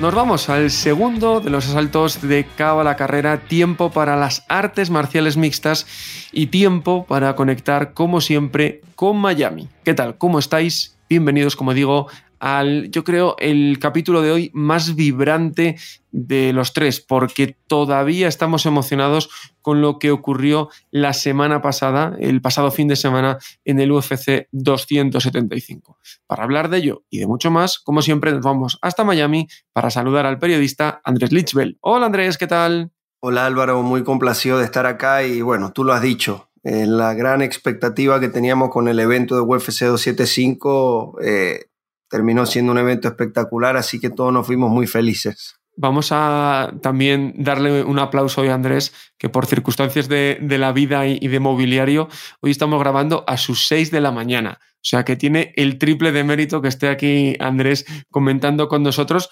Nos 0.00 0.14
vamos 0.14 0.48
al 0.48 0.70
segundo 0.70 1.40
de 1.40 1.50
los 1.50 1.68
asaltos 1.68 2.22
de 2.22 2.46
cabo 2.56 2.80
a 2.80 2.84
la 2.84 2.96
carrera, 2.96 3.40
tiempo 3.40 3.90
para 3.90 4.16
las 4.16 4.46
artes 4.48 4.88
marciales 4.88 5.36
mixtas 5.36 5.86
y 6.32 6.46
tiempo 6.46 7.04
para 7.04 7.36
conectar, 7.36 7.92
como 7.92 8.22
siempre, 8.22 8.80
con 8.94 9.18
Miami. 9.18 9.68
¿Qué 9.84 9.92
tal? 9.92 10.16
¿Cómo 10.16 10.38
estáis? 10.38 10.96
Bienvenidos, 11.10 11.54
como 11.54 11.74
digo, 11.74 12.06
al, 12.40 12.90
yo 12.90 13.04
creo, 13.04 13.36
el 13.38 13.78
capítulo 13.78 14.22
de 14.22 14.32
hoy 14.32 14.50
más 14.54 14.96
vibrante 14.96 15.76
de 16.10 16.52
los 16.52 16.72
tres, 16.72 17.00
porque 17.00 17.56
todavía 17.66 18.26
estamos 18.26 18.66
emocionados 18.66 19.30
con 19.62 19.82
lo 19.82 19.98
que 19.98 20.10
ocurrió 20.10 20.70
la 20.90 21.12
semana 21.12 21.60
pasada, 21.62 22.16
el 22.18 22.40
pasado 22.40 22.70
fin 22.70 22.88
de 22.88 22.96
semana, 22.96 23.38
en 23.64 23.78
el 23.78 23.92
UFC 23.92 24.48
275. 24.50 25.98
Para 26.26 26.44
hablar 26.44 26.70
de 26.70 26.78
ello 26.78 27.04
y 27.10 27.18
de 27.18 27.26
mucho 27.26 27.50
más, 27.50 27.78
como 27.78 28.02
siempre, 28.02 28.32
nos 28.32 28.42
vamos 28.42 28.78
hasta 28.80 29.04
Miami 29.04 29.46
para 29.72 29.90
saludar 29.90 30.26
al 30.26 30.38
periodista 30.38 31.00
Andrés 31.04 31.32
Lichbel. 31.32 31.78
Hola 31.80 32.06
Andrés, 32.06 32.38
¿qué 32.38 32.46
tal? 32.46 32.90
Hola 33.22 33.44
Álvaro, 33.44 33.82
muy 33.82 34.02
complacido 34.02 34.58
de 34.58 34.64
estar 34.64 34.86
acá 34.86 35.22
y 35.24 35.42
bueno, 35.42 35.72
tú 35.72 35.84
lo 35.84 35.92
has 35.92 36.00
dicho, 36.00 36.48
en 36.62 36.96
la 36.96 37.12
gran 37.12 37.42
expectativa 37.42 38.18
que 38.18 38.28
teníamos 38.28 38.70
con 38.70 38.88
el 38.88 38.98
evento 38.98 39.34
de 39.34 39.42
UFC 39.42 39.84
275 39.84 41.18
eh, 41.22 41.69
terminó 42.10 42.44
siendo 42.44 42.72
un 42.72 42.78
evento 42.78 43.08
espectacular, 43.08 43.76
así 43.76 43.98
que 44.00 44.10
todos 44.10 44.32
nos 44.32 44.46
fuimos 44.46 44.70
muy 44.70 44.86
felices. 44.86 45.54
Vamos 45.76 46.10
a 46.10 46.74
también 46.82 47.32
darle 47.38 47.84
un 47.84 47.98
aplauso 47.98 48.42
hoy 48.42 48.48
a 48.48 48.54
Andrés, 48.54 48.92
que 49.16 49.30
por 49.30 49.46
circunstancias 49.46 50.08
de, 50.08 50.38
la 50.58 50.72
vida 50.72 51.06
y, 51.06 51.26
de 51.26 51.40
mobiliario, 51.40 52.08
hoy 52.40 52.50
estamos 52.50 52.78
grabando 52.80 53.24
a 53.26 53.38
sus 53.38 53.66
6 53.68 53.90
de 53.90 54.00
la 54.00 54.10
mañana. 54.10 54.58
O 54.60 54.82
sea 54.82 55.04
que 55.04 55.16
tiene 55.16 55.54
el 55.56 55.78
triple 55.78 56.12
de 56.12 56.24
mérito 56.24 56.60
que 56.60 56.68
esté 56.68 56.88
aquí 56.88 57.36
Andrés 57.38 57.86
comentando 58.10 58.68
con 58.68 58.82
nosotros, 58.82 59.30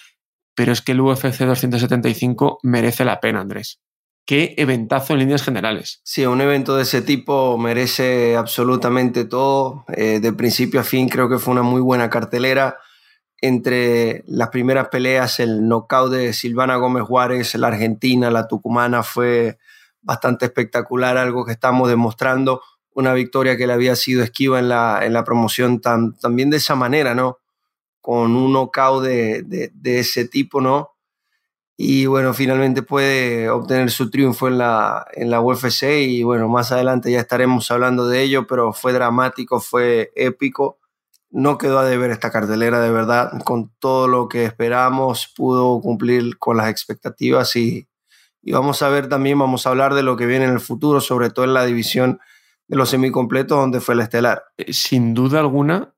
pero 0.55 0.73
es 0.73 0.81
que 0.81 0.93
el 0.93 1.01
UFC 1.01 1.41
275 1.41 2.61
merece 2.63 3.05
la 3.05 3.21
pena, 3.21 3.41
Andrés 3.41 3.81
qué 4.29 4.55
eventazo 4.59 5.15
en 5.15 5.21
líneas 5.21 5.43
generales. 5.43 6.03
Sí, 6.05 6.27
un 6.27 6.43
evento 6.43 6.77
de 6.77 6.83
ese 6.83 7.01
tipo 7.01 7.57
merece 7.57 8.37
absolutamente 8.37 9.25
todo. 9.25 9.87
Eh, 9.97 10.21
de 10.21 10.35
principio 10.35 10.81
a 10.81 10.85
fin 10.85 11.09
creo 11.09 11.31
que 11.31 11.39
fue 11.39 11.53
una 11.53 11.63
muy 11.63 11.81
buena 11.81 12.11
cartelera. 12.11 12.77
Entre 13.41 14.25
las 14.27 14.51
primeras 14.51 14.89
peleas, 14.89 15.41
el 15.41 15.67
knockout 15.67 16.13
de 16.13 16.35
Silvana 16.35 16.77
Gómez 16.77 17.05
Juárez, 17.05 17.55
la 17.55 17.69
argentina, 17.69 18.31
la 18.31 18.47
tucumana, 18.47 19.03
fue 19.03 19.57
bastante 20.03 20.45
espectacular, 20.45 21.17
algo 21.17 21.47
que 21.47 21.53
estamos 21.53 21.89
demostrando, 21.89 22.61
una 22.93 23.15
victoria 23.15 23.57
que 23.57 23.67
le 23.67 23.73
había 23.73 23.97
sido 23.97 24.23
esquiva 24.23 24.59
en 24.59 24.69
la, 24.69 25.07
en 25.07 25.15
la 25.15 25.25
promoción 25.25 25.81
también 25.81 26.51
de 26.51 26.59
esa 26.59 26.75
manera, 26.75 27.15
¿no? 27.15 27.39
Con 28.03 28.37
un 28.37 28.53
knockout 28.53 29.05
de, 29.05 29.43
de, 29.45 29.71
de 29.73 30.01
ese 30.01 30.29
tipo, 30.29 30.61
¿no? 30.61 30.98
Y 31.81 32.07
bueno, 32.07 32.35
finalmente 32.35 32.83
puede 32.83 33.49
obtener 33.49 33.93
su 33.93 34.11
triunfo 34.11 34.49
en 34.49 34.59
la, 34.59 35.07
en 35.13 35.31
la 35.31 35.41
UFC 35.41 35.85
y 36.09 36.25
bueno, 36.25 36.49
más 36.49 36.73
adelante 36.73 37.13
ya 37.13 37.21
estaremos 37.21 37.71
hablando 37.71 38.09
de 38.09 38.21
ello, 38.21 38.49
pero 38.49 38.73
fue 38.73 38.93
dramático, 38.93 39.61
fue 39.61 40.11
épico. 40.17 40.81
No 41.31 41.57
quedó 41.57 41.79
a 41.79 41.85
deber 41.85 42.11
esta 42.11 42.33
cartelera 42.33 42.81
de 42.81 42.91
verdad, 42.91 43.31
con 43.45 43.71
todo 43.79 44.09
lo 44.09 44.29
que 44.29 44.45
esperamos, 44.45 45.33
pudo 45.37 45.81
cumplir 45.81 46.37
con 46.39 46.57
las 46.57 46.69
expectativas 46.69 47.55
y, 47.55 47.87
y 48.43 48.51
vamos 48.51 48.83
a 48.83 48.89
ver 48.89 49.09
también, 49.09 49.39
vamos 49.39 49.65
a 49.65 49.71
hablar 49.71 49.95
de 49.95 50.03
lo 50.03 50.17
que 50.17 50.27
viene 50.27 50.47
en 50.47 50.55
el 50.55 50.61
futuro, 50.61 51.01
sobre 51.01 51.31
todo 51.31 51.45
en 51.45 51.55
la 51.55 51.65
división 51.65 52.19
de 52.67 52.77
los 52.77 52.89
semicompletos 52.89 53.57
donde 53.57 53.81
fue 53.81 53.95
el 53.95 54.01
estelar. 54.01 54.43
Eh, 54.57 54.73
sin 54.73 55.15
duda 55.15 55.39
alguna, 55.39 55.95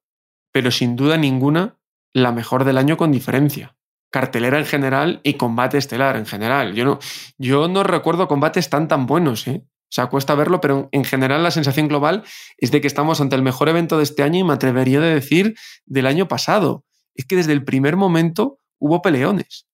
pero 0.52 0.70
sin 0.70 0.94
duda 0.94 1.16
ninguna, 1.16 1.78
la 2.12 2.32
mejor 2.32 2.64
del 2.64 2.76
año 2.76 2.98
con 2.98 3.12
diferencia 3.12 3.78
cartelera 4.10 4.58
en 4.58 4.66
general 4.66 5.20
y 5.22 5.34
combate 5.34 5.78
estelar 5.78 6.16
en 6.16 6.26
general. 6.26 6.74
Yo 6.74 6.84
no, 6.84 6.98
yo 7.38 7.68
no 7.68 7.82
recuerdo 7.82 8.28
combates 8.28 8.68
tan 8.68 8.88
tan 8.88 9.06
buenos, 9.06 9.46
¿eh? 9.46 9.64
O 9.90 9.92
sea, 9.92 10.06
cuesta 10.06 10.36
verlo, 10.36 10.60
pero 10.60 10.88
en 10.92 11.04
general 11.04 11.42
la 11.42 11.50
sensación 11.50 11.88
global 11.88 12.22
es 12.58 12.70
de 12.70 12.80
que 12.80 12.86
estamos 12.86 13.20
ante 13.20 13.34
el 13.34 13.42
mejor 13.42 13.68
evento 13.68 13.96
de 13.96 14.04
este 14.04 14.22
año 14.22 14.38
y 14.38 14.44
me 14.44 14.52
atrevería 14.52 14.98
a 14.98 15.02
decir 15.02 15.56
del 15.84 16.06
año 16.06 16.28
pasado. 16.28 16.84
Es 17.14 17.26
que 17.26 17.34
desde 17.34 17.52
el 17.52 17.64
primer 17.64 17.96
momento 17.96 18.60
hubo 18.78 19.02
peleones. 19.02 19.66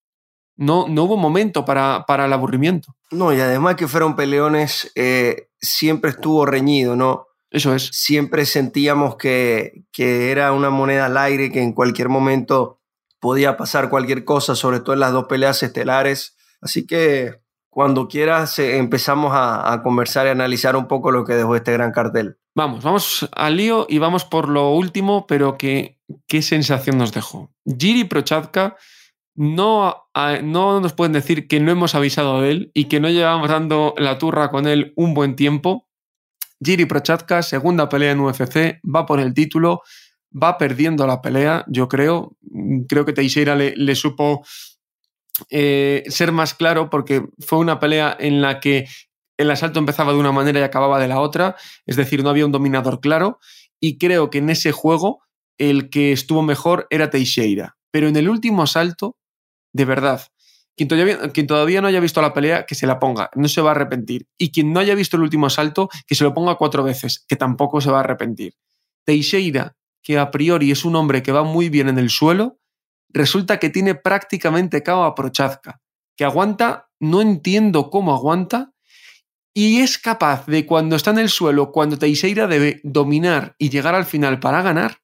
No, 0.56 0.88
no 0.88 1.02
hubo 1.02 1.18
momento 1.18 1.66
para, 1.66 2.04
para 2.06 2.24
el 2.24 2.32
aburrimiento. 2.32 2.96
No, 3.10 3.34
y 3.34 3.40
además 3.40 3.76
que 3.76 3.88
fueron 3.88 4.16
peleones, 4.16 4.90
eh, 4.94 5.48
siempre 5.60 6.12
estuvo 6.12 6.46
reñido, 6.46 6.96
¿no? 6.96 7.26
Eso 7.50 7.74
es. 7.74 7.90
Siempre 7.92 8.46
sentíamos 8.46 9.16
que, 9.16 9.84
que 9.92 10.30
era 10.30 10.52
una 10.52 10.70
moneda 10.70 11.06
al 11.06 11.18
aire, 11.18 11.52
que 11.52 11.62
en 11.62 11.74
cualquier 11.74 12.08
momento 12.08 12.75
podía 13.26 13.56
pasar 13.56 13.90
cualquier 13.90 14.24
cosa, 14.24 14.54
sobre 14.54 14.78
todo 14.78 14.92
en 14.92 15.00
las 15.00 15.10
dos 15.10 15.24
peleas 15.24 15.60
estelares. 15.60 16.36
Así 16.60 16.86
que 16.86 17.40
cuando 17.68 18.06
quieras 18.06 18.56
eh, 18.60 18.76
empezamos 18.76 19.32
a, 19.34 19.80
conversar 19.82 20.28
y 20.28 20.30
analizar 20.30 20.76
un 20.76 20.86
poco 20.86 21.10
lo 21.10 21.24
que 21.24 21.34
dejó 21.34 21.56
este 21.56 21.72
gran 21.72 21.90
cartel. 21.90 22.38
Vamos, 22.54 22.84
vamos 22.84 23.28
al 23.34 23.56
lío 23.56 23.84
y 23.88 23.98
vamos 23.98 24.24
por 24.24 24.48
lo 24.48 24.70
último, 24.70 25.26
pero 25.26 25.58
que, 25.58 25.98
qué 26.28 26.40
sensación 26.40 26.98
nos 26.98 27.12
dejó. 27.12 27.50
Giri 27.64 28.04
Prochazka 28.04 28.76
no, 29.34 30.06
no 30.44 30.80
nos 30.80 30.92
pueden 30.92 31.12
decir 31.12 31.48
que 31.48 31.58
no 31.58 31.72
hemos 31.72 31.96
avisado 31.96 32.42
de 32.42 32.52
él 32.52 32.70
y 32.74 32.84
que 32.84 33.00
no 33.00 33.10
llevamos 33.10 33.48
dando 33.48 33.92
la 33.98 34.18
turra 34.18 34.52
con 34.52 34.68
él 34.68 34.92
un 34.94 35.14
buen 35.14 35.34
tiempo. 35.34 35.88
Giri 36.64 36.84
Prochazka, 36.84 37.42
segunda 37.42 37.88
pelea 37.88 38.12
en 38.12 38.20
UFC, 38.20 38.78
va 38.84 39.04
por 39.04 39.18
el 39.18 39.34
título 39.34 39.82
va 40.40 40.58
perdiendo 40.58 41.06
la 41.06 41.22
pelea, 41.22 41.64
yo 41.68 41.88
creo. 41.88 42.36
Creo 42.88 43.04
que 43.04 43.12
Teixeira 43.12 43.54
le, 43.54 43.94
supo 43.94 44.44
eh, 45.50 46.04
ser 46.08 46.32
más 46.32 46.54
claro 46.54 46.90
porque 46.90 47.24
fue 47.38 47.58
una 47.58 47.78
pelea 47.78 48.16
en 48.18 48.40
la 48.40 48.60
que 48.60 48.86
el 49.38 49.50
asalto 49.50 49.78
empezaba 49.78 50.12
de 50.12 50.18
una 50.18 50.32
manera 50.32 50.60
y 50.60 50.62
acababa 50.62 50.98
de 50.98 51.08
la 51.08 51.20
otra, 51.20 51.56
es 51.84 51.96
decir, 51.96 52.22
no 52.22 52.30
había 52.30 52.46
un 52.46 52.52
dominador 52.52 53.00
claro 53.00 53.38
y 53.80 53.98
creo 53.98 54.30
que 54.30 54.38
en 54.38 54.50
ese 54.50 54.72
juego 54.72 55.20
el 55.58 55.90
que 55.90 56.12
estuvo 56.12 56.42
mejor 56.42 56.86
era 56.90 57.10
Teixeira. 57.10 57.76
Pero 57.90 58.08
en 58.08 58.16
el 58.16 58.28
último 58.28 58.62
asalto, 58.62 59.16
de 59.72 59.84
verdad, 59.84 60.22
quien 60.76 60.88
todavía, 60.88 61.18
quien 61.32 61.46
todavía, 61.46 61.80
no 61.80 61.88
haya 61.88 62.00
visto 62.00 62.20
la 62.20 62.34
pelea, 62.34 62.66
que 62.66 62.74
se 62.74 62.86
la 62.86 62.98
ponga, 62.98 63.30
no 63.34 63.48
se 63.48 63.60
va 63.62 63.70
a 63.70 63.74
arrepentir. 63.74 64.26
Y 64.38 64.52
quien 64.52 64.72
no 64.72 64.80
haya 64.80 64.94
visto 64.94 65.16
el 65.16 65.22
último 65.22 65.46
asalto, 65.46 65.88
que 66.06 66.14
se 66.14 66.24
lo 66.24 66.34
ponga 66.34 66.56
cuatro 66.56 66.82
veces, 66.82 67.24
que 67.26 67.36
tampoco 67.36 67.80
se 67.80 67.90
va 67.90 67.98
a 67.98 68.00
arrepentir. 68.00 68.54
Teixeira 69.04 69.76
que 70.06 70.18
a 70.18 70.30
priori 70.30 70.70
es 70.70 70.84
un 70.84 70.94
hombre 70.94 71.20
que 71.20 71.32
va 71.32 71.42
muy 71.42 71.68
bien 71.68 71.88
en 71.88 71.98
el 71.98 72.10
suelo, 72.10 72.60
resulta 73.08 73.58
que 73.58 73.70
tiene 73.70 73.96
prácticamente 73.96 74.84
cao 74.84 75.02
a 75.02 75.16
Prochazka, 75.16 75.80
que 76.16 76.24
aguanta, 76.24 76.90
no 77.00 77.20
entiendo 77.20 77.90
cómo 77.90 78.14
aguanta, 78.14 78.72
y 79.52 79.80
es 79.80 79.98
capaz 79.98 80.46
de 80.46 80.64
cuando 80.64 80.94
está 80.94 81.10
en 81.10 81.18
el 81.18 81.28
suelo, 81.28 81.72
cuando 81.72 81.98
Teixeira 81.98 82.46
debe 82.46 82.80
dominar 82.84 83.56
y 83.58 83.68
llegar 83.70 83.96
al 83.96 84.04
final 84.04 84.38
para 84.38 84.62
ganar, 84.62 84.98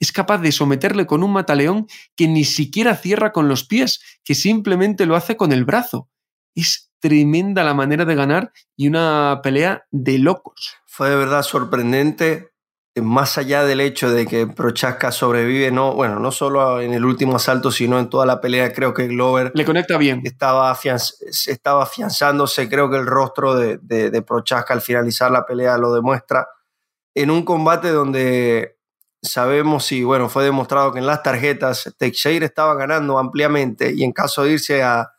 es 0.00 0.10
capaz 0.10 0.38
de 0.38 0.50
someterle 0.50 1.06
con 1.06 1.22
un 1.22 1.32
mataleón 1.32 1.86
que 2.16 2.26
ni 2.26 2.42
siquiera 2.42 2.96
cierra 2.96 3.30
con 3.30 3.46
los 3.46 3.64
pies, 3.64 4.00
que 4.24 4.34
simplemente 4.34 5.06
lo 5.06 5.14
hace 5.14 5.36
con 5.36 5.52
el 5.52 5.64
brazo. 5.64 6.10
Es 6.56 6.90
tremenda 6.98 7.62
la 7.62 7.74
manera 7.74 8.04
de 8.04 8.16
ganar 8.16 8.52
y 8.76 8.88
una 8.88 9.42
pelea 9.44 9.84
de 9.92 10.18
locos. 10.18 10.74
Fue 10.88 11.08
de 11.08 11.14
verdad 11.14 11.44
sorprendente 11.44 12.50
más 12.96 13.38
allá 13.38 13.64
del 13.64 13.80
hecho 13.80 14.10
de 14.10 14.26
que 14.26 14.48
Prochaska 14.48 15.12
sobrevive, 15.12 15.70
no, 15.70 15.94
bueno, 15.94 16.18
no 16.18 16.32
solo 16.32 16.80
en 16.80 16.92
el 16.92 17.04
último 17.04 17.36
asalto, 17.36 17.70
sino 17.70 18.00
en 18.00 18.10
toda 18.10 18.26
la 18.26 18.40
pelea, 18.40 18.72
creo 18.72 18.92
que 18.92 19.06
Glover 19.06 19.52
le 19.54 19.64
conecta 19.64 19.96
bien. 19.96 20.22
Estaba, 20.24 20.76
estaba 21.46 21.84
afianzándose, 21.84 22.68
creo 22.68 22.90
que 22.90 22.96
el 22.96 23.06
rostro 23.06 23.54
de, 23.54 23.78
de, 23.78 24.22
Prochaska 24.22 24.74
al 24.74 24.80
finalizar 24.80 25.30
la 25.30 25.46
pelea 25.46 25.78
lo 25.78 25.94
demuestra. 25.94 26.48
En 27.14 27.30
un 27.30 27.44
combate 27.44 27.90
donde 27.90 28.76
sabemos 29.22 29.92
y 29.92 30.02
bueno, 30.02 30.28
fue 30.28 30.44
demostrado 30.44 30.92
que 30.92 30.98
en 30.98 31.06
las 31.06 31.22
tarjetas 31.22 31.94
Teixeira 31.96 32.46
estaba 32.46 32.74
ganando 32.74 33.18
ampliamente 33.18 33.92
y 33.94 34.02
en 34.02 34.12
caso 34.12 34.42
de 34.42 34.52
irse 34.52 34.82
a, 34.82 35.12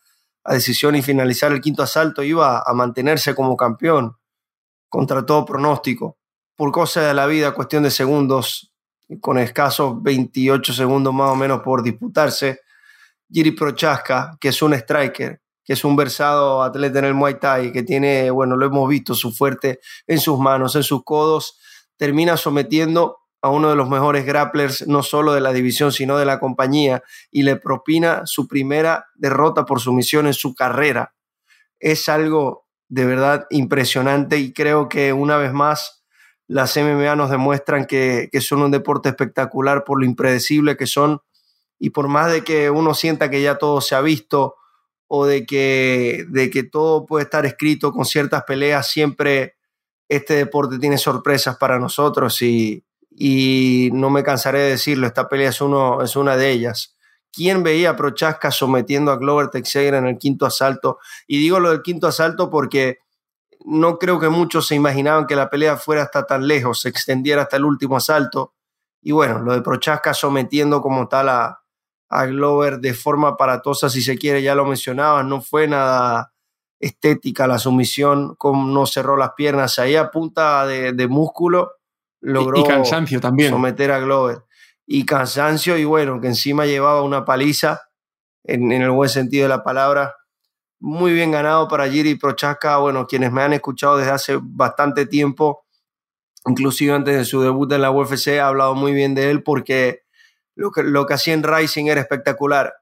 a 0.44 0.54
decisión 0.54 0.96
y 0.96 1.04
finalizar 1.04 1.52
el 1.52 1.62
quinto 1.62 1.84
asalto 1.84 2.24
iba 2.24 2.64
a 2.66 2.74
mantenerse 2.74 3.36
como 3.36 3.56
campeón 3.56 4.18
contra 4.90 5.26
todo 5.26 5.46
pronóstico 5.46 6.18
por 6.62 6.72
cosa 6.72 7.02
de 7.02 7.16
la 7.16 7.26
vida, 7.26 7.56
cuestión 7.56 7.82
de 7.82 7.90
segundos, 7.90 8.72
con 9.20 9.40
escasos 9.40 9.96
28 10.04 10.74
segundos 10.74 11.12
más 11.12 11.32
o 11.32 11.36
menos 11.36 11.62
por 11.64 11.82
disputarse. 11.82 12.60
Giri 13.32 13.50
Prochaska, 13.50 14.38
que 14.40 14.50
es 14.50 14.62
un 14.62 14.76
striker, 14.76 15.42
que 15.66 15.74
es 15.74 15.84
un 15.84 15.96
versado 15.96 16.62
atleta 16.62 17.00
en 17.00 17.06
el 17.06 17.14
Muay 17.16 17.40
Thai, 17.40 17.72
que 17.72 17.82
tiene, 17.82 18.30
bueno, 18.30 18.56
lo 18.58 18.68
hemos 18.68 18.88
visto, 18.88 19.16
su 19.16 19.32
fuerte 19.32 19.80
en 20.06 20.20
sus 20.20 20.38
manos, 20.38 20.76
en 20.76 20.84
sus 20.84 21.04
codos, 21.04 21.58
termina 21.98 22.38
sometiendo 22.38 23.18
a 23.42 23.50
uno 23.50 23.72
de 23.72 23.76
los 23.76 23.90
mejores 23.90 24.24
grapplers, 24.24 24.88
no 24.88 25.02
solo 25.02 25.34
de 25.34 25.42
la 25.42 25.54
división, 25.54 25.92
sino 25.92 26.20
de 26.20 26.26
la 26.26 26.40
compañía, 26.40 27.02
y 27.32 27.42
le 27.42 27.56
propina 27.56 28.22
su 28.26 28.48
primera 28.48 29.08
derrota 29.16 29.66
por 29.66 29.80
sumisión 29.80 30.28
en 30.28 30.36
su 30.36 30.54
carrera. 30.54 31.16
Es 31.80 32.08
algo 32.08 32.68
de 32.88 33.06
verdad 33.06 33.48
impresionante 33.50 34.38
y 34.38 34.54
creo 34.54 34.90
que 34.90 35.12
una 35.12 35.38
vez 35.38 35.54
más 35.54 36.01
las 36.52 36.76
MMA 36.76 37.16
nos 37.16 37.30
demuestran 37.30 37.86
que, 37.86 38.28
que 38.30 38.42
son 38.42 38.62
un 38.62 38.72
deporte 38.72 39.08
espectacular 39.08 39.86
por 39.86 40.00
lo 40.02 40.06
impredecible 40.06 40.76
que 40.76 40.86
son 40.86 41.22
y 41.80 41.92
por 41.92 42.10
más 42.10 42.30
de 42.30 42.44
que 42.44 42.70
uno 42.70 42.94
sienta 42.94 43.30
que 43.30 43.42
ya 43.42 43.58
todo 43.58 43.80
se 43.80 43.96
ha 43.96 44.02
visto 44.02 44.56
o 45.08 45.26
de 45.26 45.46
que, 45.46 46.26
de 46.28 46.50
que 46.50 46.64
todo 46.64 47.06
puede 47.06 47.24
estar 47.24 47.46
escrito 47.46 47.94
con 47.94 48.04
ciertas 48.04 48.44
peleas, 48.44 48.90
siempre 48.90 49.56
este 50.10 50.34
deporte 50.34 50.78
tiene 50.78 50.98
sorpresas 50.98 51.56
para 51.56 51.80
nosotros 51.80 52.42
y, 52.42 52.84
y 53.10 53.90
no 53.94 54.10
me 54.10 54.22
cansaré 54.22 54.60
de 54.60 54.70
decirlo, 54.72 55.08
esta 55.08 55.30
pelea 55.30 55.52
es, 55.52 55.62
uno, 55.62 56.02
es 56.02 56.18
una 56.18 56.36
de 56.36 56.52
ellas. 56.52 56.98
¿Quién 57.32 57.64
veía 57.64 57.92
a 57.92 57.96
Prochaska 57.96 58.52
sometiendo 58.52 59.10
a 59.10 59.16
Glover 59.16 59.48
Teixeira 59.48 60.00
en 60.00 60.06
el 60.06 60.18
quinto 60.18 60.46
asalto? 60.46 61.00
Y 61.28 61.38
digo 61.38 61.62
lo 61.62 61.70
del 61.70 61.82
quinto 61.82 62.08
asalto 62.08 62.50
porque 62.50 63.00
no 63.66 63.98
creo 63.98 64.20
que 64.20 64.30
muchos 64.30 64.68
se 64.68 64.76
imaginaban 64.76 65.28
que 65.28 65.36
la 65.36 65.50
pelea 65.50 65.78
fuera 65.78 66.04
hasta 66.04 66.26
tan 66.26 66.48
lejos, 66.48 66.82
se 66.82 66.90
extendiera 66.90 67.44
hasta 67.44 67.58
el 67.58 67.66
último 67.66 67.98
asalto. 67.98 68.54
Y 69.02 69.12
bueno, 69.12 69.40
lo 69.40 69.54
de 69.54 69.62
Prochaska 69.62 70.14
sometiendo 70.14 70.82
como 70.82 71.08
tal 71.08 71.30
a, 71.30 71.62
a 72.10 72.26
Glover 72.26 72.80
de 72.80 72.94
forma 72.94 73.30
aparatosa, 73.30 73.90
si 73.90 74.02
se 74.02 74.18
quiere, 74.18 74.42
ya 74.42 74.56
lo 74.56 74.66
mencionaba, 74.66 75.24
no 75.24 75.42
fue 75.42 75.68
nada 75.68 76.34
estética 76.80 77.48
la 77.48 77.60
sumisión, 77.60 78.36
como 78.36 78.66
no 78.66 78.86
cerró 78.86 79.16
las 79.16 79.34
piernas, 79.34 79.80
ahí 79.80 79.96
a 79.96 80.10
punta 80.10 80.66
de, 80.66 80.94
de 80.94 81.08
músculo 81.08 81.74
logró 82.22 82.60
y, 82.60 82.64
cansancio 82.64 83.20
también. 83.22 83.52
someter 83.52 83.92
a 83.92 84.00
Glover. 84.00 84.44
Y 84.86 85.06
cansancio, 85.06 85.78
y 85.78 85.86
bueno, 85.86 86.20
que 86.20 86.28
encima 86.28 86.66
llevaba 86.66 87.04
una 87.04 87.24
paliza, 87.24 87.82
en, 88.44 88.72
en 88.72 88.82
el 88.82 88.92
buen 88.92 89.10
sentido 89.10 89.44
de 89.44 89.50
la 89.50 89.64
palabra. 89.64 90.16
Muy 90.84 91.14
bien 91.14 91.30
ganado 91.30 91.68
para 91.68 91.88
Giri 91.88 92.16
Prochaska. 92.16 92.78
Bueno, 92.78 93.06
quienes 93.06 93.32
me 93.32 93.44
han 93.44 93.54
escuchado 93.54 93.98
desde 93.98 94.12
hace 94.14 94.40
bastante 94.42 95.06
tiempo, 95.06 95.64
inclusive 96.48 96.92
antes 96.92 97.16
de 97.16 97.24
su 97.24 97.40
debut 97.40 97.72
en 97.72 97.82
la 97.84 97.92
UFC, 97.92 98.30
he 98.30 98.40
hablado 98.40 98.74
muy 98.74 98.92
bien 98.92 99.14
de 99.14 99.30
él 99.30 99.44
porque 99.44 100.02
lo 100.56 100.72
que, 100.72 100.82
lo 100.82 101.06
que 101.06 101.14
hacía 101.14 101.36
en 101.36 101.44
Rising 101.44 101.86
era 101.86 102.02
espectacular. 102.02 102.74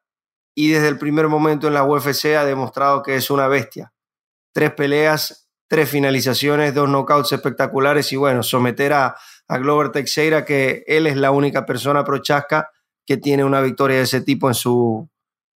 Y 0.55 0.69
desde 0.69 0.87
el 0.87 0.97
primer 0.97 1.27
momento 1.27 1.67
en 1.67 1.73
la 1.73 1.83
UFC 1.83 2.37
ha 2.37 2.45
demostrado 2.45 3.03
que 3.03 3.17
es 3.17 3.29
una 3.29 3.49
bestia. 3.49 3.91
Tres 4.53 4.71
peleas, 4.71 5.49
tres 5.67 5.89
finalizaciones, 5.89 6.73
dos 6.73 6.87
knockouts 6.87 7.33
espectaculares 7.33 8.13
y 8.13 8.15
bueno, 8.15 8.43
someter 8.43 8.93
a, 8.93 9.17
a 9.49 9.57
Glover 9.57 9.91
Teixeira, 9.91 10.45
que 10.45 10.85
él 10.87 11.05
es 11.05 11.17
la 11.17 11.31
única 11.31 11.65
persona 11.65 12.05
prochasca 12.05 12.71
que 13.05 13.17
tiene 13.17 13.43
una 13.43 13.59
victoria 13.59 13.97
de 13.97 14.03
ese 14.03 14.21
tipo 14.21 14.47
en 14.47 14.53
su, 14.53 15.09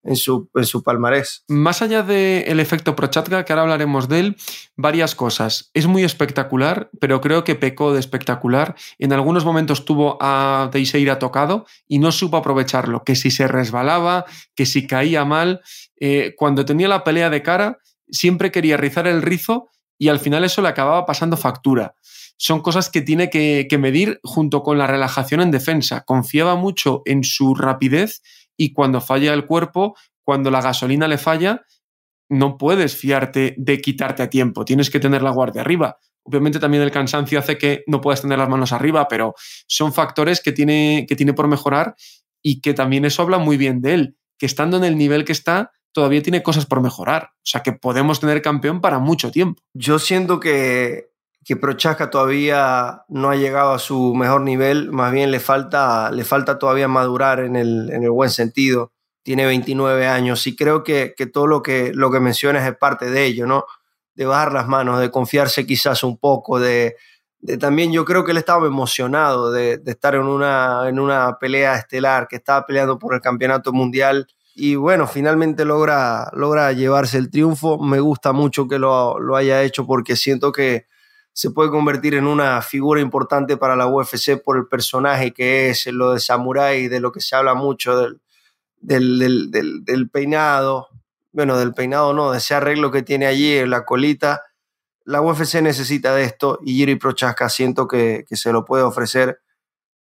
en 0.04 0.16
su, 0.16 0.50
en 0.54 0.66
su 0.66 0.84
palmarés. 0.84 1.44
Más 1.48 1.82
allá 1.82 2.04
del 2.04 2.60
efecto 2.60 2.96
Prochatka, 2.96 3.46
que 3.46 3.54
ahora 3.54 3.64
hablaremos 3.64 4.10
de 4.10 4.20
él, 4.20 4.38
varias 4.76 5.16
cosas. 5.16 5.70
Es 5.74 5.88
muy 5.88 6.04
espectacular, 6.04 6.90
pero 7.00 7.22
creo 7.22 7.44
que 7.44 7.56
pecó 7.56 7.94
de 7.94 8.00
espectacular. 8.00 8.76
En 9.00 9.14
algunos 9.14 9.46
momentos 9.46 9.86
tuvo 9.86 10.18
a 10.22 10.70
Teixeira 10.72 11.20
tocado 11.20 11.66
y 11.88 12.00
no 12.00 12.12
supo 12.12 12.38
aprovecharlo, 12.38 13.04
que 13.04 13.16
si 13.16 13.32
se 13.32 13.48
resbalaba, 13.48 14.26
que 14.56 14.66
si 14.66 14.88
caía 14.88 15.26
mal. 15.26 15.62
Eh, 16.00 16.34
cuando 16.38 16.66
tenía 16.66 16.88
la 16.88 17.04
pelea 17.04 17.30
de 17.30 17.42
cara, 17.42 17.80
siempre 18.10 18.52
quería 18.52 18.78
rizar 18.78 19.08
el 19.08 19.22
rizo 19.22 19.70
y 19.98 20.10
al 20.10 20.20
final 20.20 20.44
eso 20.44 20.62
le 20.62 20.68
acababa 20.68 21.06
pasando 21.06 21.38
factura. 21.38 21.96
Son 22.36 22.62
cosas 22.62 22.90
que 22.90 23.02
tiene 23.02 23.30
que, 23.30 23.68
que, 23.70 23.78
medir 23.78 24.20
junto 24.24 24.64
con 24.64 24.78
la 24.78 24.88
relajación 24.88 25.40
en 25.40 25.52
defensa. 25.52 26.04
Confiaba 26.04 26.56
mucho 26.56 27.04
en 27.06 27.24
su 27.24 27.56
rapidez 27.56 28.22
y 28.58 28.74
cuando 28.74 29.02
falla 29.02 29.34
el 29.34 29.46
cuerpo, 29.46 29.96
cuando 30.24 30.52
la 30.52 30.62
gasolina 30.62 31.08
le 31.08 31.18
falla, 31.18 31.66
no 32.30 32.58
puedes 32.58 32.96
fiarte 32.96 33.56
de 33.58 33.80
quitarte 33.80 34.24
a 34.24 34.30
tiempo, 34.30 34.66
tienes 34.66 34.90
que 34.90 35.00
tener 35.00 35.22
la 35.22 35.32
guardia 35.32 35.62
arriba. 35.62 35.98
Obviamente 36.26 36.60
también 36.60 36.84
el 36.84 36.92
cansancio 36.92 37.38
hace 37.38 37.58
que 37.58 37.84
no 37.86 38.00
puedas 38.00 38.22
tener 38.22 38.40
las 38.40 38.50
manos 38.50 38.72
arriba, 38.72 39.08
pero 39.08 39.36
son 39.68 39.94
factores 39.94 40.42
que 40.42 40.54
tiene, 40.54 41.06
que 41.08 41.16
tiene 41.16 41.34
por 41.34 41.48
mejorar 41.48 41.96
y 42.42 42.62
que 42.62 42.74
también 42.74 43.06
eso 43.06 43.22
habla 43.22 43.38
muy 43.38 43.58
bien 43.58 43.82
de 43.82 43.94
él, 43.94 44.18
que 44.38 44.46
estando 44.46 44.78
en 44.78 44.86
el 44.86 44.98
nivel 44.98 45.26
que 45.26 45.34
está, 45.34 45.72
todavía 45.92 46.24
tiene 46.24 46.42
cosas 46.42 46.66
por 46.66 46.82
mejorar. 46.82 47.32
O 47.36 47.46
sea 47.46 47.62
que 47.62 47.74
podemos 47.74 48.20
tener 48.20 48.42
campeón 48.42 48.82
para 48.82 49.00
mucho 49.00 49.32
tiempo. 49.32 49.62
Yo 49.74 50.00
siento 50.00 50.40
que, 50.40 51.13
que 51.46 51.56
Prochaska 51.56 52.10
todavía 52.10 53.04
no 53.10 53.30
ha 53.30 53.36
llegado 53.36 53.74
a 53.74 53.80
su 53.80 54.14
mejor 54.16 54.42
nivel, 54.42 54.92
más 54.92 55.12
bien 55.12 55.32
le 55.32 55.40
falta, 55.40 56.12
le 56.12 56.24
falta 56.24 56.58
todavía 56.58 56.88
madurar 56.88 57.40
en 57.42 57.56
el, 57.56 57.90
en 57.92 58.04
el 58.04 58.12
buen 58.12 58.30
sentido. 58.30 58.92
Tiene 59.24 59.46
29 59.46 60.08
años 60.08 60.46
y 60.48 60.56
creo 60.56 60.84
que, 60.84 61.14
que 61.16 61.26
todo 61.26 61.48
lo 61.48 61.62
que, 61.62 61.92
lo 61.94 62.12
que 62.12 62.20
mencionas 62.20 62.68
es 62.68 62.76
parte 62.78 63.10
de 63.10 63.26
ello, 63.26 63.46
¿no? 63.46 63.66
De 64.16 64.26
bajar 64.26 64.54
las 64.54 64.68
manos, 64.68 65.00
de 65.00 65.12
confiarse 65.12 65.66
quizás 65.66 66.04
un 66.04 66.18
poco, 66.18 66.60
de, 66.60 66.96
también 67.60 67.92
yo 67.92 68.06
creo 68.06 68.24
que 68.24 68.32
él 68.32 68.38
estaba 68.38 68.66
emocionado 68.68 69.52
de, 69.52 69.78
de 69.78 69.92
estar 69.92 70.16
en 70.16 70.22
una, 70.22 70.88
en 70.88 71.00
una 71.00 71.38
pelea 71.40 71.76
estelar, 71.76 72.28
que 72.28 72.38
estaba 72.38 72.66
peleando 72.66 72.98
por 72.98 73.14
el 73.14 73.22
campeonato 73.22 73.74
mundial 73.74 74.28
y 74.56 74.76
bueno, 74.76 75.08
finalmente 75.08 75.66
logra, 75.66 76.30
logra 76.34 76.72
llevarse 76.74 77.18
el 77.18 77.32
triunfo. 77.32 77.80
Me 77.80 78.00
gusta 78.00 78.34
mucho 78.34 78.68
que 78.68 78.78
lo, 78.78 79.20
lo, 79.20 79.36
haya 79.36 79.64
hecho 79.64 79.86
porque 79.86 80.16
siento 80.16 80.52
que 80.52 80.86
se 81.34 81.50
puede 81.50 81.72
convertir 81.72 82.14
en 82.14 82.28
una 82.28 82.62
figura 82.62 83.02
importante 83.02 83.58
para 83.58 83.76
la 83.76 83.88
UFC 83.88 84.42
por 84.42 84.56
el 84.56 84.68
personaje 84.68 85.34
que 85.34 85.70
es, 85.70 85.88
lo 85.88 86.14
de 86.14 86.20
Samurai, 86.20 86.88
de 86.88 87.00
lo 87.00 87.12
que 87.12 87.22
se 87.22 87.36
habla 87.36 87.56
mucho 87.56 87.98
del, 87.98 88.22
del, 88.80 89.20
del, 89.20 89.52
del, 89.52 89.84
del 89.84 90.10
peinado. 90.10 90.90
Bueno, 91.32 91.58
del 91.58 91.74
peinado 91.74 92.14
no, 92.14 92.32
de 92.32 92.38
ese 92.38 92.54
arreglo 92.54 92.92
que 92.92 93.02
tiene 93.02 93.26
allí 93.26 93.66
la 93.66 93.84
colita. 93.84 94.44
La 95.06 95.22
UFC 95.22 95.56
necesita 95.62 96.14
de 96.14 96.24
esto 96.24 96.60
y 96.64 96.76
Jiri 96.76 96.96
Prochaska 96.96 97.50
siento 97.50 97.88
que, 97.88 98.26
que 98.30 98.36
se 98.36 98.54
lo 98.54 98.64
puede 98.64 98.84
ofrecer 98.84 99.40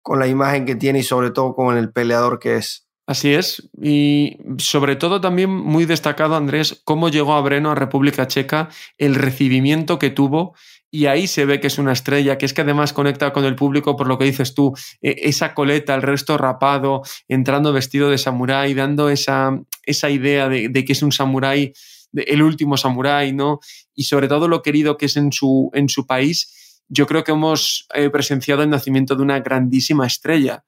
con 0.02 0.18
la 0.18 0.26
imagen 0.26 0.64
que 0.64 0.74
tiene 0.74 1.00
y 1.00 1.02
sobre 1.04 1.30
todo 1.30 1.54
con 1.54 1.76
el 1.76 1.92
peleador 1.92 2.38
que 2.38 2.56
es. 2.56 2.86
Así 3.06 3.34
es. 3.34 3.68
Y 3.76 4.38
sobre 4.58 4.96
todo 4.96 5.20
también 5.20 5.50
muy 5.50 5.84
destacado, 5.84 6.36
Andrés, 6.36 6.80
cómo 6.84 7.08
llegó 7.08 7.34
a 7.34 7.40
Breno, 7.40 7.72
a 7.72 7.74
República 7.74 8.26
Checa, 8.26 8.68
el 8.98 9.16
recibimiento 9.16 9.98
que 9.98 10.10
tuvo. 10.10 10.54
Y 10.92 11.06
ahí 11.06 11.28
se 11.28 11.44
ve 11.44 11.60
que 11.60 11.68
es 11.68 11.78
una 11.78 11.92
estrella, 11.92 12.36
que 12.36 12.46
es 12.46 12.52
que 12.52 12.62
además 12.62 12.92
conecta 12.92 13.32
con 13.32 13.44
el 13.44 13.54
público 13.54 13.96
por 13.96 14.08
lo 14.08 14.18
que 14.18 14.24
dices 14.24 14.54
tú, 14.54 14.74
esa 15.00 15.54
coleta, 15.54 15.94
el 15.94 16.02
resto 16.02 16.36
rapado, 16.36 17.02
entrando 17.28 17.72
vestido 17.72 18.10
de 18.10 18.18
samurái, 18.18 18.74
dando 18.74 19.08
esa, 19.08 19.56
esa 19.84 20.10
idea 20.10 20.48
de, 20.48 20.68
de, 20.68 20.84
que 20.84 20.92
es 20.92 21.02
un 21.02 21.12
samurái, 21.12 21.72
el 22.12 22.42
último 22.42 22.76
samurái, 22.76 23.32
¿no? 23.32 23.60
Y 23.94 24.04
sobre 24.04 24.26
todo 24.26 24.48
lo 24.48 24.62
querido 24.62 24.96
que 24.96 25.06
es 25.06 25.16
en 25.16 25.32
su, 25.32 25.70
en 25.74 25.88
su 25.88 26.06
país. 26.06 26.82
Yo 26.88 27.06
creo 27.06 27.22
que 27.22 27.32
hemos 27.32 27.86
eh, 27.94 28.10
presenciado 28.10 28.62
el 28.64 28.70
nacimiento 28.70 29.14
de 29.14 29.22
una 29.22 29.38
grandísima 29.38 30.06
estrella. 30.06 30.64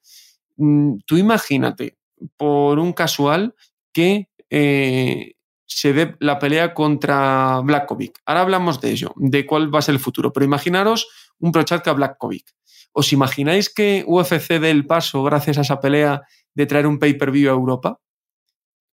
Mm, 0.56 0.98
tú 1.04 1.16
imagínate, 1.16 1.96
por 2.36 2.78
un 2.78 2.92
casual 2.92 3.54
que 3.92 4.28
eh, 4.50 5.34
se 5.76 5.92
dé 5.92 6.16
la 6.20 6.38
pelea 6.38 6.74
contra 6.74 7.60
Blakovic. 7.60 8.20
Ahora 8.26 8.42
hablamos 8.42 8.80
de 8.80 8.90
ello, 8.90 9.12
de 9.16 9.46
cuál 9.46 9.74
va 9.74 9.78
a 9.80 9.82
ser 9.82 9.94
el 9.94 10.00
futuro. 10.00 10.32
Pero 10.32 10.44
imaginaros 10.44 11.08
un 11.38 11.52
Prochaska 11.52 11.92
Blakovic. 11.92 12.52
¿Os 12.92 13.12
imagináis 13.12 13.72
que 13.72 14.04
UFC 14.06 14.60
dé 14.60 14.70
el 14.70 14.86
paso, 14.86 15.22
gracias 15.22 15.58
a 15.58 15.62
esa 15.62 15.80
pelea, 15.80 16.22
de 16.54 16.66
traer 16.66 16.86
un 16.86 16.98
pay-per-view 16.98 17.50
a 17.50 17.54
Europa? 17.54 17.98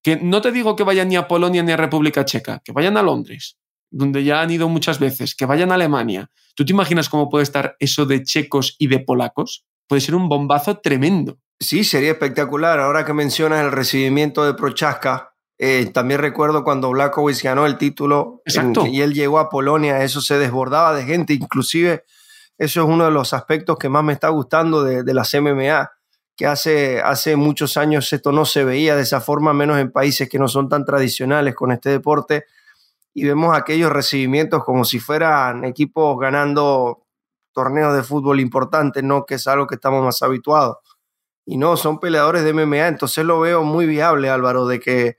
Que 0.01 0.15
no 0.15 0.41
te 0.41 0.51
digo 0.51 0.75
que 0.75 0.83
vayan 0.83 1.09
ni 1.09 1.17
a 1.17 1.27
Polonia 1.27 1.62
ni 1.62 1.74
a 1.74 1.77
República 1.77 2.24
Checa, 2.24 2.62
que 2.63 2.71
vayan 2.71 2.95
a 2.95 3.03
Londres, 3.03 3.57
donde 3.91 4.24
ya 4.24 4.41
han 4.41 4.51
ido 4.51 4.69
muchas 4.69 5.00
veces, 5.00 5.36
que 5.36 5.45
vayan 5.45 5.71
a 5.71 5.75
Alemania. 5.75 6.31
¿Tú 6.55 6.63
te 6.63 6.71
imaginas 6.71 7.09
cómo 7.09 7.29
puede 7.29 7.43
estar 7.43 7.75
eso 7.79 8.05
de 8.05 8.24
checos 8.24 8.75
y 8.79 8.88
de 8.88 9.00
polacos? 9.00 9.65
Puede 9.88 10.01
ser 10.01 10.15
un 10.15 10.29
bombazo 10.29 10.79
tremendo. 10.79 11.39
Sí, 11.59 11.83
sería 11.83 12.12
espectacular. 12.12 12.79
Ahora 12.79 13.03
que 13.03 13.13
mencionas 13.13 13.65
el 13.65 13.71
recibimiento 13.71 14.45
de 14.45 14.53
Prochaska, 14.53 15.28
eh, 15.61 15.91
también 15.93 16.21
recuerdo 16.21 16.63
cuando 16.63 16.89
Blackovic 16.89 17.43
ganó 17.43 17.65
el 17.65 17.77
título 17.77 18.41
en, 18.45 18.73
y 18.87 19.01
él 19.01 19.13
llegó 19.13 19.39
a 19.39 19.49
Polonia, 19.49 20.01
eso 20.05 20.21
se 20.21 20.39
desbordaba 20.39 20.93
de 20.93 21.03
gente, 21.03 21.33
inclusive 21.33 22.05
eso 22.57 22.81
es 22.81 22.87
uno 22.87 23.03
de 23.03 23.11
los 23.11 23.33
aspectos 23.33 23.77
que 23.77 23.89
más 23.89 24.01
me 24.01 24.13
está 24.13 24.29
gustando 24.29 24.83
de, 24.83 25.03
de 25.03 25.13
las 25.13 25.33
MMA, 25.33 25.91
que 26.37 26.47
hace, 26.47 27.01
hace 27.01 27.35
muchos 27.35 27.75
años 27.75 28.11
esto 28.13 28.31
no 28.31 28.45
se 28.45 28.63
veía 28.63 28.95
de 28.95 29.01
esa 29.01 29.19
forma, 29.19 29.51
menos 29.51 29.77
en 29.79 29.91
países 29.91 30.29
que 30.29 30.39
no 30.39 30.47
son 30.47 30.69
tan 30.69 30.85
tradicionales 30.85 31.53
con 31.55 31.73
este 31.73 31.89
deporte, 31.89 32.45
y 33.13 33.25
vemos 33.25 33.57
aquellos 33.57 33.91
recibimientos 33.91 34.63
como 34.63 34.85
si 34.85 34.97
fueran 34.97 35.65
equipos 35.65 36.17
ganando 36.17 37.03
torneos 37.51 37.93
de 37.97 38.03
fútbol 38.03 38.39
importantes, 38.39 39.03
no 39.03 39.25
que 39.25 39.35
es 39.35 39.45
algo 39.47 39.67
que 39.67 39.75
estamos 39.75 40.05
más 40.05 40.21
habituados. 40.21 40.77
Y 41.45 41.57
no, 41.57 41.75
son 41.75 41.99
peleadores 41.99 42.45
de 42.45 42.53
MMA, 42.53 42.87
entonces 42.87 43.25
lo 43.25 43.41
veo 43.41 43.63
muy 43.63 43.85
viable, 43.85 44.29
Álvaro, 44.29 44.65
de 44.65 44.79
que 44.79 45.17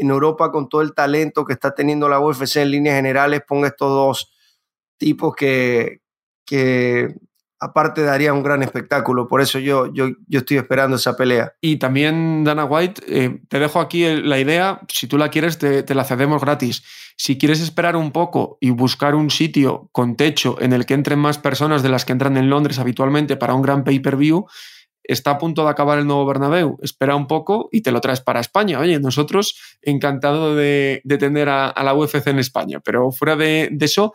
en 0.00 0.10
Europa 0.10 0.50
con 0.50 0.68
todo 0.68 0.82
el 0.82 0.94
talento 0.94 1.44
que 1.44 1.52
está 1.52 1.74
teniendo 1.74 2.08
la 2.08 2.20
UFC 2.20 2.56
en 2.56 2.70
líneas 2.70 2.96
generales 2.96 3.42
ponga 3.46 3.68
estos 3.68 3.90
dos 3.90 4.32
tipos 4.98 5.34
que, 5.34 6.00
que 6.44 7.14
aparte 7.60 8.02
daría 8.02 8.32
un 8.32 8.42
gran 8.42 8.62
espectáculo. 8.62 9.28
Por 9.28 9.40
eso 9.40 9.58
yo, 9.58 9.92
yo, 9.92 10.08
yo 10.26 10.40
estoy 10.40 10.56
esperando 10.56 10.96
esa 10.96 11.16
pelea. 11.16 11.52
Y 11.60 11.76
también, 11.76 12.42
Dana 12.42 12.64
White, 12.64 13.02
eh, 13.06 13.40
te 13.48 13.58
dejo 13.58 13.80
aquí 13.80 14.04
la 14.16 14.38
idea, 14.38 14.80
si 14.88 15.06
tú 15.06 15.18
la 15.18 15.28
quieres, 15.28 15.58
te, 15.58 15.82
te, 15.82 15.94
la 15.94 16.04
cedemos 16.04 16.40
gratis. 16.40 16.82
Si 17.16 17.36
quieres 17.36 17.60
esperar 17.60 17.96
un 17.96 18.12
poco 18.12 18.56
y 18.60 18.70
buscar 18.70 19.14
un 19.14 19.30
sitio 19.30 19.90
con 19.92 20.16
techo 20.16 20.56
en 20.60 20.72
el 20.72 20.86
que 20.86 20.94
entren 20.94 21.18
más 21.18 21.38
personas 21.38 21.82
de 21.82 21.90
las 21.90 22.06
que 22.06 22.12
entran 22.12 22.38
en 22.38 22.48
Londres 22.48 22.78
habitualmente 22.78 23.36
para 23.36 23.54
un 23.54 23.62
gran 23.62 23.84
pay-per-view, 23.84 24.46
está 25.12 25.32
a 25.32 25.38
punto 25.38 25.64
de 25.64 25.70
acabar 25.70 25.98
el 25.98 26.06
nuevo 26.06 26.24
Bernabéu. 26.26 26.78
Espera 26.82 27.16
un 27.16 27.26
poco 27.26 27.68
y 27.72 27.80
te 27.82 27.92
lo 27.92 28.00
traes 28.00 28.20
para 28.20 28.40
España. 28.40 28.78
Oye, 28.78 29.00
nosotros 29.00 29.58
encantado 29.82 30.54
de, 30.54 31.02
tener 31.18 31.48
a, 31.48 31.74
la 31.82 31.94
UFC 31.94 32.28
en 32.28 32.38
España. 32.38 32.80
Pero 32.80 33.10
fuera 33.10 33.36
de, 33.36 33.76
eso, 33.80 34.12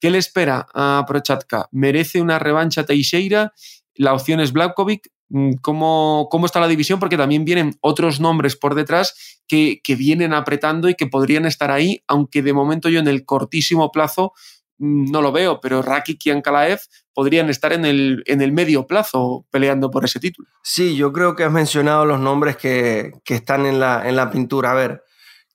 ¿Qué 0.00 0.10
le 0.10 0.18
espera 0.18 0.66
a 0.74 1.04
Prochatka? 1.06 1.68
¿Merece 1.70 2.20
una 2.20 2.40
revancha 2.40 2.84
Teixeira? 2.84 3.52
La 3.94 4.14
opción 4.14 4.40
es 4.40 4.52
Blackovic. 4.52 5.08
Mm, 5.28 5.52
¿Cómo, 5.62 6.26
¿Cómo, 6.28 6.46
está 6.46 6.58
la 6.58 6.66
división? 6.66 6.98
Porque 6.98 7.16
también 7.16 7.44
vienen 7.44 7.76
otros 7.80 8.18
nombres 8.18 8.56
por 8.56 8.74
detrás 8.74 9.40
que, 9.46 9.80
que, 9.82 9.94
vienen 9.94 10.34
apretando 10.34 10.88
y 10.88 10.96
que 10.96 11.06
podrían 11.06 11.46
estar 11.46 11.70
ahí, 11.70 12.02
aunque 12.08 12.42
de 12.42 12.52
momento 12.52 12.88
yo 12.88 12.98
en 12.98 13.06
el 13.06 13.24
cortísimo 13.24 13.92
plazo 13.92 14.32
no 14.78 15.22
lo 15.22 15.32
veo, 15.32 15.60
pero 15.60 15.82
Rakic 15.82 16.26
y 16.26 16.30
Ankalaev 16.30 16.80
podrían 17.14 17.50
estar 17.50 17.72
en 17.72 17.84
el, 17.84 18.22
en 18.26 18.40
el 18.42 18.52
medio 18.52 18.86
plazo 18.86 19.46
peleando 19.50 19.90
por 19.90 20.04
ese 20.04 20.18
título. 20.18 20.48
Sí, 20.62 20.96
yo 20.96 21.12
creo 21.12 21.36
que 21.36 21.44
has 21.44 21.52
mencionado 21.52 22.04
los 22.04 22.18
nombres 22.18 22.56
que, 22.56 23.12
que 23.24 23.34
están 23.34 23.66
en 23.66 23.78
la, 23.78 24.08
en 24.08 24.16
la 24.16 24.30
pintura. 24.30 24.72
A 24.72 24.74
ver, 24.74 25.04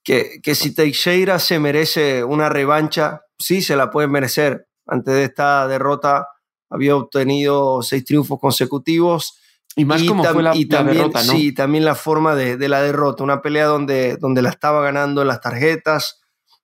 que, 0.04 0.40
que 0.42 0.56
si 0.56 0.74
Teixeira 0.74 1.40
se 1.40 1.60
merece 1.60 2.24
una 2.24 2.50
revancha, 2.50 3.22
sí 3.38 3.62
se 3.62 3.76
la 3.76 3.90
puede 3.90 4.08
merecer. 4.08 4.68
Antes 4.86 5.14
de 5.14 5.24
esta 5.26 5.68
derrota 5.68 6.28
había 6.70 6.96
obtenido 6.96 7.82
seis 7.82 8.06
triunfos 8.06 8.40
consecutivos. 8.40 9.40
Y 9.76 9.86
más 9.86 10.04
como 10.04 10.24
fue 10.24 10.42
la, 10.42 10.56
y 10.56 10.66
también, 10.66 10.98
la 10.98 11.04
derrota, 11.04 11.24
¿no? 11.24 11.34
Sí, 11.34 11.54
también 11.54 11.86
la 11.86 11.96
forma 11.96 12.36
de, 12.36 12.58
de, 12.58 12.70
la 12.70 12.82
derrota. 12.82 13.24
Una 13.24 13.42
pelea 13.42 13.66
donde, 13.66 14.18
donde 14.18 14.42
la 14.42 14.50
estaba 14.50 14.82
ganando 14.82 15.22
en 15.22 15.28
las 15.28 15.42
tarjetas, 15.42 16.22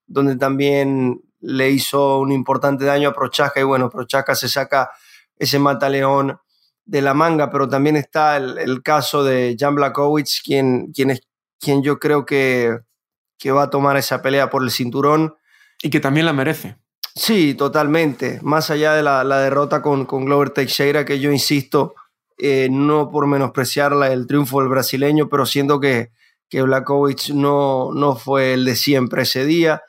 donde 0.07 0.35
también 0.35 1.21
le 1.43 1.69
hizo 1.69 2.19
un 2.19 2.31
importante 2.31 2.85
daño 2.85 3.09
a 3.09 3.13
Prochaska. 3.13 3.59
Y 3.59 3.63
bueno, 3.63 3.89
Prochaska 3.89 4.33
se 4.33 4.47
saca 4.47 4.89
ese 5.37 5.59
mataleón 5.59 6.39
de 6.85 7.01
la 7.01 7.13
manga, 7.13 7.49
pero 7.49 7.67
también 7.67 7.95
está 7.95 8.37
el, 8.37 8.57
el 8.57 8.81
caso 8.81 9.23
de 9.23 9.55
Jan 9.59 9.75
Blakowicz, 9.75 10.41
quien, 10.43 10.91
quien, 10.91 11.11
es, 11.11 11.21
quien 11.59 11.83
yo 11.83 11.99
creo 11.99 12.25
que, 12.25 12.79
que 13.37 13.51
va 13.51 13.63
a 13.63 13.69
tomar 13.69 13.97
esa 13.97 14.21
pelea 14.21 14.49
por 14.49 14.63
el 14.63 14.71
cinturón 14.71 15.35
y 15.81 15.89
que 15.89 15.99
también 15.99 16.25
la 16.25 16.33
merece. 16.33 16.77
Sí, 17.15 17.53
totalmente. 17.53 18.39
Más 18.41 18.69
allá 18.69 18.93
de 18.93 19.03
la, 19.03 19.23
la 19.23 19.39
derrota 19.39 19.81
con, 19.81 20.05
con, 20.05 20.25
Glover 20.25 20.49
Teixeira, 20.49 21.05
que 21.05 21.19
yo 21.19 21.31
insisto, 21.31 21.93
eh, 22.37 22.69
no 22.71 23.11
por 23.11 23.27
menospreciarla 23.27 24.11
el 24.11 24.25
triunfo 24.25 24.59
del 24.59 24.69
brasileño, 24.69 25.29
pero 25.29 25.45
siento 25.45 25.79
que, 25.79 26.11
que 26.49 26.61
Blakovic 26.61 27.29
no, 27.29 27.91
no 27.93 28.15
fue 28.15 28.53
el 28.53 28.65
de 28.65 28.75
siempre 28.75 29.23
ese 29.23 29.45
día. 29.45 29.83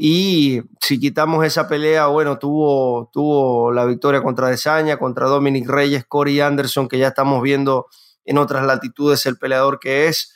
Y 0.00 0.62
si 0.80 1.00
quitamos 1.00 1.44
esa 1.44 1.66
pelea, 1.66 2.06
bueno, 2.06 2.38
tuvo, 2.38 3.10
tuvo 3.12 3.72
la 3.72 3.84
victoria 3.84 4.22
contra 4.22 4.48
Desaña, 4.48 4.96
contra 4.96 5.26
Dominic 5.26 5.68
Reyes, 5.68 6.04
Corey 6.06 6.40
Anderson, 6.40 6.86
que 6.86 6.98
ya 6.98 7.08
estamos 7.08 7.42
viendo 7.42 7.86
en 8.24 8.38
otras 8.38 8.64
latitudes 8.64 9.26
el 9.26 9.38
peleador 9.38 9.80
que 9.80 10.06
es 10.06 10.32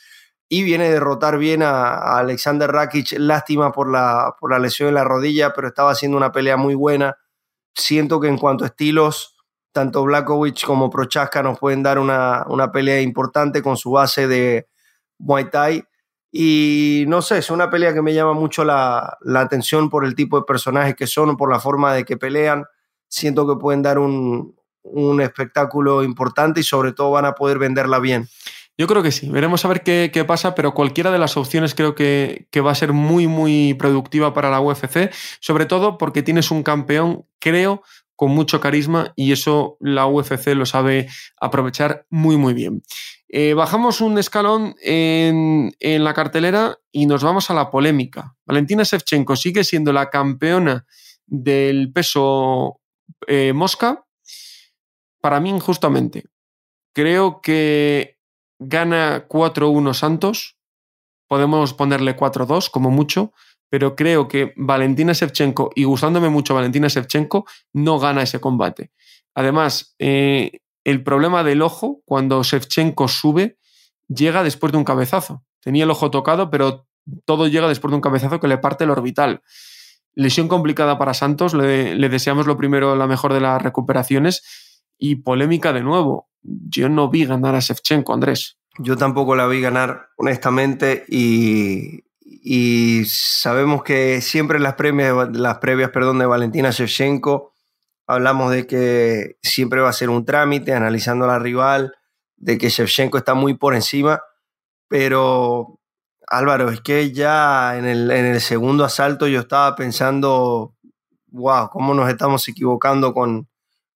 y 0.49 0.65
viene 0.65 0.87
a 0.87 0.91
derrotar 0.91 1.39
bien 1.39 1.63
a, 1.63 2.19
Alexander 2.19 2.73
Rakic. 2.73 3.13
Lástima 3.19 3.71
por 3.71 3.89
la, 3.89 4.35
por 4.41 4.51
la 4.51 4.59
lesión 4.59 4.89
en 4.89 4.97
la 4.97 5.05
rodilla, 5.05 5.53
pero 5.55 5.69
estaba 5.69 5.93
haciendo 5.93 6.17
una 6.17 6.33
pelea 6.33 6.57
muy 6.57 6.75
buena. 6.75 7.17
Siento 7.73 8.19
que 8.19 8.27
en 8.27 8.39
cuanto 8.39 8.65
a 8.65 8.67
estilos, 8.67 9.37
tanto 9.71 10.03
Blakovic 10.03 10.67
como 10.67 10.91
Prochaska 10.91 11.41
nos 11.45 11.61
pueden 11.61 11.85
dar 11.85 12.01
una, 12.01 12.45
una 12.49 12.73
pelea 12.73 13.01
importante 13.01 13.63
con 13.63 13.77
su 13.77 13.93
base 13.93 14.27
de 14.27 14.69
Muay 15.19 15.51
Thai. 15.51 15.85
Y 16.35 17.05
no 17.09 17.21
sé, 17.21 17.39
es 17.39 17.51
una 17.51 17.69
pelea 17.69 17.93
que 17.93 18.01
me 18.01 18.15
llama 18.15 18.33
mucho 18.33 18.65
la, 18.65 19.19
la 19.21 19.43
atención 19.43 19.91
por 19.91 20.07
el 20.07 20.15
tipo 20.15 20.39
de 20.39 20.45
personajes 20.47 20.97
que 20.97 21.07
son, 21.07 21.37
por 21.37 21.53
la 21.53 21.61
forma 21.61 21.93
de 21.93 22.05
que 22.05 22.17
pelean. 22.17 22.65
Siento 23.07 23.47
que 23.47 23.61
pueden 23.61 23.83
dar 23.83 23.99
un, 23.99 24.57
un 24.83 25.21
espectáculo 25.21 26.03
importante 26.03 26.61
y 26.61 26.65
sobre 26.65 26.93
todo 26.93 27.11
van 27.11 27.27
a 27.27 27.35
poder 27.35 27.59
venderla 27.59 27.99
bien. 27.99 28.29
Yo 28.79 28.87
creo 28.87 29.03
que 29.03 29.13
sí, 29.13 29.29
veremos 29.29 29.65
a 29.65 29.69
ver 29.69 29.83
qué, 29.83 30.11
qué 30.13 30.25
pasa, 30.25 30.55
pero 30.55 30.73
cualquiera 30.73 31.11
de 31.11 31.19
las 31.19 31.37
opciones 31.37 31.75
creo 31.75 31.95
que, 31.95 32.49
que, 32.51 32.63
va 32.63 32.73
a 32.73 32.75
ser 32.75 32.95
muy, 32.95 33.27
muy 33.27 33.75
productiva 33.75 34.33
para 34.33 34.51
la 34.51 34.61
UFC, 34.63 35.13
sobre 35.41 35.67
todo 35.67 35.99
porque 35.99 36.23
tienes 36.23 36.51
un 36.51 36.63
campeón, 36.63 37.27
creo, 37.39 37.83
con 38.17 38.31
mucho 38.31 38.61
carisma 38.61 39.13
y 39.15 39.33
eso 39.33 39.77
la 39.81 40.07
UFC 40.07 40.55
lo 40.55 40.65
sabe 40.65 41.09
aprovechar 41.39 42.07
muy, 42.09 42.37
muy 42.37 42.55
bien. 42.55 42.83
Eh, 43.35 43.55
bajamos 43.55 44.03
un 44.03 44.19
escalón 44.19 44.77
en, 44.83 45.73
la 45.81 46.13
cartelera 46.13 46.79
y 46.93 47.07
nos 47.07 47.25
vamos 47.25 47.49
a 47.49 47.55
la 47.55 47.71
polémica. 47.71 48.37
Valentina 48.45 48.83
Shevchenko 48.83 49.37
sigue 49.37 49.65
siendo 49.65 49.91
la 49.91 50.11
campeona 50.11 50.85
del 51.27 51.91
peso 51.95 52.83
eh, 53.27 53.55
mosca, 53.55 54.05
para 55.23 55.41
mí 55.41 55.49
injustamente. 55.49 56.25
Creo 56.95 57.41
que 57.41 58.19
gana 58.59 59.27
4-1 59.29 59.95
Santos, 59.95 60.59
podemos 61.27 61.73
ponerle 61.73 62.15
4-2 62.15 62.71
como 62.71 62.91
mucho, 62.91 63.33
pero 63.71 63.97
creo 63.97 64.29
que 64.29 64.53
Valentina 64.57 65.15
Shevchenko, 65.15 65.71
y 65.75 65.85
gustándome 65.85 66.29
mucho 66.29 66.55
Valentina 66.55 66.89
Shevchenko, 66.89 67.47
no 67.73 67.99
gana 67.99 68.25
ese 68.25 68.43
combate. 68.43 68.93
Además, 69.35 69.95
eh, 69.99 70.61
el 70.85 71.03
problema 71.03 71.45
del 71.45 71.63
ojo, 71.63 72.03
cuando 72.05 72.43
Shevchenko 72.43 73.09
sube, 73.09 73.59
llega 74.09 74.43
después 74.43 74.73
de 74.73 74.79
un 74.79 74.85
cabezazo. 74.85 75.45
Tenía 75.61 75.85
el 75.85 75.91
ojo 75.91 76.11
tocado, 76.11 76.51
pero 76.51 76.87
todo 77.25 77.49
llega 77.49 77.69
después 77.69 77.91
de 77.91 77.97
un 77.97 78.01
cabezazo 78.01 78.41
que 78.41 78.49
le 78.49 78.59
parte 78.59 78.85
el 78.85 78.91
orbital. 78.91 79.43
Lesión 80.15 80.49
complicada 80.49 80.99
para 80.99 81.15
Santos, 81.15 81.55
le, 81.55 82.09
deseamos 82.09 82.47
lo 82.47 82.57
primero, 82.57 82.97
la 82.97 83.07
mejor 83.07 83.33
de 83.33 83.41
las 83.41 83.63
recuperaciones. 83.63 84.43
Y 84.99 85.17
polémica 85.17 85.73
de 85.73 85.83
nuevo 85.83 86.29
yo 86.43 86.89
no 86.89 87.09
vi 87.09 87.25
ganar 87.25 87.55
a 87.55 87.61
Shevchenko, 87.61 88.13
Andrés. 88.13 88.59
Yo 88.79 88.97
tampoco 88.97 89.37
la 89.37 89.47
vi 89.47 89.61
ganar, 89.61 90.09
honestamente, 90.17 91.05
y, 91.09 92.03
sabemos 93.07 93.83
que 93.85 94.21
siempre 94.21 94.59
las 94.59 94.75
previas, 94.75 95.29
las 95.33 95.59
previas 95.59 95.91
perdón, 95.91 96.19
de 96.19 96.27
Valentina 96.27 96.71
Shevchenko 96.71 97.52
hablamos 98.07 98.53
de 98.53 98.67
que 98.67 99.37
siempre 99.43 99.81
va 99.81 99.89
a 99.89 99.95
ser 99.95 100.11
un 100.11 100.25
trámite, 100.25 100.75
analizando 100.75 101.25
a 101.25 101.29
la 101.29 101.39
rival, 101.39 101.95
de 102.37 102.59
que 102.59 102.69
Shevchenko 102.69 103.19
está 103.19 103.35
muy 103.35 103.55
por 103.55 103.75
encima, 103.75 104.21
pero 104.89 105.81
Álvaro, 106.27 106.71
es 106.71 106.81
que 106.81 107.13
ya 107.13 107.77
en 107.77 107.85
el, 107.85 108.11
en 108.11 108.27
el 108.27 108.41
segundo 108.41 108.85
asalto 108.85 109.29
yo 109.29 109.41
estaba 109.41 109.77
pensando, 109.77 110.75
wow, 111.29 111.69
cómo 111.71 111.95
nos 111.95 112.09
estamos 112.09 112.47
equivocando 112.49 113.13
con, 113.13 113.49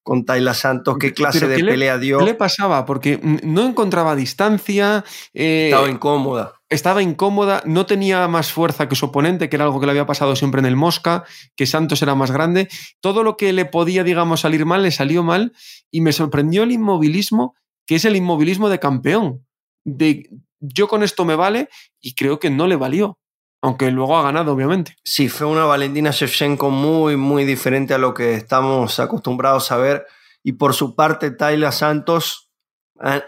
con 0.02 0.24
Tayla 0.24 0.54
Santos, 0.54 0.96
qué 1.00 1.12
clase 1.12 1.48
de 1.48 1.56
qué 1.56 1.64
pelea 1.64 1.96
le, 1.96 2.00
dio. 2.00 2.18
¿Qué 2.18 2.24
le 2.24 2.34
pasaba? 2.34 2.84
Porque 2.84 3.18
no 3.42 3.66
encontraba 3.66 4.14
distancia. 4.14 5.04
Eh, 5.34 5.70
estaba 5.70 5.88
incómoda. 5.88 6.55
Estaba 6.68 7.02
incómoda, 7.02 7.62
no 7.64 7.86
tenía 7.86 8.26
más 8.26 8.50
fuerza 8.50 8.88
que 8.88 8.96
su 8.96 9.06
oponente, 9.06 9.48
que 9.48 9.56
era 9.56 9.66
algo 9.66 9.78
que 9.78 9.86
le 9.86 9.92
había 9.92 10.06
pasado 10.06 10.34
siempre 10.34 10.58
en 10.58 10.66
el 10.66 10.74
Mosca, 10.76 11.24
que 11.54 11.66
Santos 11.66 12.02
era 12.02 12.14
más 12.14 12.32
grande. 12.32 12.68
Todo 13.00 13.22
lo 13.22 13.36
que 13.36 13.52
le 13.52 13.66
podía, 13.66 14.02
digamos, 14.02 14.40
salir 14.40 14.66
mal, 14.66 14.82
le 14.82 14.90
salió 14.90 15.22
mal. 15.22 15.52
Y 15.90 16.00
me 16.00 16.12
sorprendió 16.12 16.64
el 16.64 16.72
inmovilismo, 16.72 17.54
que 17.86 17.96
es 17.96 18.04
el 18.04 18.16
inmovilismo 18.16 18.68
de 18.68 18.80
campeón. 18.80 19.46
De 19.84 20.28
yo 20.58 20.88
con 20.88 21.02
esto 21.02 21.24
me 21.24 21.36
vale, 21.36 21.68
y 22.00 22.14
creo 22.14 22.40
que 22.40 22.50
no 22.50 22.66
le 22.66 22.76
valió 22.76 23.18
aunque 23.62 23.90
luego 23.90 24.16
ha 24.16 24.22
ganado, 24.22 24.52
obviamente. 24.52 24.96
Sí, 25.02 25.28
fue 25.28 25.46
una 25.46 25.64
Valentina 25.64 26.12
Shevchenko 26.12 26.70
muy, 26.70 27.16
muy 27.16 27.44
diferente 27.44 27.94
a 27.94 27.98
lo 27.98 28.14
que 28.14 28.34
estamos 28.34 29.00
acostumbrados 29.00 29.72
a 29.72 29.76
ver. 29.76 30.06
Y 30.44 30.52
por 30.52 30.74
su 30.74 30.94
parte, 30.94 31.32
Tayla 31.32 31.72
Santos 31.72 32.50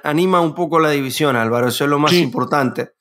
anima 0.04 0.40
un 0.40 0.54
poco 0.54 0.78
la 0.78 0.90
división, 0.90 1.34
Álvaro. 1.34 1.68
Eso 1.68 1.84
es 1.84 1.90
lo 1.90 1.98
más 1.98 2.12
sí. 2.12 2.20
importante. 2.20 2.92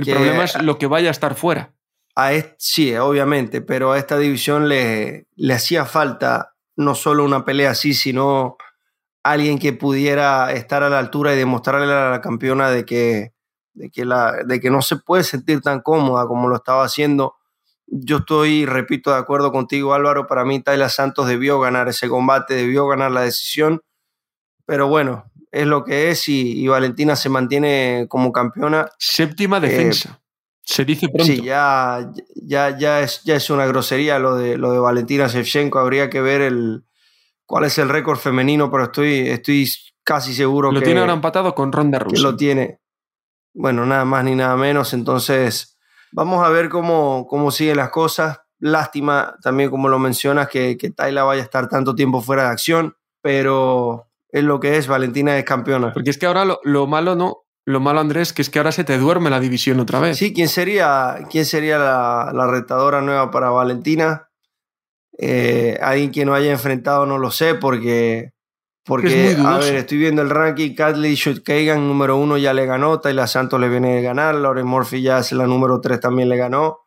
El 0.00 0.06
que 0.06 0.14
problema 0.14 0.44
es 0.44 0.62
lo 0.62 0.78
que 0.78 0.86
vaya 0.86 1.08
a 1.08 1.12
estar 1.12 1.34
fuera. 1.34 1.72
A 2.14 2.32
este, 2.32 2.54
sí, 2.58 2.96
obviamente, 2.96 3.60
pero 3.60 3.92
a 3.92 3.98
esta 3.98 4.18
división 4.18 4.68
le, 4.68 5.26
le 5.36 5.54
hacía 5.54 5.84
falta 5.84 6.54
no 6.76 6.94
solo 6.94 7.24
una 7.24 7.44
pelea 7.44 7.70
así, 7.70 7.94
sino 7.94 8.56
alguien 9.22 9.58
que 9.58 9.72
pudiera 9.72 10.52
estar 10.52 10.82
a 10.82 10.90
la 10.90 10.98
altura 10.98 11.34
y 11.34 11.38
demostrarle 11.38 11.92
a 11.92 12.10
la 12.10 12.20
campeona 12.20 12.70
de 12.70 12.84
que, 12.84 13.32
de 13.74 13.90
que, 13.90 14.04
la, 14.04 14.42
de 14.44 14.60
que 14.60 14.70
no 14.70 14.82
se 14.82 14.96
puede 14.96 15.24
sentir 15.24 15.60
tan 15.60 15.80
cómoda 15.80 16.26
como 16.26 16.48
lo 16.48 16.56
estaba 16.56 16.84
haciendo 16.84 17.36
yo 17.90 18.18
estoy, 18.18 18.66
repito, 18.66 19.10
de 19.10 19.18
acuerdo 19.18 19.50
contigo 19.50 19.94
Álvaro, 19.94 20.26
para 20.26 20.44
mí 20.44 20.60
Tayla 20.62 20.88
Santos 20.88 21.26
debió 21.26 21.58
ganar 21.58 21.88
ese 21.88 22.08
combate, 22.08 22.54
debió 22.54 22.86
ganar 22.86 23.10
la 23.10 23.22
decisión, 23.22 23.82
pero 24.64 24.88
bueno, 24.88 25.29
es 25.52 25.66
lo 25.66 25.84
que 25.84 26.10
es 26.10 26.28
y, 26.28 26.66
Valentina 26.68 27.16
se 27.16 27.28
mantiene 27.28 28.06
como 28.08 28.32
campeona. 28.32 28.88
Séptima 28.98 29.58
eh, 29.58 29.60
defensa. 29.60 30.20
se 30.62 30.84
dice 30.84 31.08
pronto. 31.08 31.24
Sí, 31.24 31.42
ya, 31.42 32.10
ya, 32.36 32.78
ya, 32.78 33.00
es, 33.00 33.22
ya 33.24 33.36
es 33.36 33.50
una 33.50 33.66
grosería 33.66 34.18
lo 34.18 34.36
de, 34.36 34.56
lo 34.56 34.72
de 34.72 34.78
Valentina 34.78 35.26
Shevchenko. 35.26 35.78
Habría 35.78 36.08
que 36.08 36.20
ver 36.20 36.40
el, 36.40 36.84
cuál 37.46 37.64
es 37.64 37.78
el 37.78 37.88
récord 37.88 38.18
femenino, 38.18 38.70
pero 38.70 38.84
estoy, 38.84 39.28
estoy 39.28 39.68
casi 40.04 40.34
seguro 40.34 40.70
que. 40.70 40.76
Lo 40.76 40.82
tiene 40.82 41.00
ahora 41.00 41.14
empatado 41.14 41.54
con 41.54 41.72
Ronda 41.72 41.98
Rousey. 41.98 42.22
lo 42.22 42.36
tiene. 42.36 42.80
Bueno, 43.52 43.84
nada 43.84 44.04
más 44.04 44.24
ni 44.24 44.36
nada 44.36 44.56
menos. 44.56 44.94
Entonces, 44.94 45.76
vamos 46.12 46.46
a 46.46 46.50
ver 46.50 46.68
cómo, 46.68 47.26
cómo 47.28 47.50
siguen 47.50 47.78
las 47.78 47.90
cosas. 47.90 48.38
Lástima 48.60 49.36
también, 49.42 49.70
como 49.70 49.88
lo 49.88 49.98
mencionas, 49.98 50.48
que, 50.48 50.76
que 50.76 50.90
Tayla 50.90 51.24
vaya 51.24 51.40
a 51.40 51.44
estar 51.44 51.68
tanto 51.68 51.94
tiempo 51.94 52.20
fuera 52.20 52.44
de 52.44 52.50
acción, 52.50 52.94
pero 53.22 54.09
es 54.32 54.44
lo 54.44 54.60
que 54.60 54.76
es, 54.76 54.86
Valentina 54.86 55.36
es 55.38 55.44
campeona. 55.44 55.92
Porque 55.92 56.10
es 56.10 56.18
que 56.18 56.26
ahora 56.26 56.44
lo, 56.44 56.86
malo 56.86 57.14
no, 57.16 57.44
lo 57.64 57.80
malo, 57.80 58.00
Andrés, 58.00 58.32
que 58.32 58.42
es 58.42 58.50
que 58.50 58.58
ahora 58.58 58.72
se 58.72 58.84
te 58.84 58.98
duerme 58.98 59.30
la 59.30 59.40
división 59.40 59.80
otra 59.80 60.00
vez. 60.00 60.18
Sí, 60.18 60.32
¿quién 60.32 60.48
sería, 60.48 61.18
quién 61.30 61.44
sería 61.44 61.78
la, 61.78 62.30
la 62.34 62.46
retadora 62.46 63.00
nueva 63.00 63.30
para 63.30 63.50
Valentina? 63.50 64.28
Eh, 65.18 65.78
alguien 65.82 66.12
que 66.12 66.24
no 66.24 66.34
haya 66.34 66.50
enfrentado, 66.50 67.06
no 67.06 67.18
lo 67.18 67.30
sé, 67.30 67.54
porque 67.54 68.32
porque, 68.90 69.36
a 69.38 69.58
ver, 69.58 69.76
estoy 69.76 69.98
viendo 69.98 70.22
el 70.22 70.30
ranking. 70.30 70.74
Kathleen 70.74 71.16
Kagan, 71.44 71.86
número 71.86 72.16
uno, 72.16 72.38
ya 72.38 72.52
le 72.52 72.66
ganó. 72.66 72.98
Tayla 72.98 73.26
Santos 73.26 73.60
le 73.60 73.68
viene 73.68 73.94
de 73.94 74.02
ganar. 74.02 74.34
Lauren 74.34 74.66
Murphy 74.66 75.02
ya 75.02 75.18
es 75.18 75.32
la 75.32 75.46
número 75.46 75.80
tres, 75.80 76.00
también 76.00 76.28
le 76.28 76.36
ganó. 76.36 76.80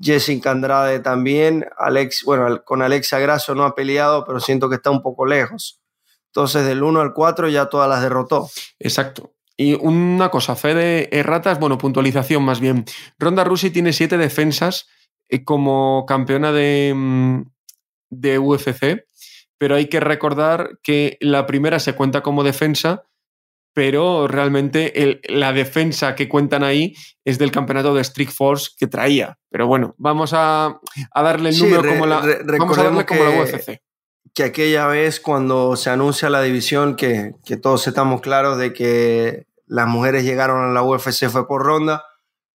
Jessica 0.00 0.52
Andrade 0.52 1.00
también. 1.00 1.66
Alex, 1.76 2.22
bueno, 2.24 2.62
con 2.64 2.80
Alexa 2.80 3.18
Grasso 3.18 3.54
no 3.54 3.64
ha 3.64 3.74
peleado, 3.74 4.24
pero 4.24 4.40
siento 4.40 4.68
que 4.68 4.76
está 4.76 4.90
un 4.90 5.02
poco 5.02 5.26
lejos. 5.26 5.80
Entonces, 6.36 6.66
del 6.66 6.82
1 6.82 7.00
al 7.00 7.12
4 7.14 7.48
ya 7.48 7.66
todas 7.66 7.88
las 7.88 8.02
derrotó. 8.02 8.50
Exacto. 8.78 9.32
Y 9.56 9.74
una 9.74 10.28
cosa, 10.30 10.54
fe 10.54 10.74
de 10.74 11.08
erratas, 11.12 11.58
bueno, 11.58 11.78
puntualización 11.78 12.42
más 12.42 12.60
bien. 12.60 12.84
Ronda 13.18 13.42
Rousey 13.42 13.70
tiene 13.70 13.92
siete 13.92 14.18
defensas 14.18 14.86
eh, 15.28 15.44
como 15.44 16.04
campeona 16.06 16.52
de, 16.52 16.92
mm, 16.94 17.42
de 18.10 18.38
UFC 18.38 19.06
pero 19.58 19.74
hay 19.74 19.86
que 19.86 20.00
recordar 20.00 20.78
que 20.82 21.16
la 21.20 21.46
primera 21.46 21.78
se 21.78 21.94
cuenta 21.94 22.22
como 22.22 22.44
defensa, 22.44 23.04
pero 23.72 24.26
realmente 24.26 25.20
la 25.28 25.52
defensa 25.52 26.14
que 26.14 26.28
cuentan 26.28 26.64
ahí 26.64 26.94
es 27.24 27.38
del 27.38 27.50
campeonato 27.50 27.94
de 27.94 28.02
Street 28.02 28.30
Force 28.30 28.70
que 28.78 28.86
traía. 28.86 29.38
Pero 29.50 29.66
bueno, 29.66 29.94
vamos 29.98 30.32
a, 30.34 30.80
darle 31.14 31.50
el 31.50 31.58
número 31.58 31.88
como 31.88 32.06
la, 32.06 32.22
vamos 32.58 32.78
a 32.78 32.84
darle 32.84 33.06
como 33.06 33.24
la 33.24 33.42
UFC. 33.42 33.80
Que 34.36 34.44
aquella 34.44 34.86
vez 34.86 35.18
cuando 35.18 35.74
se 35.74 35.90
anuncia 35.90 36.30
la 36.30 36.42
división, 36.42 36.94
que, 36.94 37.32
que 37.44 37.56
todos 37.56 37.88
estamos 37.88 38.20
claros 38.20 38.56
de 38.58 38.72
que 38.72 39.46
las 39.66 39.88
mujeres 39.88 40.22
llegaron 40.22 40.62
a 40.62 40.72
la 40.72 40.84
UFC 40.84 41.28
fue 41.28 41.48
por 41.48 41.64
ronda, 41.64 42.04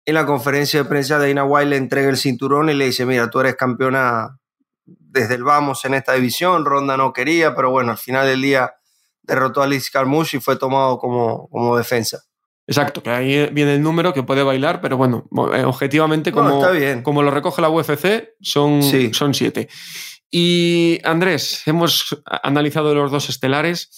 en 0.09 0.15
la 0.15 0.25
conferencia 0.27 0.83
de 0.83 0.89
prensa 0.89 1.19
de 1.19 1.29
Dana 1.29 1.45
White 1.45 1.71
le 1.71 1.77
entrega 1.77 2.09
el 2.09 2.17
cinturón 2.17 2.71
y 2.71 2.75
le 2.75 2.87
dice, 2.87 3.05
mira, 3.05 3.29
tú 3.29 3.41
eres 3.41 3.57
campeona 3.57 4.39
desde 4.87 5.35
el 5.35 5.45
vamos 5.45 5.85
en 5.85 5.93
esta 5.93 6.15
división. 6.15 6.65
Ronda 6.65 6.97
no 6.97 7.13
quería, 7.13 7.55
pero 7.55 7.71
bueno, 7.71 7.93
al 7.93 7.99
final 7.99 8.27
del 8.27 8.41
día 8.41 8.73
derrotó 9.23 9.61
a 9.61 9.67
Liz 9.67 9.91
Carmouche 9.91 10.39
y 10.39 10.41
fue 10.41 10.57
tomado 10.57 10.97
como, 10.97 11.47
como 11.51 11.77
defensa. 11.77 12.23
Exacto, 12.67 13.03
que 13.03 13.11
ahí 13.11 13.51
viene 13.53 13.75
el 13.75 13.83
número 13.83 14.15
que 14.15 14.23
puede 14.23 14.43
bailar, 14.43 14.81
pero 14.81 14.97
bueno, 14.97 15.29
eh, 15.55 15.65
objetivamente, 15.65 16.33
como, 16.33 16.63
como 17.03 17.23
lo 17.23 17.31
recoge 17.31 17.61
la 17.61 17.69
UFC, 17.69 18.31
son, 18.41 18.83
son 19.13 19.35
siete. 19.35 19.69
Y 20.31 21.01
Andrés, 21.05 21.63
hemos 21.67 22.23
analizado 22.25 22.95
los 22.95 23.11
dos 23.11 23.29
estelares. 23.29 23.91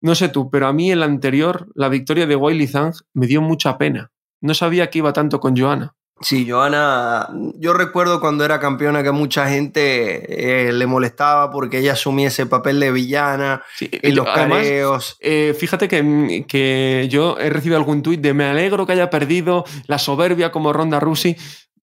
No 0.00 0.14
sé 0.14 0.28
tú, 0.28 0.50
pero 0.50 0.66
a 0.66 0.72
mí 0.72 0.90
el 0.90 1.02
anterior, 1.02 1.68
la 1.74 1.88
victoria 1.88 2.26
de 2.26 2.36
Wiley 2.36 2.66
Zhang, 2.66 2.92
me 3.14 3.26
dio 3.26 3.40
mucha 3.40 3.78
pena. 3.78 4.10
No 4.40 4.54
sabía 4.54 4.90
que 4.90 4.98
iba 4.98 5.12
tanto 5.12 5.40
con 5.40 5.56
Joana. 5.56 5.94
Sí, 6.22 6.48
Joana, 6.48 7.28
yo 7.56 7.74
recuerdo 7.74 8.20
cuando 8.20 8.42
era 8.42 8.58
campeona 8.58 9.02
que 9.02 9.10
mucha 9.10 9.50
gente 9.50 10.68
eh, 10.68 10.72
le 10.72 10.86
molestaba 10.86 11.50
porque 11.50 11.80
ella 11.80 11.92
asumía 11.92 12.28
ese 12.28 12.46
papel 12.46 12.80
de 12.80 12.90
villana 12.90 13.62
y 13.80 14.12
los 14.12 14.24
careos. 14.24 15.18
Eh, 15.20 15.54
fíjate 15.58 15.88
que, 15.88 16.46
que, 16.48 17.06
yo 17.10 17.38
he 17.38 17.50
recibido 17.50 17.76
algún 17.76 18.02
tuit 18.02 18.22
de 18.22 18.32
me 18.32 18.46
alegro 18.46 18.86
que 18.86 18.92
haya 18.92 19.10
perdido 19.10 19.66
la 19.88 19.98
soberbia 19.98 20.50
como 20.52 20.72
Ronda 20.72 21.00
Rousey. 21.00 21.36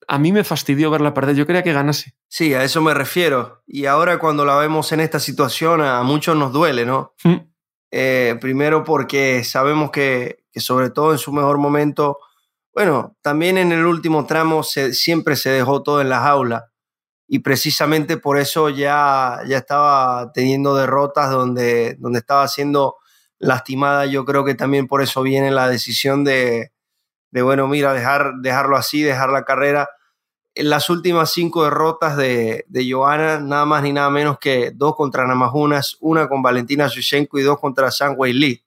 A 0.07 0.19
mí 0.19 0.31
me 0.31 0.43
fastidió 0.43 0.91
verla 0.91 1.13
perder, 1.13 1.35
yo 1.35 1.45
quería 1.47 1.63
que 1.63 1.73
ganase. 1.73 2.15
Sí, 2.27 2.53
a 2.53 2.63
eso 2.63 2.81
me 2.81 2.93
refiero. 2.93 3.63
Y 3.65 3.85
ahora 3.85 4.19
cuando 4.19 4.45
la 4.45 4.57
vemos 4.57 4.91
en 4.91 4.99
esta 4.99 5.19
situación, 5.19 5.81
a 5.81 6.03
muchos 6.03 6.35
nos 6.35 6.51
duele, 6.51 6.85
¿no? 6.85 7.13
Mm. 7.23 7.35
Eh, 7.91 8.37
primero 8.41 8.83
porque 8.83 9.43
sabemos 9.43 9.91
que, 9.91 10.45
que 10.51 10.59
sobre 10.59 10.89
todo 10.89 11.11
en 11.11 11.19
su 11.19 11.31
mejor 11.31 11.57
momento 11.57 12.17
bueno, 12.73 13.15
también 13.21 13.59
en 13.59 13.71
el 13.71 13.85
último 13.85 14.25
tramo 14.25 14.63
siempre 14.63 15.35
se 15.35 15.51
dejó 15.51 15.83
todo 15.83 16.01
en 16.01 16.09
las 16.09 16.25
aulas 16.25 16.63
y 17.27 17.39
precisamente 17.39 18.17
por 18.17 18.39
eso 18.39 18.69
ya, 18.69 19.41
ya 19.47 19.57
estaba 19.59 20.31
teniendo 20.33 20.75
derrotas 20.75 21.29
donde, 21.29 21.95
donde 21.99 22.19
estaba 22.19 22.47
siendo 22.47 22.95
lastimada. 23.37 24.07
Yo 24.07 24.25
creo 24.25 24.43
que 24.43 24.55
también 24.55 24.87
por 24.87 25.03
eso 25.03 25.21
viene 25.21 25.51
la 25.51 25.69
decisión 25.69 26.23
de, 26.23 26.71
de 27.33 27.41
bueno, 27.41 27.67
mira, 27.67 27.93
dejar, 27.93 28.35
dejarlo 28.41 28.77
así, 28.77 29.01
dejar 29.01 29.31
la 29.31 29.43
carrera. 29.43 29.89
En 30.53 30.69
las 30.69 30.91
últimas 30.91 31.31
cinco 31.31 31.63
derrotas 31.63 32.15
de, 32.15 32.63
de 32.67 32.91
Joana, 32.91 33.39
nada 33.39 33.65
más 33.65 33.81
ni 33.81 33.91
nada 33.91 34.11
menos 34.11 34.37
que 34.37 34.69
dos 34.71 34.95
contra 34.95 35.25
Namajunas, 35.25 35.97
una 35.99 36.27
con 36.29 36.43
Valentina 36.43 36.87
Shushenko 36.87 37.39
y 37.39 37.41
dos 37.41 37.59
contra 37.59 37.89
Sang 37.89 38.13
Wei 38.15 38.33
Lee. 38.33 38.63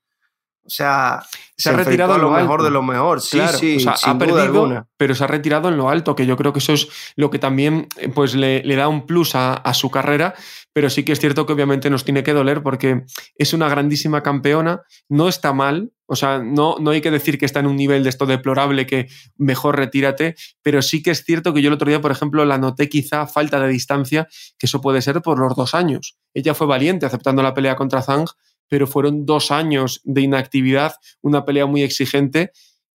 O 0.65 0.69
sea, 0.69 1.23
se, 1.57 1.71
ha 1.71 1.75
retirado 1.75 2.17
en 2.17 2.23
lo, 2.23 2.31
mejor 2.33 2.65
de 2.65 2.71
lo 2.71 2.83
mejor. 2.83 3.21
Sí, 3.21 3.39
sí, 3.57 3.87
ha 3.87 4.19
perdido, 4.19 4.89
pero 4.97 5.15
se 5.15 5.23
ha 5.23 5.29
retirado 5.29 5.69
en 5.69 5.77
lo 5.77 5.89
alto, 5.89 6.17
que 6.17 6.27
yo 6.27 6.37
creo 6.37 6.53
que 6.53 6.59
eso 6.59 6.73
es 6.73 6.89
lo 7.15 7.31
que 7.31 7.39
también 7.39 7.87
eh, 7.99 8.09
pues, 8.09 8.35
le, 8.35 8.65
le 8.65 8.75
da 8.75 8.89
un 8.89 9.07
plus 9.07 9.37
a, 9.37 9.55
a, 9.55 9.75
su 9.75 9.93
carrera. 9.93 10.35
Pero 10.77 10.91
sí 10.91 11.07
que 11.07 11.13
es 11.13 11.21
cierto 11.21 11.47
que 11.47 11.55
obviamente 11.55 11.89
nos 11.89 12.05
tiene 12.05 12.23
que 12.23 12.35
doler 12.35 12.63
porque 12.63 13.07
es 13.35 13.55
una 13.55 13.67
grandísima 13.67 14.23
campeona, 14.23 14.83
no 15.09 15.27
está 15.27 15.55
mal, 15.55 15.95
o 16.05 16.17
sea, 16.17 16.43
no, 16.43 16.77
no 16.79 16.91
hay 16.91 17.01
que 17.01 17.11
decir 17.11 17.39
que 17.39 17.47
está 17.47 17.61
en 17.61 17.67
un 17.67 17.77
nivel 17.77 18.03
de 18.03 18.11
esto 18.11 18.27
deplorable 18.27 18.85
que 18.87 19.09
mejor 19.39 19.77
retírate, 19.77 20.35
pero 20.61 20.83
sí 20.83 21.03
que 21.03 21.13
es 21.13 21.25
cierto 21.25 21.55
que 21.55 21.63
yo 21.63 21.69
el 21.69 21.73
otro 21.73 21.89
día, 21.89 22.03
por 22.03 22.11
ejemplo, 22.11 22.45
la 22.45 22.59
noté 22.59 22.91
quizá 22.91 23.27
falta 23.27 23.59
de 23.59 23.69
distancia, 23.69 24.29
que 24.59 24.67
eso 24.67 24.83
puede 24.83 25.01
ser 25.01 25.23
por 25.23 25.39
los 25.39 25.57
dos 25.57 25.75
años. 25.75 26.19
Ella 26.35 26.53
fue 26.53 26.67
valiente 26.67 27.07
aceptando 27.07 27.43
la 27.43 27.55
pelea 27.55 27.75
contra 27.75 28.03
Zhang, 28.03 28.27
pero 28.69 28.87
fueron 28.87 29.25
dos 29.25 29.51
años 29.51 30.03
de 30.05 30.21
inactividad, 30.21 30.93
una 31.23 31.47
pelea 31.47 31.65
muy 31.65 31.85
exigente, 31.85 32.51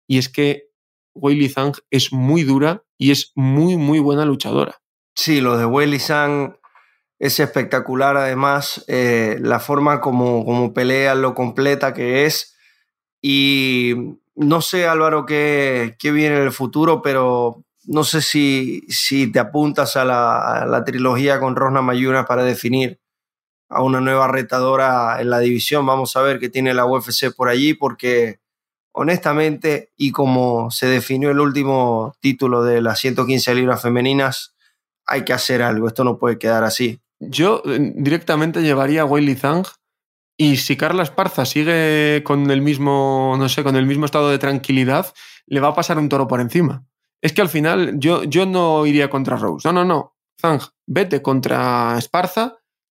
y 0.05 0.17
es 0.17 0.27
que 0.27 0.63
Weili 1.15 1.47
Zhang 1.47 1.75
es 1.91 2.11
muy 2.11 2.43
dura 2.43 2.83
y 2.97 3.11
es 3.11 3.31
muy, 3.35 3.77
muy 3.77 3.99
buena 3.99 4.25
luchadora. 4.25 4.81
Sí, 5.15 5.39
lo 5.39 5.57
de 5.57 5.65
Weili 5.65 5.99
Zhang 5.99 6.58
es 7.19 7.39
espectacular, 7.39 8.17
además, 8.17 8.83
eh, 8.87 9.37
la 9.41 9.59
forma 9.59 10.01
como, 10.01 10.45
como 10.45 10.73
pelea, 10.73 11.15
lo 11.15 11.35
completa 11.35 11.93
que 11.93 12.25
es, 12.25 12.55
y 13.21 14.17
no 14.35 14.61
sé, 14.61 14.87
Álvaro, 14.87 15.25
qué, 15.25 15.97
qué 15.99 16.11
viene 16.11 16.37
en 16.37 16.43
el 16.43 16.51
futuro, 16.53 17.01
pero 17.01 17.65
no 17.83 18.03
sé 18.05 18.21
si, 18.21 18.81
si 18.87 19.31
te 19.31 19.39
apuntas 19.39 19.97
a 19.97 20.05
la, 20.05 20.65
la 20.67 20.83
trilogía 20.85 21.39
con 21.39 21.55
Rosna 21.57 21.81
Mayuna 21.81 22.25
para 22.25 22.43
definir 22.43 22.99
a 23.67 23.83
una 23.83 24.01
nueva 24.01 24.27
retadora 24.27 25.21
en 25.21 25.29
la 25.29 25.39
división. 25.39 25.85
Vamos 25.85 26.15
a 26.15 26.21
ver 26.21 26.39
qué 26.39 26.49
tiene 26.49 26.73
la 26.73 26.85
UFC 26.85 27.35
por 27.35 27.49
allí, 27.49 27.73
porque 27.73 28.39
honestamente, 28.91 29.91
y 29.97 30.11
como 30.11 30.71
se 30.71 30.87
definió 30.87 31.31
el 31.31 31.39
último 31.39 32.15
título 32.19 32.63
de 32.63 32.81
las 32.81 32.99
115 32.99 33.55
libras 33.55 33.81
femeninas, 33.81 34.55
hay 35.05 35.23
que 35.23 35.33
hacer 35.33 35.61
algo. 35.61 35.87
Esto 35.87 36.03
no 36.03 36.17
puede 36.17 36.37
quedar 36.37 36.63
así. 36.63 37.01
Yo 37.19 37.61
eh, 37.65 37.93
directamente 37.95 38.61
llevaría 38.61 39.01
a 39.01 39.05
Weili 39.05 39.35
Zhang 39.35 39.65
y 40.37 40.57
si 40.57 40.77
Carla 40.77 41.03
Esparza 41.03 41.45
sigue 41.45 42.23
con 42.23 42.49
el 42.49 42.61
mismo, 42.61 43.35
no 43.37 43.49
sé, 43.49 43.63
con 43.63 43.75
el 43.75 43.85
mismo 43.85 44.05
estado 44.05 44.29
de 44.29 44.37
tranquilidad, 44.37 45.13
le 45.47 45.59
va 45.59 45.69
a 45.69 45.75
pasar 45.75 45.97
un 45.97 46.07
toro 46.07 46.27
por 46.27 46.39
encima. 46.39 46.85
Es 47.21 47.33
que 47.33 47.41
al 47.41 47.49
final 47.49 47.99
yo, 47.99 48.23
yo 48.23 48.45
no 48.45 48.85
iría 48.85 49.09
contra 49.09 49.35
Rose. 49.35 49.67
No, 49.67 49.73
no, 49.73 49.83
no. 49.83 50.15
Zhang, 50.41 50.61
vete 50.87 51.21
contra 51.21 51.97
Esparza 51.97 52.55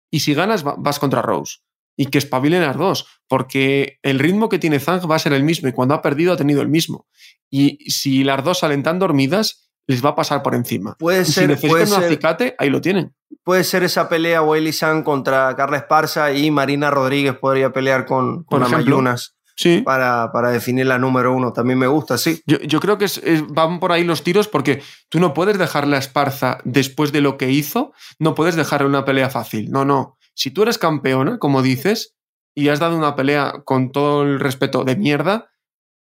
y 0.09 0.21
si 0.21 0.33
ganas 0.33 0.63
vas 0.63 0.99
contra 0.99 1.21
Rose. 1.21 1.57
Y 1.95 2.07
que 2.07 2.17
espabilen 2.17 2.61
las 2.63 2.77
dos, 2.77 3.05
porque 3.27 3.99
el 4.01 4.17
ritmo 4.17 4.49
que 4.49 4.57
tiene 4.57 4.79
Zhang 4.79 5.01
va 5.09 5.15
a 5.15 5.19
ser 5.19 5.33
el 5.33 5.43
mismo 5.43 5.67
y 5.67 5.73
cuando 5.73 5.93
ha 5.93 6.01
perdido 6.01 6.33
ha 6.33 6.37
tenido 6.37 6.61
el 6.61 6.69
mismo. 6.69 7.07
Y 7.51 7.77
si 7.91 8.23
las 8.23 8.43
dos 8.43 8.59
salen 8.59 8.81
tan 8.81 8.97
dormidas, 8.97 9.62
les 9.87 10.03
va 10.03 10.09
a 10.09 10.15
pasar 10.15 10.41
por 10.43 10.55
encima. 10.55 10.95
Puede 10.99 11.25
ser, 11.25 11.43
si 11.43 11.47
necesitan 11.67 11.99
un 11.99 12.05
acicate, 12.05 12.55
ahí 12.57 12.69
lo 12.69 12.81
tienen. 12.81 13.13
Puede 13.43 13.63
ser 13.63 13.83
esa 13.83 14.07
pelea 14.09 14.41
Wiley 14.41 14.71
Zhang 14.73 15.03
contra 15.03 15.55
Carla 15.55 15.77
Esparza 15.77 16.31
y 16.33 16.49
Marina 16.51 16.89
Rodríguez 16.91 17.35
podría 17.37 17.71
pelear 17.73 18.05
con, 18.05 18.43
con 18.45 18.63
Amayunas. 18.63 19.35
Sí. 19.55 19.83
para, 19.85 20.31
para 20.33 20.49
definir 20.49 20.87
la 20.87 20.97
número 20.97 21.31
uno. 21.31 21.53
También 21.53 21.77
me 21.77 21.85
gusta, 21.85 22.17
sí. 22.17 22.41
Yo, 22.47 22.57
yo 22.61 22.79
creo 22.79 22.97
que 22.97 23.05
es- 23.05 23.19
es- 23.23 23.47
van 23.47 23.79
por 23.79 23.91
ahí 23.91 24.03
los 24.03 24.23
tiros 24.23 24.47
porque 24.47 24.81
tú 25.09 25.19
no 25.19 25.35
puedes 25.35 25.59
dejarle 25.59 25.95
a 25.95 25.99
Esparza 25.99 26.57
después 26.63 27.11
de 27.11 27.21
lo 27.21 27.37
que 27.37 27.51
hizo, 27.51 27.93
no 28.17 28.33
puedes 28.33 28.55
dejarle 28.55 28.87
una 28.87 29.05
pelea 29.05 29.29
fácil. 29.29 29.69
No, 29.69 29.85
no. 29.85 30.17
Si 30.33 30.49
tú 30.49 30.63
eres 30.63 30.79
campeona, 30.79 31.37
como 31.37 31.61
dices, 31.61 32.15
y 32.55 32.69
has 32.69 32.79
dado 32.79 32.97
una 32.97 33.15
pelea 33.15 33.61
con 33.63 33.91
todo 33.91 34.23
el 34.23 34.39
respeto 34.39 34.85
de 34.85 34.95
mierda, 34.95 35.51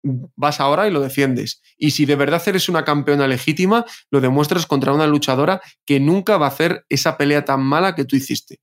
vas 0.03 0.59
ahora 0.59 0.87
y 0.87 0.91
lo 0.91 1.01
defiendes. 1.01 1.61
Y 1.77 1.91
si 1.91 2.05
de 2.05 2.15
verdad 2.15 2.41
eres 2.45 2.69
una 2.69 2.83
campeona 2.83 3.27
legítima, 3.27 3.85
lo 4.11 4.21
demuestras 4.21 4.67
contra 4.67 4.93
una 4.93 5.07
luchadora 5.07 5.61
que 5.85 5.99
nunca 5.99 6.37
va 6.37 6.47
a 6.47 6.49
hacer 6.49 6.85
esa 6.89 7.17
pelea 7.17 7.45
tan 7.45 7.61
mala 7.63 7.95
que 7.95 8.05
tú 8.05 8.15
hiciste. 8.15 8.59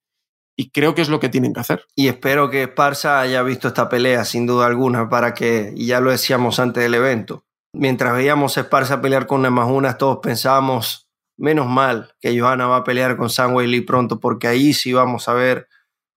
Y 0.57 0.70
creo 0.70 0.94
que 0.94 1.03
es 1.03 1.09
lo 1.09 1.20
que 1.20 1.31
tienen 1.31 1.55
que 1.55 1.61
hacer. 1.61 1.87
Y 1.96 2.09
espero 2.09 2.50
que 2.50 2.64
Esparza 2.64 3.20
haya 3.20 3.42
visto 3.42 3.68
esta 3.68 3.88
pelea, 3.88 4.24
sin 4.24 4.46
duda 4.46 4.66
alguna, 4.66 5.09
para 5.09 5.33
que, 5.33 5.72
y 5.74 5.87
ya 5.87 6.00
lo 6.00 6.11
decíamos 6.11 6.61
antes 6.61 6.83
del 6.83 6.94
evento, 6.94 7.46
mientras 7.72 8.12
veíamos 8.12 8.59
a 8.59 8.62
Esparza 8.62 9.00
pelear 9.00 9.26
con 9.26 9.42
Nemajunas, 9.42 9.96
todos 9.96 10.18
pensábamos, 10.22 11.09
menos 11.38 11.66
mal 11.66 12.12
que 12.20 12.38
Johanna 12.38 12.66
va 12.66 12.76
a 12.76 12.85
pelear 12.85 13.16
con 13.16 13.31
Sam 13.31 13.57
Lee 13.57 13.81
pronto, 13.81 14.20
porque 14.20 14.48
ahí 14.48 14.74
sí 14.74 14.92
vamos 14.92 15.29
a 15.29 15.33
ver 15.33 15.66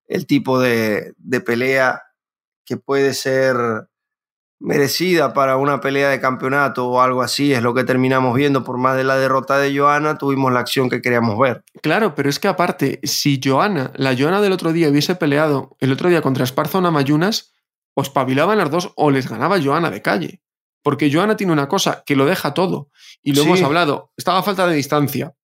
el 0.06 0.26
tipo 0.26 0.60
de, 0.60 1.14
de 1.16 1.40
pelea 1.40 2.02
que 2.66 2.76
puede 2.76 3.14
ser 3.14 3.56
merecida 4.64 5.34
para 5.34 5.56
una 5.58 5.80
pelea 5.80 6.08
de 6.08 6.20
campeonato 6.20 6.88
o 6.88 7.00
algo 7.02 7.20
así, 7.22 7.52
es 7.52 7.62
lo 7.62 7.74
que 7.74 7.84
terminamos 7.84 8.34
viendo, 8.34 8.64
por 8.64 8.78
más 8.78 8.96
de 8.96 9.04
la 9.04 9.16
derrota 9.16 9.58
de 9.58 9.78
Johanna, 9.78 10.16
tuvimos 10.16 10.50
la 10.52 10.60
acción 10.60 10.88
que 10.88 11.02
queríamos 11.02 11.38
ver. 11.38 11.62
Claro, 11.82 12.14
pero 12.14 12.30
es 12.30 12.38
que 12.40 12.48
aparte, 12.48 12.98
si 13.02 13.38
Joana, 13.44 13.92
la 13.94 14.16
Joana 14.16 14.40
del 14.40 14.52
otro 14.52 14.72
día 14.72 14.88
hubiese 14.88 15.14
peleado 15.16 15.76
el 15.80 15.92
otro 15.92 16.08
día 16.08 16.22
contra 16.22 16.44
Esparza 16.44 16.78
o 16.78 16.80
Namayunas, 16.80 17.52
o 17.94 18.00
espabilaban 18.02 18.56
las 18.58 18.70
dos 18.70 18.92
o 18.96 19.10
les 19.10 19.28
ganaba 19.28 19.60
Joana 19.62 19.90
de 19.90 20.00
calle. 20.02 20.40
Porque 20.82 21.12
Joana 21.12 21.36
tiene 21.36 21.52
una 21.52 21.68
cosa, 21.68 22.02
que 22.04 22.16
lo 22.16 22.24
deja 22.24 22.54
todo. 22.54 22.88
Y 23.22 23.32
lo 23.34 23.42
Sí. 23.42 23.48
hemos 23.48 23.62
hablado, 23.62 24.12
estaba 24.16 24.38
a 24.38 24.42
falta 24.42 24.66
de 24.66 24.74
distancia. 24.76 25.34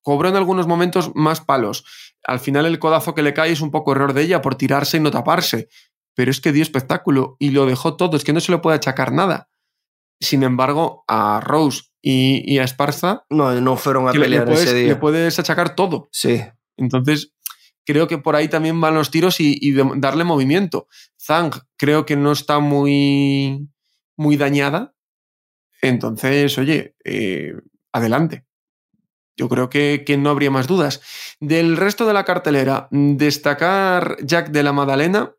Cobró 0.00 0.28
en 0.28 0.36
algunos 0.36 0.66
momentos 0.66 1.10
más 1.14 1.40
palos. 1.40 1.84
Al 2.24 2.38
final 2.38 2.66
el 2.66 2.78
codazo 2.78 3.14
que 3.14 3.22
le 3.22 3.34
cae 3.34 3.52
es 3.52 3.60
un 3.60 3.70
poco 3.70 3.92
error 3.92 4.12
de 4.12 4.22
ella 4.22 4.40
por 4.42 4.54
tirarse 4.54 4.96
y 4.96 5.00
no 5.00 5.10
taparse. 5.10 5.68
Pero 6.14 6.30
es 6.30 6.40
que 6.40 6.52
dio 6.52 6.62
espectáculo 6.62 7.36
y 7.38 7.50
lo 7.50 7.66
dejó 7.66 7.96
todo, 7.96 8.16
es 8.16 8.24
que 8.24 8.32
no 8.32 8.40
se 8.40 8.52
le 8.52 8.58
puede 8.58 8.76
achacar 8.76 9.12
nada. 9.12 9.48
Sin 10.20 10.42
embargo, 10.44 11.04
a 11.08 11.40
Rose 11.40 11.82
y, 12.00 12.42
y 12.52 12.58
a 12.58 12.64
Esparza 12.64 13.24
No, 13.30 13.52
no 13.60 13.76
fueron 13.76 14.08
a 14.08 14.12
que 14.12 14.18
le- 14.18 14.28
le, 14.28 14.36
pelear 14.38 14.44
puedes, 14.46 14.62
ese 14.68 14.74
le 14.74 14.82
día. 14.84 15.00
puedes 15.00 15.38
achacar 15.38 15.74
todo. 15.74 16.08
Sí, 16.12 16.40
Entonces, 16.76 17.32
creo 17.84 18.06
que 18.08 18.18
por 18.18 18.36
ahí 18.36 18.48
también 18.48 18.80
van 18.80 18.94
los 18.94 19.10
tiros 19.10 19.40
y, 19.40 19.72
darle 19.96 20.24
movimiento. 20.24 20.86
Zhang 21.20 21.50
creo 21.76 22.06
que 22.06 22.16
no 22.16 22.32
está 22.32 22.60
muy, 22.60 23.68
muy 24.16 24.36
dañada. 24.36 24.94
Entonces, 25.82 26.56
oye, 26.58 26.94
eh, 27.04 27.52
adelante. 27.92 28.44
Yo 29.36 29.48
creo 29.48 29.68
que, 29.68 30.04
que 30.06 30.16
no 30.16 30.30
habría 30.30 30.50
más 30.52 30.66
dudas. 30.68 31.02
Del 31.40 31.76
resto 31.76 32.06
de 32.06 32.12
la 32.12 32.24
cartelera, 32.24 32.86
destacar 32.90 34.16
Jack 34.22 34.50
de 34.50 34.62
la 34.62 34.72
Madalena. 34.72 35.32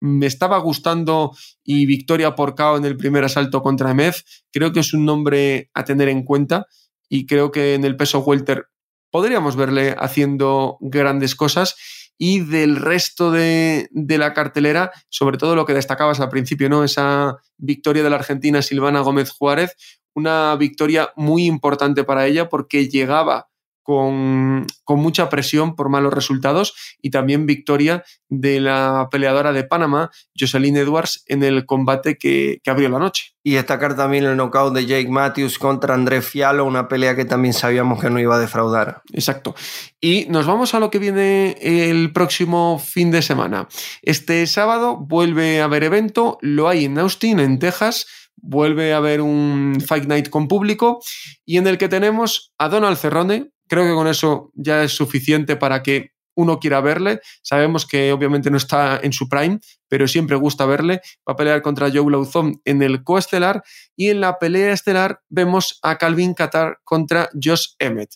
Me 0.00 0.26
estaba 0.26 0.58
gustando 0.58 1.32
y 1.62 1.86
victoria 1.86 2.34
por 2.34 2.54
KO 2.54 2.76
en 2.76 2.84
el 2.84 2.96
primer 2.96 3.24
asalto 3.24 3.62
contra 3.62 3.90
Emez. 3.90 4.24
Creo 4.50 4.72
que 4.72 4.80
es 4.80 4.94
un 4.94 5.04
nombre 5.04 5.70
a 5.74 5.84
tener 5.84 6.08
en 6.08 6.24
cuenta 6.24 6.66
y 7.08 7.26
creo 7.26 7.50
que 7.50 7.74
en 7.74 7.84
el 7.84 7.96
peso 7.96 8.20
welter 8.20 8.68
podríamos 9.10 9.56
verle 9.56 9.94
haciendo 9.98 10.78
grandes 10.80 11.34
cosas. 11.34 11.76
Y 12.16 12.40
del 12.40 12.76
resto 12.76 13.30
de, 13.30 13.88
de 13.92 14.18
la 14.18 14.34
cartelera, 14.34 14.90
sobre 15.08 15.38
todo 15.38 15.56
lo 15.56 15.64
que 15.64 15.72
destacabas 15.72 16.20
al 16.20 16.28
principio, 16.28 16.68
¿no? 16.68 16.84
Esa 16.84 17.38
victoria 17.56 18.02
de 18.02 18.10
la 18.10 18.16
Argentina 18.16 18.60
Silvana 18.60 19.00
Gómez 19.00 19.30
Juárez, 19.30 19.74
una 20.14 20.54
victoria 20.56 21.12
muy 21.16 21.46
importante 21.46 22.04
para 22.04 22.26
ella 22.26 22.48
porque 22.48 22.88
llegaba 22.88 23.49
con, 23.82 24.66
con 24.84 25.00
mucha 25.00 25.28
presión 25.28 25.74
por 25.74 25.88
malos 25.88 26.12
resultados 26.12 26.74
y 27.00 27.10
también 27.10 27.46
victoria 27.46 28.04
de 28.28 28.60
la 28.60 29.08
peleadora 29.10 29.52
de 29.52 29.64
Panamá, 29.64 30.10
Jocelyn 30.38 30.76
Edwards, 30.76 31.24
en 31.26 31.42
el 31.42 31.66
combate 31.66 32.16
que, 32.16 32.60
que 32.62 32.70
abrió 32.70 32.88
la 32.88 32.98
noche. 32.98 33.32
Y 33.42 33.54
destacar 33.54 33.96
también 33.96 34.24
el 34.24 34.36
knockout 34.36 34.74
de 34.74 34.86
Jake 34.86 35.08
Matthews 35.08 35.58
contra 35.58 35.94
Andrés 35.94 36.26
Fialo, 36.26 36.64
una 36.64 36.88
pelea 36.88 37.16
que 37.16 37.24
también 37.24 37.54
sabíamos 37.54 38.00
que 38.00 38.10
no 38.10 38.20
iba 38.20 38.36
a 38.36 38.38
defraudar. 38.38 39.02
Exacto. 39.12 39.54
Y 40.00 40.26
nos 40.28 40.46
vamos 40.46 40.74
a 40.74 40.80
lo 40.80 40.90
que 40.90 40.98
viene 40.98 41.56
el 41.60 42.12
próximo 42.12 42.78
fin 42.78 43.10
de 43.10 43.22
semana. 43.22 43.68
Este 44.02 44.46
sábado 44.46 44.96
vuelve 44.96 45.60
a 45.60 45.64
haber 45.64 45.84
evento, 45.84 46.38
lo 46.42 46.68
hay 46.68 46.84
en 46.84 46.98
Austin, 46.98 47.40
en 47.40 47.58
Texas. 47.58 48.06
Vuelve 48.42 48.94
a 48.94 48.98
haber 48.98 49.20
un 49.20 49.82
Fight 49.86 50.04
Night 50.04 50.30
con 50.30 50.48
público 50.48 51.02
y 51.44 51.58
en 51.58 51.66
el 51.66 51.76
que 51.76 51.88
tenemos 51.88 52.52
a 52.58 52.68
Donald 52.68 52.96
Cerrone. 52.96 53.50
Creo 53.70 53.84
que 53.84 53.94
con 53.94 54.08
eso 54.08 54.50
ya 54.56 54.82
es 54.82 54.90
suficiente 54.90 55.54
para 55.54 55.80
que 55.80 56.10
uno 56.34 56.58
quiera 56.58 56.80
verle. 56.80 57.20
Sabemos 57.40 57.86
que 57.86 58.12
obviamente 58.12 58.50
no 58.50 58.56
está 58.56 58.98
en 59.00 59.12
su 59.12 59.28
prime, 59.28 59.60
pero 59.88 60.08
siempre 60.08 60.34
gusta 60.34 60.66
verle. 60.66 61.00
Va 61.18 61.34
a 61.34 61.36
pelear 61.36 61.62
contra 61.62 61.88
Joe 61.88 62.10
Lauzon 62.10 62.60
en 62.64 62.82
el 62.82 63.04
coestelar 63.04 63.62
y 63.94 64.08
en 64.08 64.20
la 64.20 64.40
pelea 64.40 64.72
estelar 64.72 65.20
vemos 65.28 65.78
a 65.82 65.98
Calvin 65.98 66.34
Qatar 66.34 66.80
contra 66.82 67.28
Josh 67.40 67.74
Emmett. 67.78 68.10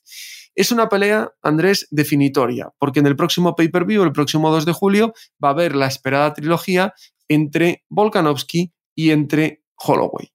Es 0.57 0.73
una 0.73 0.89
pelea, 0.89 1.31
Andrés, 1.41 1.87
definitoria, 1.93 2.71
porque 2.81 2.99
en 2.99 3.07
el 3.07 3.15
próximo 3.15 3.55
pay-per-view, 3.55 4.03
el 4.03 4.13
próximo 4.13 4.51
2 4.51 4.65
de 4.65 4.73
julio, 4.73 5.13
va 5.43 5.51
a 5.51 5.53
haber 5.53 5.77
la 5.77 5.87
esperada 5.87 6.35
trilogía 6.35 6.95
entre 7.29 7.85
Volkanovski 7.89 8.73
y 8.97 9.11
entre 9.11 9.63
Holloway. 9.77 10.33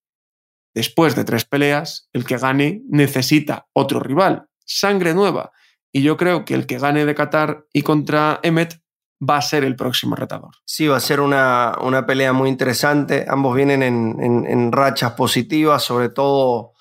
Después 0.73 1.15
de 1.15 1.25
tres 1.25 1.43
peleas, 1.43 2.07
el 2.13 2.23
que 2.23 2.37
gane 2.37 2.83
necesita 2.87 3.67
otro 3.73 3.99
rival, 3.99 4.48
sangre 4.69 5.13
nueva. 5.13 5.51
Y 5.91 6.03
yo 6.03 6.17
creo 6.17 6.45
que 6.45 6.53
el 6.53 6.67
que 6.67 6.77
gane 6.77 7.05
de 7.05 7.15
Qatar 7.15 7.65
y 7.73 7.81
contra 7.81 8.39
Emmet 8.43 8.79
va 9.27 9.37
a 9.37 9.41
ser 9.41 9.63
el 9.63 9.75
próximo 9.75 10.15
retador. 10.15 10.51
Sí, 10.63 10.87
va 10.87 10.97
a 10.97 11.01
ser 11.01 11.19
una, 11.19 11.75
una 11.81 12.05
pelea 12.05 12.31
muy 12.31 12.47
interesante. 12.49 13.25
Ambos 13.27 13.55
vienen 13.55 13.81
en, 13.83 14.15
en- 14.21 14.45
en 14.47 14.71
rachas 14.71 15.13
positivas, 15.13 15.83
sobre 15.83 16.09
todo 16.09 16.73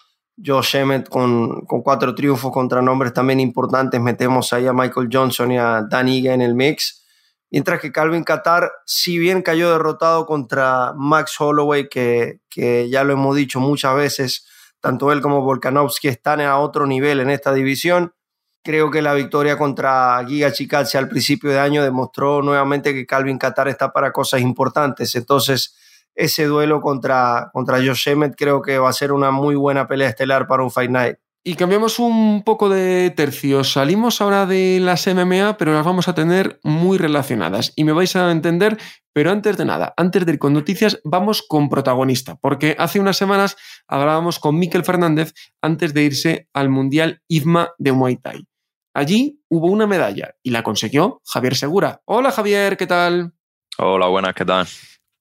Josh 0.45 0.77
Emmett 0.77 1.09
con, 1.09 1.63
con 1.67 1.83
cuatro 1.83 2.15
triunfos 2.15 2.53
contra 2.53 2.83
nombres 2.83 3.13
también 3.13 3.41
importantes. 3.41 4.01
Metemos 4.01 4.53
ahí 4.53 4.67
a 4.67 4.73
Michael 4.73 5.09
Johnson 5.11 5.51
y 5.53 5.59
a 5.59 5.83
Dan 5.89 6.09
Ige 6.09 6.33
en 6.33 6.43
el 6.43 6.55
mix. 6.55 7.05
Mientras 7.51 7.81
que 7.81 7.91
Calvin 7.91 8.25
Qatar, 8.25 8.71
si 8.85 9.19
bien 9.19 9.41
cayó 9.41 9.73
derrotado 9.73 10.27
contra 10.27 10.93
Max 10.95 11.35
Holloway, 11.41 11.89
que, 11.89 12.41
que 12.51 12.91
ya 12.91 13.05
lo 13.05 13.15
hemos 13.15 13.35
dicho 13.35 13.59
muchas 13.59 13.97
veces, 13.97 14.47
tanto 14.81 15.13
él 15.13 15.21
como 15.21 15.43
Volkanovski 15.43 16.09
están 16.09 16.41
a 16.41 16.59
otro 16.59 16.87
nivel 16.87 17.21
en 17.21 17.31
esta 17.31 17.53
división. 17.53 18.15
Creo 18.63 18.91
que 18.91 19.03
la 19.03 19.15
victoria 19.15 19.57
contra 19.57 20.25
Giga 20.27 20.53
Chikadze 20.53 20.99
al 20.99 21.09
principio 21.09 21.51
de 21.51 21.59
año 21.59 21.83
demostró 21.83 22.43
nuevamente 22.43 22.93
que 22.93 23.07
Calvin 23.07 23.39
Qatar 23.39 23.69
está 23.69 23.93
para 23.93 24.13
cosas 24.13 24.41
importantes. 24.41 25.15
Entonces, 25.15 25.77
ese 26.15 26.45
duelo 26.47 26.81
contra, 26.81 27.51
contra 27.53 27.79
Josh 27.79 28.09
creo 28.37 28.61
que 28.61 28.79
va 28.79 28.91
a 28.91 28.93
ser 28.93 29.13
una 29.13 29.31
muy 29.31 29.55
buena 29.55 29.87
pelea 29.87 30.09
estelar 30.09 30.47
para 30.47 30.65
un 30.65 30.71
Fight 30.71 30.91
Night. 30.91 31.17
Y 31.45 31.55
cambiamos 31.55 31.99
un 31.99 32.43
poco 32.45 32.69
de 32.69 33.11
tercio. 33.11 33.65
Salimos 33.65 34.21
ahora 34.21 34.45
de 34.45 34.81
las 34.81 35.07
MMA, 35.07 35.57
pero 35.57 35.73
las 35.73 35.85
vamos 35.85 36.09
a 36.09 36.15
tener 36.15 36.61
muy 36.63 36.99
relacionadas. 36.99 37.73
Y 37.77 37.85
me 37.85 37.93
vais 37.93 38.17
a 38.17 38.31
entender, 38.31 38.77
pero 39.13 39.31
antes 39.31 39.57
de 39.57 39.65
nada, 39.65 39.95
antes 39.97 40.27
de 40.27 40.33
ir 40.33 40.39
con 40.39 40.53
noticias, 40.53 41.01
vamos 41.05 41.43
con 41.43 41.69
protagonista. 41.69 42.37
Porque 42.37 42.77
hace 42.79 43.01
unas 43.01 43.17
semanas 43.17 43.57
hablábamos 43.87 44.39
con 44.39 44.59
Miquel 44.59 44.85
Fernández 44.85 45.33
antes 45.63 45.95
de 45.95 46.03
irse 46.03 46.49
al 46.53 46.69
Mundial 46.69 47.23
IFMA 47.29 47.71
de 47.79 47.93
Muay 47.93 48.17
Thai. 48.17 48.45
Allí 48.93 49.41
hubo 49.49 49.69
una 49.69 49.87
medalla 49.87 50.35
y 50.43 50.51
la 50.51 50.65
consiguió 50.65 51.23
Javier 51.25 51.55
Segura. 51.55 52.03
Hola 52.05 52.33
Javier, 52.33 52.77
¿qué 52.77 52.87
tal? 52.87 53.33
Hola, 53.79 54.09
buenas, 54.09 54.35
¿qué 54.35 54.45
tal? 54.45 54.67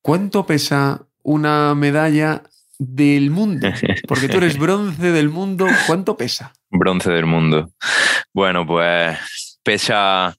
¿Cuánto 0.01 0.45
pesa 0.47 1.05
una 1.21 1.75
medalla 1.75 2.41
del 2.79 3.29
mundo? 3.31 3.67
Porque 4.07 4.27
tú 4.29 4.37
eres 4.37 4.57
bronce 4.57 5.11
del 5.11 5.29
mundo. 5.29 5.67
¿Cuánto 5.85 6.15
pesa? 6.17 6.53
Bronce 6.69 7.11
del 7.11 7.25
mundo. 7.25 7.71
Bueno, 8.33 8.65
pues 8.67 9.17
pesa, 9.63 10.35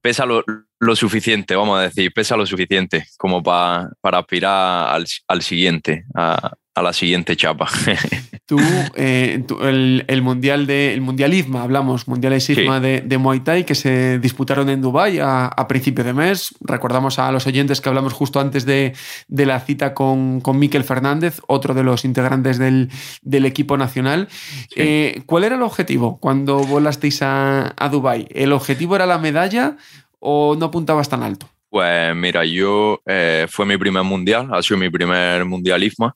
pesa 0.00 0.26
lo, 0.26 0.44
lo 0.78 0.96
suficiente, 0.96 1.54
vamos 1.56 1.78
a 1.78 1.82
decir, 1.82 2.12
pesa 2.12 2.36
lo 2.36 2.46
suficiente 2.46 3.06
como 3.18 3.42
pa- 3.42 3.90
para 4.00 4.18
aspirar 4.18 4.94
al, 4.94 5.06
al 5.28 5.42
siguiente, 5.42 6.04
a, 6.14 6.52
a 6.80 6.82
la 6.82 6.92
siguiente 6.92 7.36
chapa. 7.36 7.68
Tú, 8.46 8.58
eh, 8.96 9.44
tú- 9.46 9.60
el, 9.62 10.04
el 10.08 10.22
mundial 10.22 10.66
de 10.66 10.92
el 10.92 11.00
mundial 11.02 11.32
IFMA, 11.34 11.62
hablamos, 11.62 12.08
mundiales 12.08 12.42
Sí. 12.42 12.54
IFMA 12.54 12.80
de, 12.80 13.00
de 13.00 13.16
Muay 13.16 13.40
Thai 13.40 13.64
que 13.64 13.76
se 13.76 14.18
disputaron 14.18 14.68
en 14.70 14.80
Dubái 14.82 15.20
a, 15.20 15.46
a 15.46 15.68
principio 15.68 16.02
de 16.02 16.12
mes. 16.14 16.52
Recordamos 16.60 17.20
a 17.20 17.30
los 17.30 17.46
oyentes 17.46 17.80
que 17.80 17.88
hablamos 17.88 18.12
justo 18.12 18.40
antes 18.40 18.66
de, 18.66 18.92
de 19.28 19.46
la 19.46 19.60
cita 19.60 19.94
con, 19.94 20.40
con 20.40 20.58
Miquel 20.58 20.82
Fernández, 20.82 21.40
otro 21.46 21.74
de 21.74 21.84
los 21.84 22.04
integrantes 22.04 22.58
del, 22.58 22.90
del 23.22 23.46
equipo 23.46 23.76
nacional. 23.76 24.26
Eh, 24.74 25.22
¿Cuál 25.26 25.44
era 25.44 25.54
el 25.54 25.62
objetivo 25.62 26.18
cuando 26.18 26.58
volasteis 26.58 27.22
a, 27.22 27.72
a 27.76 27.88
Dubái? 27.88 28.26
¿El 28.30 28.52
objetivo 28.52 28.96
era 28.96 29.06
la 29.06 29.18
medalla 29.18 29.76
o 30.18 30.56
no 30.58 30.66
apuntabas 30.66 31.08
tan 31.08 31.22
alto? 31.22 31.48
Pues 31.70 32.16
mira, 32.16 32.44
yo 32.44 33.00
eh, 33.06 33.46
fue 33.48 33.64
mi 33.64 33.76
primer 33.76 34.02
mundial, 34.02 34.48
ha 34.52 34.60
sido 34.60 34.76
mi 34.76 34.90
primer 34.90 35.44
mundial 35.44 35.84
IFMA. 35.84 36.14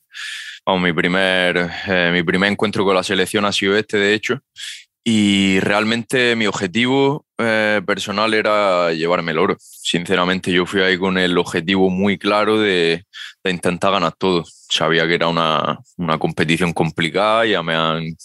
Vamos, 0.66 0.82
mi 0.82 0.92
primer, 0.92 1.70
eh, 1.86 2.10
mi 2.12 2.24
primer 2.24 2.50
encuentro 2.50 2.84
con 2.84 2.96
la 2.96 3.04
selección 3.04 3.44
ha 3.44 3.52
sido 3.52 3.76
este, 3.76 3.96
de 3.98 4.14
hecho. 4.14 4.40
Y 5.04 5.60
realmente 5.60 6.34
mi 6.34 6.46
objetivo 6.46 7.26
eh, 7.38 7.82
personal 7.86 8.34
era 8.34 8.92
llevarme 8.92 9.32
el 9.32 9.38
oro. 9.38 9.56
Sinceramente, 9.60 10.50
yo 10.50 10.66
fui 10.66 10.80
ahí 10.80 10.98
con 10.98 11.18
el 11.18 11.36
objetivo 11.38 11.90
muy 11.90 12.18
claro 12.18 12.58
de, 12.58 13.04
de 13.44 13.50
intentar 13.50 13.92
ganar 13.92 14.14
todo. 14.18 14.44
Sabía 14.46 15.06
que 15.06 15.14
era 15.14 15.28
una, 15.28 15.78
una, 15.98 16.18
competición 16.18 16.72
complicada, 16.72 17.44
ya 17.46 17.62
me 17.62 17.74
han, 17.74 18.16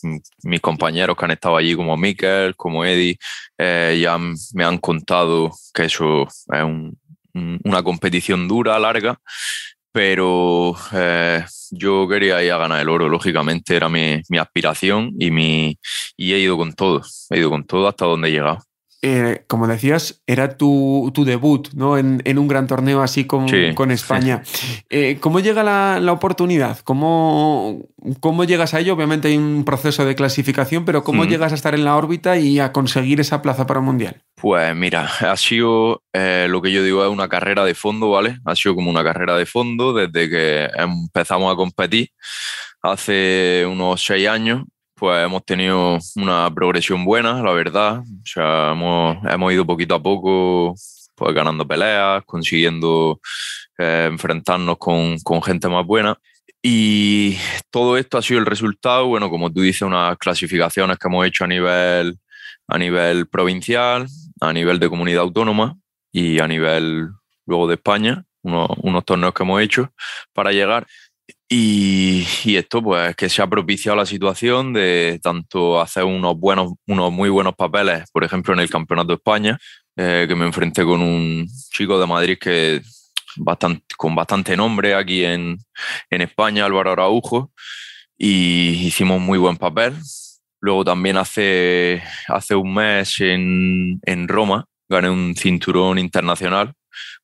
mis 0.43 0.61
compañeros 0.61 1.17
que 1.17 1.25
han 1.25 1.31
estado 1.31 1.57
allí, 1.57 1.75
como 1.75 1.97
Mikel, 1.97 2.55
como 2.55 2.85
Eddie, 2.85 3.19
eh, 3.57 3.99
ya 4.01 4.17
me 4.17 4.63
han 4.63 4.77
contado 4.77 5.51
que 5.73 5.85
eso 5.85 6.23
es 6.23 6.63
un, 6.63 6.97
una 7.33 7.83
competición 7.83 8.47
dura, 8.47 8.79
larga, 8.79 9.19
pero 9.91 10.75
eh, 10.93 11.43
yo 11.71 12.07
quería 12.07 12.43
ir 12.43 12.51
a 12.51 12.57
ganar 12.57 12.81
el 12.81 12.89
oro, 12.89 13.09
lógicamente 13.09 13.75
era 13.75 13.89
mi, 13.89 14.21
mi, 14.29 14.37
aspiración 14.37 15.11
y, 15.19 15.31
mi, 15.31 15.79
y 16.15 16.33
he 16.33 16.39
ido 16.39 16.57
con 16.57 16.73
todo, 16.73 17.01
he 17.29 17.39
ido 17.39 17.49
con 17.49 17.65
todo 17.65 17.87
hasta 17.87 18.05
donde 18.05 18.29
he 18.29 18.31
llegado. 18.31 18.59
Eh, 19.01 19.45
como 19.47 19.67
decías, 19.67 20.21
era 20.27 20.57
tu, 20.57 21.09
tu 21.13 21.23
debut 21.23 21.69
¿no? 21.73 21.97
en, 21.97 22.21
en, 22.25 22.37
un 22.37 22.49
gran 22.49 22.67
torneo 22.67 23.01
así 23.01 23.23
con, 23.23 23.47
sí, 23.47 23.73
con 23.73 23.91
España. 23.91 24.43
Eh, 24.89 25.19
¿Cómo 25.21 25.39
llega 25.39 25.63
la, 25.63 25.99
la, 26.01 26.11
oportunidad? 26.11 26.79
¿Cómo, 26.79 27.85
¿Cómo 28.19 28.43
llegas 28.43 28.73
a 28.73 28.81
ello? 28.81 28.95
Obviamente 28.95 29.29
hay 29.29 29.37
un 29.37 29.63
proceso 29.63 30.03
de 30.03 30.15
clasificación, 30.15 30.83
pero 30.83 31.05
¿cómo 31.05 31.23
mm. 31.23 31.27
llegas 31.27 31.53
a 31.53 31.55
estar 31.55 31.75
en 31.75 31.85
la 31.85 31.95
órbita 31.95 32.37
y 32.37 32.59
a 32.59 32.73
conseguir 32.73 33.21
esa 33.21 33.41
plaza 33.41 33.65
para 33.65 33.79
un 33.79 33.85
mundial? 33.85 34.21
Pues 34.35 34.75
mira, 34.75 35.09
ha 35.21 35.37
sido 35.37 36.03
eh, 36.11 36.47
lo 36.49 36.61
que 36.61 36.73
yo 36.73 36.83
digo 36.83 37.01
es 37.01 37.09
una 37.09 37.29
carrera 37.29 37.63
de 37.63 37.75
fondo, 37.75 38.09
¿vale? 38.09 38.39
Ha 38.43 38.55
sido 38.55 38.75
como 38.75 38.89
una 38.89 39.03
carrera 39.03 39.37
de 39.37 39.45
fondo 39.45 39.93
desde 39.93 40.29
que 40.29 40.69
empezamos 40.75 41.53
a 41.53 41.55
competir 41.55 42.09
hace 42.81 43.65
unos 43.65 44.03
seis 44.03 44.27
años 44.27 44.63
pues 44.99 45.25
hemos 45.25 45.45
tenido 45.45 45.97
una 46.17 46.53
progresión 46.53 47.05
buena, 47.05 47.41
la 47.41 47.51
verdad. 47.53 47.99
O 47.99 48.25
sea, 48.25 48.73
hemos, 48.73 49.17
hemos 49.31 49.53
ido 49.53 49.65
poquito 49.65 49.95
a 49.95 50.03
poco 50.03 50.75
pues, 51.15 51.33
ganando 51.33 51.65
peleas, 51.65 52.23
consiguiendo 52.25 53.21
eh, 53.77 54.07
enfrentarnos 54.11 54.77
con, 54.77 55.17
con, 55.19 55.41
gente 55.41 55.69
más 55.69 55.85
buena. 55.85 56.19
Y 56.61 57.37
todo 57.69 57.97
esto 57.97 58.17
ha 58.17 58.21
sido 58.21 58.41
el 58.41 58.45
resultado, 58.45 59.07
bueno, 59.07 59.29
como 59.29 59.51
tú 59.51 59.61
dices, 59.61 59.83
unas 59.83 60.17
clasificaciones 60.17 60.97
que 60.97 61.07
hemos 61.07 61.25
hecho 61.25 61.45
a 61.45 61.47
nivel, 61.47 62.19
a 62.67 62.77
nivel 62.77 63.27
provincial, 63.27 64.05
a 64.41 64.51
nivel 64.51 64.79
de 64.79 64.89
comunidad 64.89 65.21
autónoma 65.21 65.77
y 66.11 66.39
a 66.39 66.47
nivel 66.47 67.07
luego 67.45 67.67
de 67.67 67.75
España, 67.75 68.25
unos, 68.41 68.69
unos 68.81 69.05
torneos 69.05 69.33
que 69.33 69.43
hemos 69.43 69.61
hecho 69.61 69.93
para 70.33 70.51
llegar. 70.51 70.85
Y, 71.51 72.27
y, 72.45 72.57
esto, 72.57 72.81
pues, 72.83 73.15
que 73.15 73.27
se 73.27 73.41
ha 73.41 73.47
propiciado 73.47 73.95
la 73.97 74.05
situación 74.05 74.71
de 74.71 75.19
tanto 75.23 75.81
hacer 75.81 76.03
unos 76.03 76.37
buenos, 76.37 76.73
unos 76.87 77.11
muy 77.11 77.29
buenos 77.29 77.55
papeles, 77.55 78.03
por 78.11 78.23
ejemplo, 78.23 78.53
en 78.53 78.59
el 78.59 78.69
Campeonato 78.69 79.07
de 79.07 79.15
España, 79.15 79.57
eh, 79.97 80.25
que 80.27 80.35
me 80.35 80.45
enfrenté 80.45 80.83
con 80.83 81.01
un 81.01 81.47
chico 81.71 81.99
de 81.99 82.05
Madrid 82.05 82.37
que 82.39 82.81
bastante, 83.37 83.83
con 83.97 84.13
bastante 84.15 84.55
nombre 84.55 84.93
aquí 84.93 85.25
en, 85.25 85.57
en 86.11 86.21
España, 86.21 86.65
Álvaro 86.65 86.91
Araujo, 86.91 87.51
y 88.17 88.85
hicimos 88.85 89.19
muy 89.19 89.39
buen 89.39 89.57
papel. 89.57 89.95
Luego 90.61 90.85
también 90.85 91.17
hace, 91.17 92.03
hace 92.27 92.53
un 92.53 92.75
mes 92.75 93.19
en, 93.21 93.99
en 94.03 94.27
Roma 94.27 94.65
gané 94.89 95.09
un 95.09 95.35
cinturón 95.35 95.99
internacional, 95.99 96.73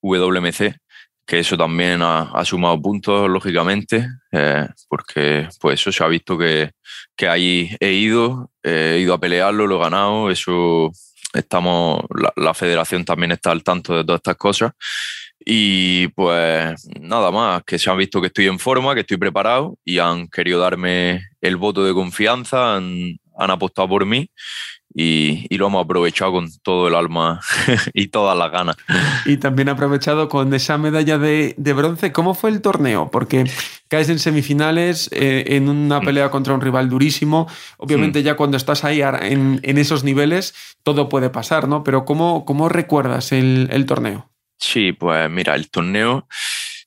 WMC, 0.01 0.77
que 1.25 1.39
eso 1.39 1.57
también 1.57 2.01
ha, 2.01 2.31
ha 2.33 2.45
sumado 2.45 2.79
puntos, 2.81 3.29
lógicamente, 3.29 4.07
eh, 4.31 4.67
porque 4.87 5.47
pues 5.59 5.79
eso 5.81 5.91
se 5.91 6.03
ha 6.03 6.07
visto 6.07 6.37
que, 6.37 6.71
que 7.15 7.27
ahí 7.27 7.75
he 7.79 7.93
ido, 7.93 8.51
he 8.61 8.99
ido 9.01 9.13
a 9.13 9.19
pelearlo, 9.19 9.65
lo 9.65 9.77
he 9.77 9.83
ganado, 9.83 10.29
eso 10.29 10.91
estamos, 11.33 12.01
la, 12.15 12.31
la, 12.35 12.53
federación 12.53 13.03
también 13.03 13.31
está 13.31 13.51
al 13.51 13.63
tanto 13.63 13.97
de 13.97 14.03
todas 14.03 14.19
estas 14.19 14.37
cosas. 14.37 14.71
Y 15.39 16.07
pues 16.09 16.87
nada 16.99 17.29
más, 17.31 17.63
que 17.63 17.77
se 17.77 17.89
han 17.89 17.97
visto 17.97 18.21
que 18.21 18.27
estoy 18.27 18.47
en 18.47 18.59
forma, 18.59 18.93
que 18.93 19.01
estoy 19.01 19.17
preparado 19.17 19.77
y 19.83 19.99
han 19.99 20.27
querido 20.27 20.59
darme 20.59 21.21
el 21.41 21.57
voto 21.57 21.83
de 21.83 21.93
confianza, 21.93 22.75
han, 22.75 23.19
han 23.37 23.51
apostado 23.51 23.89
por 23.89 24.05
mí 24.05 24.29
y, 24.97 25.45
y, 25.49 25.57
lo 25.57 25.67
hemos 25.67 25.83
aprovechado 25.83 26.31
con 26.31 26.47
todo 26.63 26.87
el 26.87 26.95
alma 26.95 27.41
y 27.93 28.07
todas 28.07 28.37
las 28.37 28.49
ganas. 28.49 28.77
Y 29.25 29.35
también 29.37 29.67
aprovechado 29.67 30.29
con 30.29 30.53
esa 30.53 30.77
medalla 30.77 31.17
de, 31.17 31.53
de 31.57 31.73
bronce. 31.73 32.13
¿Cómo 32.13 32.33
fue 32.33 32.49
el 32.49 32.61
torneo? 32.61 33.11
Porque 33.11 33.43
caes 33.89 34.07
en 34.07 34.19
semifinales, 34.19 35.09
eh, 35.11 35.43
en 35.47 35.67
una 35.67 35.99
pelea 35.99 36.31
contra 36.31 36.53
un 36.53 36.61
rival 36.61 36.87
durísimo. 36.87 37.45
Obviamente, 37.75 38.23
ya 38.23 38.37
cuando 38.37 38.55
estás 38.55 38.85
ahí 38.85 39.01
en, 39.01 39.59
en, 39.63 39.77
esos 39.77 40.05
niveles, 40.05 40.55
todo 40.81 41.09
puede 41.09 41.29
pasar, 41.29 41.67
¿no? 41.67 41.83
Pero 41.83 42.05
¿cómo, 42.05 42.45
cómo 42.45 42.69
recuerdas 42.69 43.33
el, 43.33 43.67
el 43.73 43.85
torneo? 43.85 44.31
Sí, 44.57 44.93
pues 44.93 45.29
mira, 45.29 45.55
el 45.55 45.69
torneo, 45.69 46.25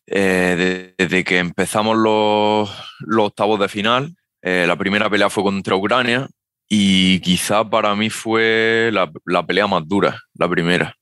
eh, 0.06 0.94
desde 0.96 1.24
que 1.24 1.38
empezamos 1.40 1.94
los, 1.98 2.70
los 3.00 3.26
octavos 3.26 3.60
de 3.60 3.68
final, 3.68 4.16
eh, 4.40 4.64
la 4.66 4.76
primera 4.76 5.10
pelea 5.10 5.28
fue 5.28 5.42
contra 5.42 5.76
Ucrania, 5.76 6.28
y 6.68 7.20
quizá 7.20 7.68
para 7.68 7.94
mí 7.96 8.11
fue 8.11 8.90
la, 8.92 9.11
la 9.24 9.46
pelea 9.46 9.66
más 9.66 9.87
dura, 9.87 10.20
la 10.35 10.48
primera. 10.48 10.94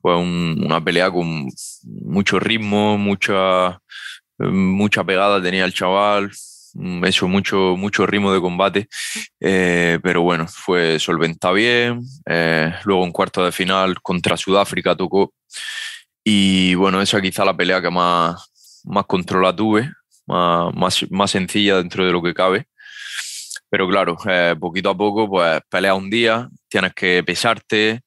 Fue 0.00 0.16
un, 0.16 0.62
una 0.64 0.82
pelea 0.84 1.10
con 1.10 1.48
mucho 1.82 2.38
ritmo, 2.38 2.98
mucha, 2.98 3.78
mucha 4.38 5.04
pegada 5.04 5.42
tenía 5.42 5.64
el 5.64 5.72
chaval, 5.72 6.30
eso, 7.04 7.28
mucho, 7.28 7.76
mucho 7.76 8.06
ritmo 8.06 8.32
de 8.32 8.40
combate. 8.40 8.88
Eh, 9.40 9.98
pero 10.02 10.22
bueno, 10.22 10.46
fue 10.48 10.98
solventa 10.98 11.52
bien. 11.52 12.02
Eh, 12.26 12.72
luego 12.84 13.04
en 13.04 13.12
cuarto 13.12 13.44
de 13.44 13.52
final 13.52 14.00
contra 14.02 14.36
Sudáfrica 14.36 14.96
tocó. 14.96 15.32
Y 16.24 16.74
bueno, 16.74 17.00
esa 17.00 17.20
quizá 17.20 17.44
la 17.44 17.56
pelea 17.56 17.80
que 17.80 17.90
más, 17.90 18.82
más 18.84 19.04
controla 19.06 19.54
tuve, 19.54 19.90
más, 20.26 21.04
más 21.10 21.30
sencilla 21.30 21.76
dentro 21.76 22.04
de 22.04 22.12
lo 22.12 22.22
que 22.22 22.34
cabe. 22.34 22.66
Pero 23.70 23.88
claro, 23.88 24.16
eh, 24.28 24.54
poquito 24.58 24.90
a 24.90 24.96
poco, 24.96 25.28
pues 25.28 25.60
peleas 25.68 25.96
un 25.96 26.10
día, 26.10 26.48
tienes 26.68 26.94
que 26.94 27.22
pesarte, 27.24 28.02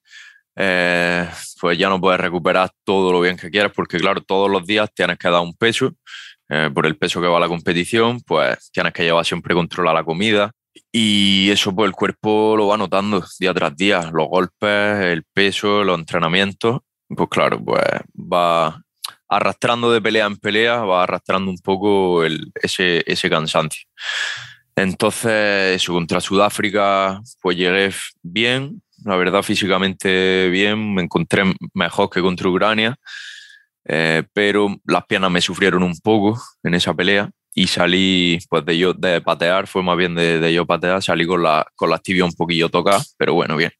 eh, 0.56 1.28
pues 1.60 1.78
ya 1.78 1.88
no 1.88 2.00
puedes 2.00 2.20
recuperar 2.20 2.70
todo 2.84 3.12
lo 3.12 3.20
bien 3.20 3.36
que 3.36 3.50
quieres, 3.50 3.72
porque 3.74 3.98
claro, 3.98 4.22
todos 4.22 4.50
los 4.50 4.66
días 4.66 4.90
tienes 4.94 5.18
que 5.18 5.28
dar 5.28 5.40
un 5.40 5.54
peso, 5.54 5.92
eh, 6.48 6.70
por 6.72 6.86
el 6.86 6.96
peso 6.96 7.20
que 7.20 7.26
va 7.26 7.38
la 7.38 7.48
competición, 7.48 8.20
pues 8.20 8.70
tienes 8.72 8.92
que 8.92 9.04
llevar 9.04 9.24
siempre 9.24 9.54
controlar 9.54 9.94
la 9.94 10.04
comida. 10.04 10.52
Y 10.92 11.50
eso 11.50 11.74
pues 11.74 11.88
el 11.88 11.94
cuerpo 11.94 12.56
lo 12.56 12.68
va 12.68 12.76
notando 12.76 13.24
día 13.38 13.52
tras 13.52 13.76
día, 13.76 14.10
los 14.12 14.28
golpes, 14.28 15.00
el 15.00 15.24
peso, 15.32 15.84
los 15.84 15.98
entrenamientos, 15.98 16.80
pues 17.08 17.28
claro, 17.28 17.62
pues 17.62 17.84
va 18.14 18.82
arrastrando 19.28 19.92
de 19.92 20.00
pelea 20.00 20.26
en 20.26 20.36
pelea, 20.36 20.80
va 20.80 21.02
arrastrando 21.02 21.50
un 21.50 21.58
poco 21.58 22.24
el, 22.24 22.50
ese, 22.54 23.02
ese 23.06 23.28
cansancio. 23.28 23.86
Entonces, 24.78 25.74
eso, 25.74 25.92
contra 25.92 26.20
Sudáfrica, 26.20 27.20
pues 27.42 27.56
llegué 27.56 27.90
bien, 28.22 28.80
la 29.04 29.16
verdad, 29.16 29.42
físicamente 29.42 30.48
bien, 30.50 30.94
me 30.94 31.02
encontré 31.02 31.42
mejor 31.74 32.08
que 32.08 32.20
contra 32.20 32.48
Ucrania, 32.48 32.94
eh, 33.84 34.22
pero 34.32 34.76
las 34.86 35.04
piernas 35.06 35.32
me 35.32 35.40
sufrieron 35.40 35.82
un 35.82 35.98
poco 35.98 36.40
en 36.62 36.74
esa 36.74 36.94
pelea 36.94 37.28
y 37.52 37.66
salí, 37.66 38.38
pues 38.48 38.64
de 38.64 38.78
yo 38.78 38.92
de 38.92 39.20
patear, 39.20 39.66
fue 39.66 39.82
más 39.82 39.96
bien 39.96 40.14
de, 40.14 40.38
de 40.38 40.54
yo 40.54 40.64
patear, 40.64 41.02
salí 41.02 41.26
con 41.26 41.42
la, 41.42 41.66
con 41.74 41.90
las 41.90 42.00
tibias 42.00 42.28
un 42.28 42.36
poquillo 42.36 42.68
tocadas, 42.68 43.16
pero 43.18 43.34
bueno, 43.34 43.56
bien. 43.56 43.72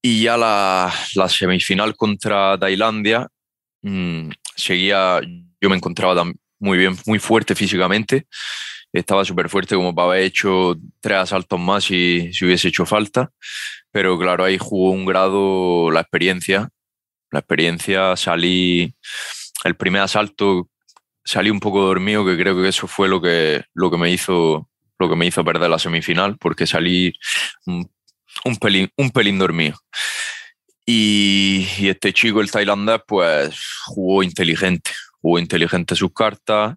Y 0.00 0.22
ya 0.22 0.38
la, 0.38 0.90
la 1.16 1.28
semifinal 1.28 1.96
contra 1.96 2.56
Tailandia, 2.58 3.28
mmm, 3.82 4.30
seguía, 4.56 5.20
yo 5.60 5.68
me 5.68 5.76
encontraba 5.76 6.24
muy 6.58 6.78
bien, 6.78 6.96
muy 7.04 7.18
fuerte 7.18 7.54
físicamente 7.54 8.26
estaba 9.00 9.24
súper 9.24 9.48
fuerte 9.48 9.74
como 9.74 9.94
para 9.94 10.08
haber 10.08 10.22
hecho 10.22 10.76
tres 11.00 11.18
asaltos 11.18 11.58
más 11.58 11.84
si, 11.84 12.32
si 12.32 12.44
hubiese 12.44 12.68
hecho 12.68 12.86
falta. 12.86 13.32
Pero 13.90 14.18
claro, 14.18 14.44
ahí 14.44 14.56
jugó 14.56 14.90
un 14.90 15.04
grado 15.04 15.90
la 15.90 16.00
experiencia. 16.00 16.68
La 17.30 17.40
experiencia 17.40 18.16
salí, 18.16 18.94
el 19.64 19.74
primer 19.74 20.02
asalto 20.02 20.68
salí 21.24 21.50
un 21.50 21.58
poco 21.58 21.82
dormido, 21.82 22.24
que 22.24 22.36
creo 22.36 22.54
que 22.54 22.68
eso 22.68 22.86
fue 22.86 23.08
lo 23.08 23.20
que, 23.20 23.64
lo 23.74 23.90
que, 23.90 23.98
me, 23.98 24.10
hizo, 24.10 24.70
lo 24.98 25.08
que 25.08 25.16
me 25.16 25.26
hizo 25.26 25.44
perder 25.44 25.70
la 25.70 25.78
semifinal, 25.80 26.38
porque 26.38 26.66
salí 26.66 27.12
un, 27.66 27.90
un 28.44 28.56
pelín, 28.56 28.90
un 28.96 29.10
pelín 29.10 29.38
dormido. 29.38 29.76
Y, 30.86 31.66
y, 31.78 31.88
este 31.88 32.12
chico, 32.12 32.40
el 32.40 32.50
tailandés, 32.50 33.00
pues 33.08 33.58
jugó 33.86 34.22
inteligente, 34.22 34.92
jugó 35.20 35.38
inteligente 35.38 35.96
sus 35.96 36.12
cartas 36.12 36.76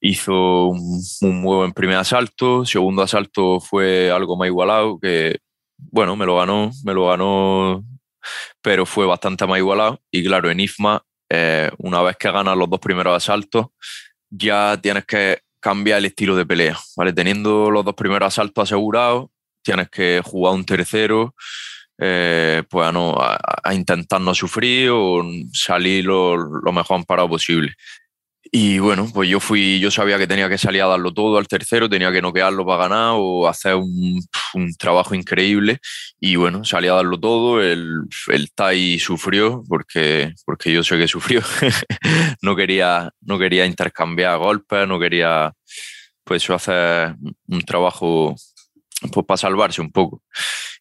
hizo 0.00 0.66
un, 0.66 1.00
un, 1.22 1.40
muy 1.40 1.56
buen 1.56 1.72
primer 1.72 1.96
asalto, 1.96 2.64
segundo 2.64 3.02
asalto 3.02 3.60
fue 3.60 4.10
algo 4.10 4.36
más 4.36 4.46
igualado, 4.46 4.98
que 4.98 5.38
bueno, 5.76 6.16
me 6.16 6.26
lo 6.26 6.36
ganó, 6.36 6.70
me 6.84 6.94
lo 6.94 7.08
ganó 7.08 7.84
pero 8.62 8.86
fue 8.86 9.06
bastante 9.06 9.46
más 9.46 9.58
igualado. 9.58 10.00
Y 10.10 10.24
claro, 10.24 10.50
en 10.50 10.60
IFMA, 10.60 11.02
eh, 11.28 11.70
una 11.78 12.02
vez 12.02 12.16
que 12.16 12.30
ganas 12.30 12.56
los 12.56 12.68
dos 12.68 12.80
primeros 12.80 13.16
asaltos, 13.16 13.66
ya 14.28 14.78
tienes 14.80 15.04
que 15.04 15.40
cambiar 15.60 15.98
el 15.98 16.06
estilo 16.06 16.36
de 16.36 16.46
pelea, 16.46 16.78
¿vale? 16.96 17.12
Teniendo 17.12 17.70
los 17.70 17.84
dos 17.84 17.94
primeros 17.94 18.28
asaltos 18.28 18.64
asegurados, 18.64 19.28
tienes 19.62 19.90
que 19.90 20.22
jugar 20.24 20.54
un 20.54 20.64
tercero, 20.64 21.34
eh, 21.98 22.62
pues 22.70 22.88
a, 22.88 22.92
no, 22.92 23.14
a, 23.18 23.74
intentar 23.74 24.20
no 24.20 24.34
sufrir 24.34 24.90
o 24.90 25.22
salir 25.52 26.06
lo, 26.06 26.36
lo 26.36 26.72
mejor 26.72 26.96
amparado 26.96 27.28
posible. 27.28 27.74
Y 28.52 28.80
bueno, 28.80 29.08
pues 29.14 29.28
yo 29.28 29.38
fui, 29.38 29.78
yo 29.78 29.92
sabía 29.92 30.18
que 30.18 30.26
tenía 30.26 30.48
que 30.48 30.58
salir 30.58 30.82
a 30.82 30.86
darlo 30.86 31.14
todo 31.14 31.38
al 31.38 31.46
tercero, 31.46 31.88
tenía 31.88 32.10
que 32.10 32.20
noquearlo 32.20 32.66
para 32.66 32.88
ganar 32.88 33.12
o 33.16 33.46
hacer 33.46 33.76
un, 33.76 34.20
un 34.54 34.74
trabajo 34.74 35.14
increíble. 35.14 35.78
Y 36.18 36.34
bueno, 36.34 36.64
salí 36.64 36.88
a 36.88 36.94
darlo 36.94 37.20
todo. 37.20 37.62
El, 37.62 38.08
el 38.28 38.50
Tai 38.52 38.98
sufrió, 38.98 39.62
porque, 39.68 40.34
porque 40.44 40.72
yo 40.72 40.82
sé 40.82 40.98
que 40.98 41.06
sufrió. 41.06 41.42
no, 42.42 42.56
quería, 42.56 43.10
no 43.20 43.38
quería 43.38 43.66
intercambiar 43.66 44.38
golpes, 44.38 44.88
no 44.88 44.98
quería 44.98 45.52
pues 46.24 46.48
hacer 46.50 47.14
un 47.46 47.62
trabajo 47.62 48.34
pues, 49.12 49.26
para 49.26 49.38
salvarse 49.38 49.80
un 49.80 49.92
poco. 49.92 50.22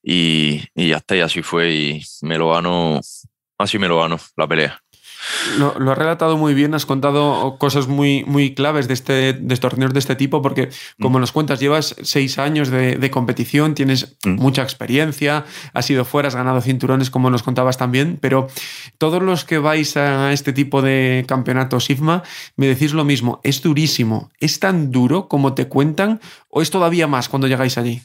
Y, 0.02 0.64
y 0.74 0.90
ya 0.90 0.98
está, 0.98 1.16
y 1.16 1.20
así 1.22 1.44
fue. 1.44 1.72
Y 1.72 2.02
me 2.24 2.40
lo 2.40 2.52
ganó, 2.52 3.00
así 3.60 3.78
me 3.78 3.88
lo 3.88 4.00
ganó 4.00 4.20
la 4.36 4.48
pelea. 4.48 4.82
Lo, 5.58 5.78
lo, 5.78 5.92
has 5.92 5.98
relatado 5.98 6.38
muy 6.38 6.54
bien, 6.54 6.74
has 6.74 6.86
contado 6.86 7.58
cosas 7.58 7.88
muy, 7.88 8.24
muy 8.26 8.54
claves 8.54 8.88
de, 8.88 8.94
este, 8.94 9.34
de 9.34 9.58
torneos 9.58 9.94
de 9.94 10.00
este 10.00 10.16
tipo, 10.16 10.42
porque 10.42 10.70
como 11.00 11.18
mm. 11.18 11.22
nos 11.22 11.32
cuentas, 11.32 11.60
llevas 11.60 11.96
seis 12.02 12.40
años 12.40 12.70
de, 12.70 12.96
de 12.96 13.12
competición, 13.12 13.76
tienes 13.76 14.16
mm. 14.24 14.36
mucha 14.36 14.64
experiencia, 14.64 15.46
has 15.74 15.90
ido 15.90 16.06
fuera, 16.06 16.30
has 16.30 16.36
ganado 16.36 16.62
cinturones, 16.62 17.10
como 17.10 17.30
nos 17.30 17.44
contabas 17.44 17.78
también, 17.78 18.18
pero 18.22 18.48
todos 18.98 19.22
los 19.22 19.44
que 19.44 19.58
vais 19.58 19.98
a 19.98 20.32
este 20.32 20.54
tipo 20.54 20.82
de 20.82 21.26
campeonatos 21.28 21.90
IFMA, 21.90 22.24
me 22.56 22.68
decís 22.68 22.94
lo 22.94 23.04
mismo, 23.04 23.42
es 23.44 23.62
durísimo, 23.62 24.32
¿es 24.40 24.60
tan 24.60 24.92
duro 24.92 25.28
como 25.28 25.54
te 25.54 25.68
cuentan 25.68 26.22
o 26.50 26.62
es 26.62 26.70
todavía 26.70 27.08
más 27.08 27.28
cuando 27.28 27.48
llegáis 27.48 27.78
allí? 27.78 28.02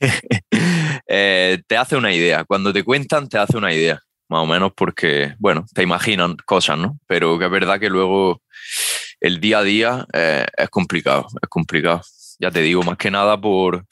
eh, 1.06 1.62
te 1.66 1.76
hace 1.76 1.96
una 1.96 2.12
idea, 2.12 2.44
cuando 2.44 2.72
te 2.72 2.82
cuentan 2.82 3.28
te 3.28 3.36
hace 3.36 3.58
una 3.58 3.74
idea 3.74 4.00
más 4.30 4.44
o 4.44 4.46
menos 4.46 4.72
porque, 4.74 5.34
bueno, 5.38 5.66
te 5.74 5.82
imaginan 5.82 6.36
cosas, 6.46 6.78
¿no? 6.78 6.98
Pero 7.08 7.36
que 7.38 7.46
es 7.46 7.50
verdad 7.50 7.80
que 7.80 7.90
luego 7.90 8.42
el 9.20 9.40
día 9.40 9.58
a 9.58 9.62
día 9.64 10.06
eh, 10.12 10.46
es 10.56 10.70
complicado, 10.70 11.26
es 11.42 11.48
complicado. 11.48 12.00
Ya 12.38 12.50
te 12.50 12.62
digo, 12.62 12.82
más 12.84 12.96
que 12.96 13.10
nada 13.10 13.38
por 13.38 13.84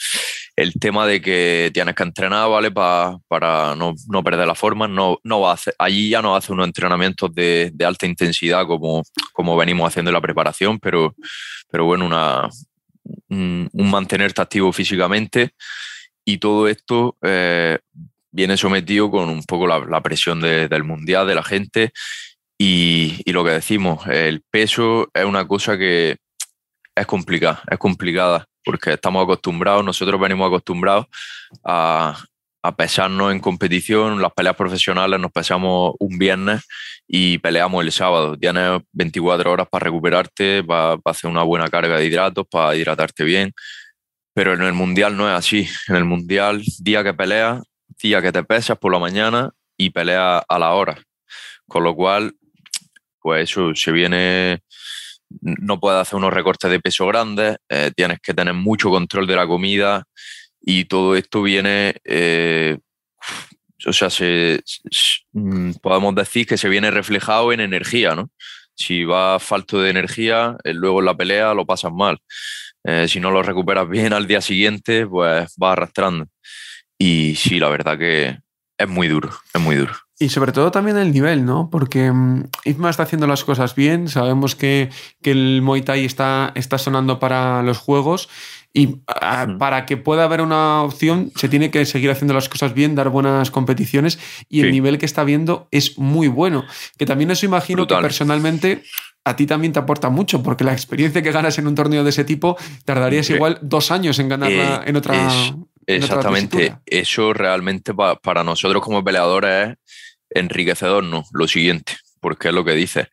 el 0.55 0.73
tema 0.75 1.07
de 1.07 1.21
que 1.21 1.71
tienes 1.75 1.95
que 1.95 2.05
entrenar, 2.05 2.49
¿vale? 2.49 2.71
para 2.71 3.75
no, 3.77 3.95
no, 4.09 4.25
perder 4.25 4.47
la 4.47 4.55
forma. 4.55 4.87
No, 4.87 5.19
no 5.25 5.41
va 5.41 5.51
a 5.51 5.55
hacer, 5.55 5.75
allí 5.77 6.11
ya 6.11 6.23
no 6.23 6.37
hace 6.37 6.53
unos 6.53 6.67
entrenamientos 6.67 7.35
de, 7.35 7.71
de, 7.75 7.85
alta 7.85 8.07
intensidad 8.07 8.65
como, 8.67 9.03
como 9.33 9.57
venimos 9.57 9.89
haciendo 9.89 10.11
en 10.11 10.15
la 10.15 10.21
preparación, 10.21 10.79
pero, 10.79 11.15
pero 11.69 11.85
bueno, 11.85 12.07
una, 12.07 12.49
un, 13.29 13.69
un 13.73 13.91
mantenerte 13.91 14.41
activo 14.41 14.73
físicamente 14.73 15.51
y 16.25 16.39
todo 16.39 16.69
esto 16.69 17.17
eh, 17.23 17.79
viene 18.31 18.57
sometido 18.57 19.11
con 19.11 19.29
un 19.29 19.43
poco 19.45 19.67
la, 19.67 20.01
presión 20.03 20.41
del 20.41 20.85
mundial, 20.85 21.27
de 21.27 21.35
la 21.35 21.43
gente. 21.43 21.93
Y, 22.59 23.23
lo 23.31 23.45
que 23.45 23.51
decimos, 23.51 24.07
el 24.09 24.43
peso 24.51 25.09
es 25.15 25.25
una 25.25 25.47
cosa 25.47 25.79
que 25.79 26.17
es 26.95 27.07
complicada, 27.07 27.63
es 27.71 27.79
complicada, 27.79 28.47
porque 28.65 28.95
estamos 28.95 29.23
acostumbrados, 29.23 29.85
nosotros 29.85 30.21
venimos 30.21 30.49
acostumbrados 30.49 31.07
a, 31.65 32.21
a 32.63 32.77
pesarnos 32.77 33.33
en 33.33 33.41
competición, 33.41 34.21
las 34.21 34.33
peleas 34.33 34.57
profesionales 34.57 35.21
nos 35.21 35.31
pesamos 35.31 35.95
un 36.01 36.19
viernes 36.19 36.63
y 37.07 37.39
peleamos 37.39 37.85
el 37.85 37.93
sábado. 37.93 38.37
Tienes 38.37 38.81
24 38.93 39.53
horas 39.53 39.69
para 39.71 39.85
recuperarte, 39.85 40.65
para, 40.65 40.99
para 40.99 41.13
hacer 41.13 41.31
una 41.31 41.45
buena 41.45 41.69
carga 41.69 41.97
de 41.97 42.07
hidratos, 42.07 42.47
para 42.51 42.75
hidratarte 42.77 43.25
bien. 43.25 43.53
Pero 44.35 44.55
en 44.55 44.63
el 44.63 44.73
mundial 44.73 45.17
no 45.17 45.29
es 45.29 45.35
así. 45.35 45.69
En 45.89 45.97
el 45.97 46.05
mundial, 46.05 46.63
día 46.81 47.03
que 47.03 47.15
peleas, 47.15 47.63
día 48.03 48.23
que 48.23 48.33
te 48.33 48.45
pesas 48.45 48.79
por 48.79 48.93
la 48.93 48.99
mañana 48.99 49.51
y 49.77 49.91
peleas 49.91 50.43
a 50.49 50.59
la 50.59 50.73
hora. 50.73 51.01
Con 51.67 51.85
lo 51.85 51.95
cual, 51.95 52.35
pues 53.21 53.51
eso 53.51 53.75
se 53.75 53.93
viene, 53.93 54.61
no 55.41 55.79
puedes 55.81 56.01
hacer 56.01 56.17
unos 56.17 56.33
recortes 56.33 56.71
de 56.71 56.81
peso 56.81 57.07
grandes, 57.07 57.57
eh, 57.69 57.91
tienes 57.95 58.19
que 58.21 58.35
tener 58.35 58.55
mucho 58.55 58.91
control 58.91 59.27
de 59.27 59.37
la 59.37 59.47
comida 59.47 60.05
y 60.61 60.87
todo 60.87 61.17
esto 61.17 61.43
viene, 61.43 61.97
eh, 62.05 62.79
o 63.87 63.93
sea, 63.93 64.11
se, 64.11 64.63
mm, 65.33 65.73
podemos 65.83 66.15
decir 66.15 66.47
que 66.47 66.57
se 66.57 66.69
viene 66.69 66.91
reflejado 66.91 67.53
en 67.53 67.61
energía, 67.61 68.15
¿no? 68.15 68.31
Si 68.75 69.05
vas 69.05 69.43
falto 69.43 69.81
de 69.81 69.91
energía, 69.91 70.57
eh, 70.65 70.73
luego 70.73 71.01
en 71.01 71.07
la 71.07 71.17
pelea 71.17 71.55
lo 71.55 71.67
pasas 71.67 71.93
mal. 71.93 72.19
si 73.07 73.21
no 73.21 73.31
lo 73.31 73.43
recuperas 73.43 73.87
bien 73.89 74.15
al 74.15 74.27
día 74.27 74.41
siguiente, 74.41 75.07
pues 75.07 75.53
vas 75.57 75.73
arrastrando. 75.73 76.27
Y 76.99 77.37
sí, 77.37 77.61
la 77.61 77.69
verdad 77.69 77.97
que 77.97 78.39
es 78.77 78.89
muy 78.89 79.09
duro, 79.09 79.31
es 79.55 79.61
muy 79.61 79.77
duro. 79.77 79.93
Y 80.21 80.31
sobre 80.31 80.51
todo 80.51 80.73
también 80.73 80.97
el 80.97 81.13
nivel, 81.13 81.45
¿no? 81.45 81.71
Porque 81.71 82.11
um, 82.11 82.45
Isma 82.65 82.91
está 82.91 83.05
haciendo 83.05 83.29
las 83.29 83.45
cosas 83.45 83.77
bien, 83.77 84.09
sabemos 84.09 84.57
que, 84.57 84.91
que, 85.23 85.31
el 85.31 85.63
Muay 85.63 85.83
Thai 85.83 86.05
está, 86.05 86.51
está 86.57 86.77
sonando 86.79 87.21
para 87.21 87.63
los 87.63 87.79
juegos 87.79 88.29
y 88.73 88.87
uh, 88.87 89.59
para 89.59 89.87
que 89.87 89.97
pueda 89.97 90.25
haber 90.25 90.41
una 90.41 90.83
opción 90.83 91.31
se 91.37 91.49
tiene 91.49 91.71
que 91.71 91.87
seguir 91.87 92.11
haciendo 92.11 92.35
las 92.35 92.49
cosas 92.49 92.75
bien, 92.75 92.97
dar 92.97 93.11
buenas 93.11 93.53
competiciones 93.53 94.19
y 94.49 94.61
sí. 94.61 94.67
el 94.67 94.73
nivel 94.73 94.99
que 94.99 95.07
está 95.07 95.23
viendo 95.23 95.69
es 95.71 95.99
muy 95.99 96.27
bueno. 96.27 96.65
Que 96.97 97.07
también 97.07 97.31
eso 97.31 97.47
imagino 97.47 97.83
Brutal. 97.83 97.99
que 97.99 98.03
personalmente 98.03 98.83
a 99.25 99.37
ti 99.37 99.47
también 99.47 99.73
te 99.73 99.79
aporta 99.79 100.09
mucho, 100.09 100.43
porque 100.43 100.65
la 100.65 100.73
experiencia 100.73 101.23
que 101.23 101.31
ganas 101.31 101.59
en 101.59 101.67
un 101.69 101.75
torneo 101.75 102.03
de 102.03 102.11
ese 102.11 102.25
tipo 102.25 102.57
tardarías 102.85 103.31
igual 103.31 103.59
dos 103.63 103.91
años 103.93 104.19
en 104.19 104.29
ganarla 104.29 104.83
eh, 104.85 104.89
en 104.91 104.97
otra. 104.97 105.27
Es, 105.27 105.55
exactamente. 105.97 106.77
Eso 106.87 107.33
realmente 107.33 107.95
pa, 107.95 108.17
para 108.17 108.45
nosotros 108.45 108.83
como 108.83 109.05
peleadores 109.05 109.71
es 109.71 109.77
enriquecedor, 110.31 111.05
¿no? 111.05 111.25
Lo 111.33 111.49
siguiente, 111.49 111.97
porque 112.21 112.49
es 112.49 112.55
lo 112.55 112.65
que 112.65 112.73
dices. 112.73 113.09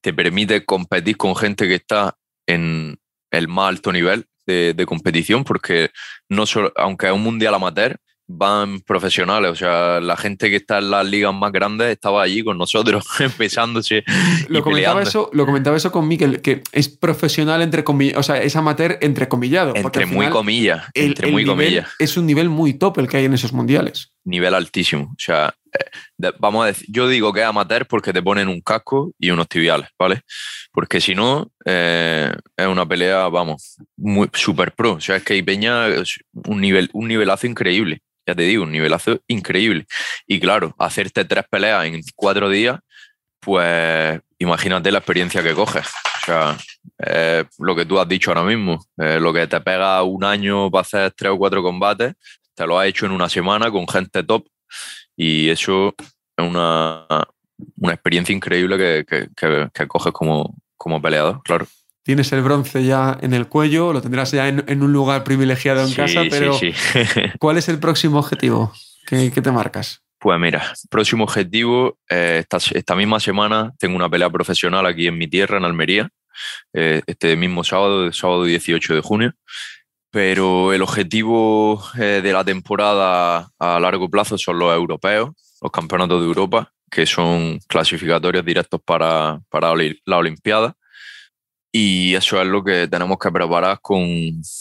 Te 0.00 0.12
permite 0.12 0.64
competir 0.64 1.16
con 1.16 1.36
gente 1.36 1.68
que 1.68 1.76
está 1.76 2.16
en 2.46 2.98
el 3.30 3.48
más 3.48 3.68
alto 3.68 3.92
nivel 3.92 4.26
de, 4.46 4.74
de 4.74 4.86
competición, 4.86 5.44
porque 5.44 5.90
no 6.28 6.46
solo, 6.46 6.72
aunque 6.76 7.06
es 7.06 7.12
un 7.12 7.22
mundial 7.22 7.54
amateur, 7.54 7.98
van 8.36 8.80
profesionales, 8.80 9.50
o 9.50 9.54
sea, 9.54 10.00
la 10.00 10.16
gente 10.16 10.50
que 10.50 10.56
está 10.56 10.78
en 10.78 10.90
las 10.90 11.06
ligas 11.06 11.34
más 11.34 11.52
grandes 11.52 11.88
estaba 11.88 12.22
allí 12.22 12.42
con 12.42 12.58
nosotros, 12.58 13.04
empezándose. 13.20 14.04
Lo, 14.48 14.62
comentaba 14.62 15.02
eso, 15.02 15.30
lo 15.32 15.46
comentaba 15.46 15.76
eso 15.76 15.92
con 15.92 16.08
Miquel, 16.08 16.40
que 16.40 16.62
es 16.72 16.88
profesional 16.88 17.62
entre 17.62 17.84
comillas, 17.84 18.18
o 18.18 18.22
sea, 18.22 18.42
es 18.42 18.56
amateur 18.56 18.98
entre 19.00 19.28
comillado. 19.28 19.74
Entre 19.76 20.06
muy 20.06 20.28
comillas, 20.28 20.86
entre 20.94 21.28
el 21.28 21.32
muy 21.32 21.44
comillas. 21.44 21.88
Es 21.98 22.16
un 22.16 22.26
nivel 22.26 22.48
muy 22.48 22.74
top 22.74 22.98
el 22.98 23.08
que 23.08 23.18
hay 23.18 23.24
en 23.26 23.34
esos 23.34 23.52
mundiales. 23.52 24.12
Nivel 24.24 24.54
altísimo. 24.54 25.10
O 25.12 25.18
sea, 25.18 25.54
eh, 25.72 26.32
vamos 26.38 26.64
a 26.64 26.66
decir, 26.68 26.86
yo 26.90 27.08
digo 27.08 27.32
que 27.32 27.40
es 27.40 27.46
amateur 27.46 27.86
porque 27.86 28.12
te 28.12 28.22
ponen 28.22 28.48
un 28.48 28.60
casco 28.60 29.12
y 29.18 29.30
unos 29.30 29.48
tibiales, 29.48 29.88
¿vale? 29.98 30.22
Porque 30.72 31.00
si 31.00 31.14
no, 31.14 31.50
eh, 31.64 32.32
es 32.56 32.66
una 32.66 32.86
pelea, 32.86 33.28
vamos, 33.28 33.76
muy 33.96 34.28
super 34.32 34.72
pro. 34.72 34.94
O 34.94 35.00
sea, 35.00 35.16
es 35.16 35.24
que 35.24 35.34
hay 35.34 35.42
Peña 35.42 35.86
un, 36.32 36.60
nivel, 36.60 36.88
un 36.92 37.08
nivelazo 37.08 37.46
increíble 37.46 38.00
ya 38.26 38.34
te 38.34 38.42
digo, 38.42 38.64
un 38.64 38.72
nivelazo 38.72 39.20
increíble. 39.28 39.86
Y 40.26 40.40
claro, 40.40 40.74
hacerte 40.78 41.24
tres 41.24 41.44
peleas 41.50 41.84
en 41.86 42.00
cuatro 42.14 42.48
días, 42.48 42.78
pues 43.40 44.20
imagínate 44.38 44.90
la 44.90 44.98
experiencia 44.98 45.42
que 45.42 45.54
coges. 45.54 45.86
O 46.22 46.26
sea, 46.26 46.56
eh, 47.04 47.44
lo 47.58 47.74
que 47.74 47.84
tú 47.84 47.98
has 47.98 48.08
dicho 48.08 48.30
ahora 48.30 48.44
mismo, 48.44 48.84
lo 48.96 49.32
que 49.32 49.46
te 49.46 49.60
pega 49.60 50.02
un 50.02 50.24
año 50.24 50.70
para 50.70 50.82
hacer 50.82 51.12
tres 51.12 51.32
o 51.32 51.38
cuatro 51.38 51.62
combates, 51.62 52.14
te 52.54 52.66
lo 52.66 52.78
has 52.78 52.86
hecho 52.86 53.06
en 53.06 53.12
una 53.12 53.28
semana 53.28 53.70
con 53.70 53.88
gente 53.88 54.22
top 54.22 54.46
y 55.16 55.48
eso 55.48 55.94
es 56.36 56.46
una, 56.46 57.06
una 57.76 57.92
experiencia 57.92 58.34
increíble 58.34 58.78
que, 58.78 59.04
que, 59.06 59.28
que, 59.36 59.68
que 59.74 59.88
coges 59.88 60.12
como, 60.12 60.56
como 60.76 61.02
peleador, 61.02 61.42
claro 61.42 61.66
tienes 62.02 62.32
el 62.32 62.42
bronce 62.42 62.84
ya 62.84 63.18
en 63.20 63.32
el 63.32 63.48
cuello, 63.48 63.92
lo 63.92 64.02
tendrás 64.02 64.32
ya 64.32 64.48
en, 64.48 64.64
en 64.66 64.82
un 64.82 64.92
lugar 64.92 65.24
privilegiado 65.24 65.82
en 65.82 65.88
sí, 65.88 65.96
casa, 65.96 66.22
pero 66.28 66.54
sí, 66.54 66.72
sí. 66.72 67.00
¿cuál 67.38 67.58
es 67.58 67.68
el 67.68 67.78
próximo 67.78 68.18
objetivo 68.18 68.72
que, 69.06 69.30
que, 69.30 69.42
te 69.42 69.52
marcas? 69.52 70.02
Pues 70.18 70.38
mira, 70.38 70.72
próximo 70.90 71.24
objetivo, 71.24 71.98
eh, 72.08 72.38
esta, 72.40 72.58
esta, 72.74 72.94
misma 72.94 73.20
semana 73.20 73.72
tengo 73.78 73.96
una 73.96 74.08
pelea 74.08 74.30
profesional 74.30 74.86
aquí 74.86 75.06
en 75.06 75.18
mi 75.18 75.28
tierra, 75.28 75.58
en 75.58 75.64
Almería, 75.64 76.08
eh, 76.72 77.02
este 77.06 77.36
mismo 77.36 77.64
sábado, 77.64 78.06
el 78.06 78.12
sábado 78.12 78.44
18 78.44 78.94
de 78.94 79.00
junio, 79.00 79.32
pero 80.10 80.72
el 80.72 80.82
objetivo 80.82 81.82
eh, 81.98 82.20
de 82.22 82.32
la 82.32 82.44
temporada 82.44 83.50
a 83.58 83.80
largo 83.80 84.10
plazo 84.10 84.38
son 84.38 84.58
los 84.58 84.74
europeos, 84.74 85.30
los 85.60 85.72
campeonatos 85.72 86.20
de 86.20 86.26
Europa, 86.26 86.72
que 86.90 87.06
son 87.06 87.58
clasificatorios 87.66 88.44
directos 88.44 88.80
para, 88.84 89.40
para 89.48 89.72
la 90.04 90.18
Olimpiada 90.18 90.76
y 91.74 92.14
eso 92.14 92.40
es 92.40 92.46
lo 92.46 92.62
que 92.62 92.86
tenemos 92.86 93.18
que 93.18 93.32
preparar 93.32 93.78
con, 93.80 94.06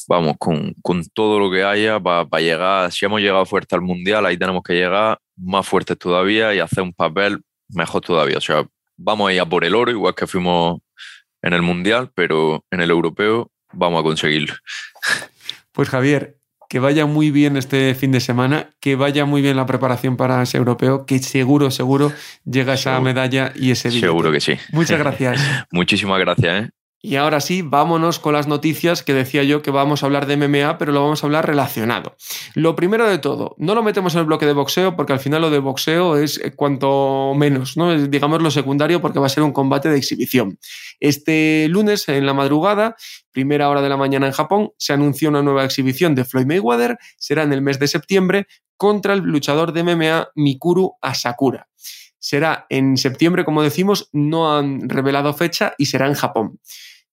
vamos, 0.07 0.37
con, 0.39 0.73
con 0.81 1.03
todo 1.13 1.39
lo 1.39 1.51
que 1.51 1.61
haya 1.61 1.99
para 1.99 2.25
llegar, 2.39 2.89
si 2.89 3.05
hemos 3.05 3.19
llegado 3.19 3.45
fuerte 3.45 3.75
al 3.75 3.81
Mundial, 3.81 4.25
ahí 4.25 4.37
tenemos 4.37 4.63
que 4.63 4.73
llegar 4.73 5.19
más 5.35 5.67
fuertes 5.67 5.97
todavía 5.97 6.55
y 6.55 6.59
hacer 6.59 6.81
un 6.81 6.93
papel 6.93 7.41
mejor 7.67 8.01
todavía. 8.01 8.37
O 8.37 8.41
sea, 8.41 8.65
vamos 8.95 9.29
a 9.29 9.33
ir 9.33 9.41
a 9.41 9.45
por 9.45 9.65
el 9.65 9.75
oro, 9.75 9.91
igual 9.91 10.15
que 10.15 10.25
fuimos 10.25 10.79
en 11.41 11.51
el 11.51 11.61
Mundial, 11.61 12.09
pero 12.15 12.63
en 12.71 12.79
el 12.79 12.89
europeo 12.89 13.51
vamos 13.73 13.99
a 13.99 14.03
conseguirlo. 14.03 14.53
Pues 15.73 15.89
Javier, 15.89 16.37
que 16.69 16.79
vaya 16.79 17.05
muy 17.05 17.29
bien 17.31 17.57
este 17.57 17.93
fin 17.93 18.13
de 18.13 18.21
semana, 18.21 18.69
que 18.79 18.95
vaya 18.95 19.25
muy 19.25 19.41
bien 19.41 19.57
la 19.57 19.65
preparación 19.65 20.15
para 20.15 20.41
ese 20.41 20.57
europeo, 20.57 21.05
que 21.05 21.19
seguro, 21.19 21.71
seguro 21.71 22.13
llega 22.45 22.75
esa 22.75 22.97
medalla 23.01 23.51
y 23.53 23.71
ese 23.71 23.89
día. 23.89 23.99
Seguro 23.99 24.31
que 24.31 24.39
sí. 24.39 24.53
Muchas 24.71 24.97
gracias. 24.97 25.41
Muchísimas 25.71 26.17
gracias. 26.17 26.63
¿eh? 26.63 26.69
Y 27.03 27.15
ahora 27.15 27.41
sí, 27.41 27.63
vámonos 27.63 28.19
con 28.19 28.33
las 28.33 28.47
noticias 28.47 29.01
que 29.01 29.15
decía 29.15 29.41
yo 29.41 29.63
que 29.63 29.71
vamos 29.71 30.03
a 30.03 30.05
hablar 30.05 30.27
de 30.27 30.37
MMA, 30.37 30.77
pero 30.77 30.91
lo 30.91 31.01
vamos 31.01 31.23
a 31.23 31.25
hablar 31.25 31.47
relacionado. 31.47 32.15
Lo 32.53 32.75
primero 32.75 33.09
de 33.09 33.17
todo, 33.17 33.55
no 33.57 33.73
lo 33.73 33.81
metemos 33.81 34.13
en 34.13 34.19
el 34.19 34.27
bloque 34.27 34.45
de 34.45 34.53
boxeo 34.53 34.95
porque 34.95 35.13
al 35.13 35.19
final 35.19 35.41
lo 35.41 35.49
de 35.49 35.57
boxeo 35.57 36.17
es 36.17 36.37
eh, 36.37 36.53
cuanto 36.55 37.33
menos, 37.35 37.75
¿no? 37.75 37.91
Es, 37.91 38.11
digamos 38.11 38.43
lo 38.43 38.51
secundario 38.51 39.01
porque 39.01 39.17
va 39.17 39.25
a 39.25 39.29
ser 39.29 39.41
un 39.41 39.51
combate 39.51 39.89
de 39.89 39.97
exhibición. 39.97 40.59
Este 40.99 41.67
lunes 41.69 42.07
en 42.07 42.27
la 42.27 42.35
madrugada, 42.35 42.95
primera 43.31 43.67
hora 43.69 43.81
de 43.81 43.89
la 43.89 43.97
mañana 43.97 44.27
en 44.27 44.33
Japón, 44.33 44.71
se 44.77 44.93
anunció 44.93 45.29
una 45.29 45.41
nueva 45.41 45.65
exhibición 45.65 46.13
de 46.13 46.23
Floyd 46.23 46.45
Mayweather, 46.45 46.99
será 47.17 47.41
en 47.41 47.51
el 47.51 47.63
mes 47.63 47.79
de 47.79 47.87
septiembre 47.87 48.45
contra 48.77 49.13
el 49.13 49.21
luchador 49.21 49.73
de 49.73 49.83
MMA 49.83 50.29
Mikuru 50.35 50.93
Asakura 51.01 51.67
será 52.21 52.67
en 52.69 52.97
septiembre, 52.97 53.43
como 53.43 53.63
decimos, 53.63 54.07
no 54.13 54.55
han 54.55 54.87
revelado 54.87 55.33
fecha 55.33 55.73
y 55.79 55.87
será 55.87 56.05
en 56.05 56.13
Japón. 56.13 56.59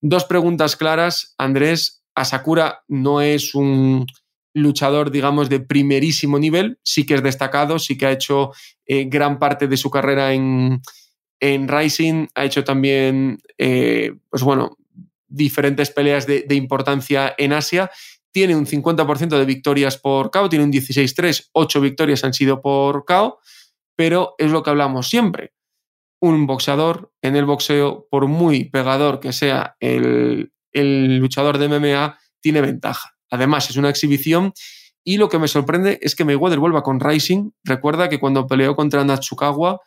Dos 0.01 0.25
preguntas 0.25 0.77
claras, 0.77 1.35
Andrés. 1.39 2.03
Asakura 2.15 2.85
no 2.89 3.21
es 3.21 3.55
un 3.55 4.07
luchador, 4.55 5.11
digamos, 5.11 5.49
de 5.49 5.61
primerísimo 5.61 6.39
nivel, 6.39 6.79
sí 6.83 7.07
que 7.07 7.15
es 7.15 7.23
destacado, 7.23 7.79
sí 7.79 7.97
que 7.97 8.07
ha 8.07 8.13
hecho 8.13 8.53
eh, 8.87 9.05
gran 9.05 9.39
parte 9.39 9.69
de 9.69 9.77
su 9.77 9.91
carrera 9.91 10.33
en, 10.33 10.81
en 11.41 11.69
Rising, 11.69 12.27
ha 12.35 12.45
hecho 12.45 12.65
también, 12.65 13.39
eh, 13.57 14.15
pues 14.29 14.43
bueno, 14.43 14.77
diferentes 15.29 15.91
peleas 15.91 16.27
de, 16.27 16.45
de, 16.49 16.55
importancia 16.55 17.35
en 17.37 17.53
Asia. 17.53 17.91
Tiene 18.33 18.57
un 18.57 18.67
50% 18.67 19.39
de 19.39 19.45
victorias 19.45 19.97
por 19.97 20.31
KO, 20.31 20.49
tiene 20.49 20.65
un 20.65 20.73
16-3, 20.73 21.51
8 21.53 21.81
victorias 21.81 22.25
han 22.25 22.35
sido 22.35 22.61
por 22.61 23.05
KO, 23.05 23.39
pero 23.97 24.35
es 24.39 24.51
lo 24.51 24.63
que 24.63 24.71
hablamos 24.71 25.09
siempre 25.09 25.53
un 26.21 26.47
boxeador 26.47 27.13
en 27.23 27.37
el 27.37 27.45
boxeo, 27.45 28.07
por 28.11 28.27
muy 28.27 28.65
pegador 28.65 29.21
que 29.21 29.33
sea 29.33 29.77
el, 29.81 30.51
luchador 30.73 31.59
de 31.59 31.69
MMA, 31.69 32.19
tiene 32.41 32.61
ventaja. 32.61 33.17
Además, 33.31 33.71
es 33.71 33.77
una 33.77 33.91
exhibición 33.91 34.53
y 35.05 35.17
lo 35.17 35.29
que 35.29 35.39
me 35.39 35.49
sorprende 35.49 35.99
es 36.03 36.15
que 36.15 36.25
Mayweather 36.25 36.59
vuelva 36.59 36.83
con 36.83 37.01
Rising. 37.01 37.51
Recuerda 37.65 38.09
que 38.09 38.21
cuando 38.21 38.47
peleó 38.47 38.77
contra 38.77 39.05
Natsukawa, 39.05 39.81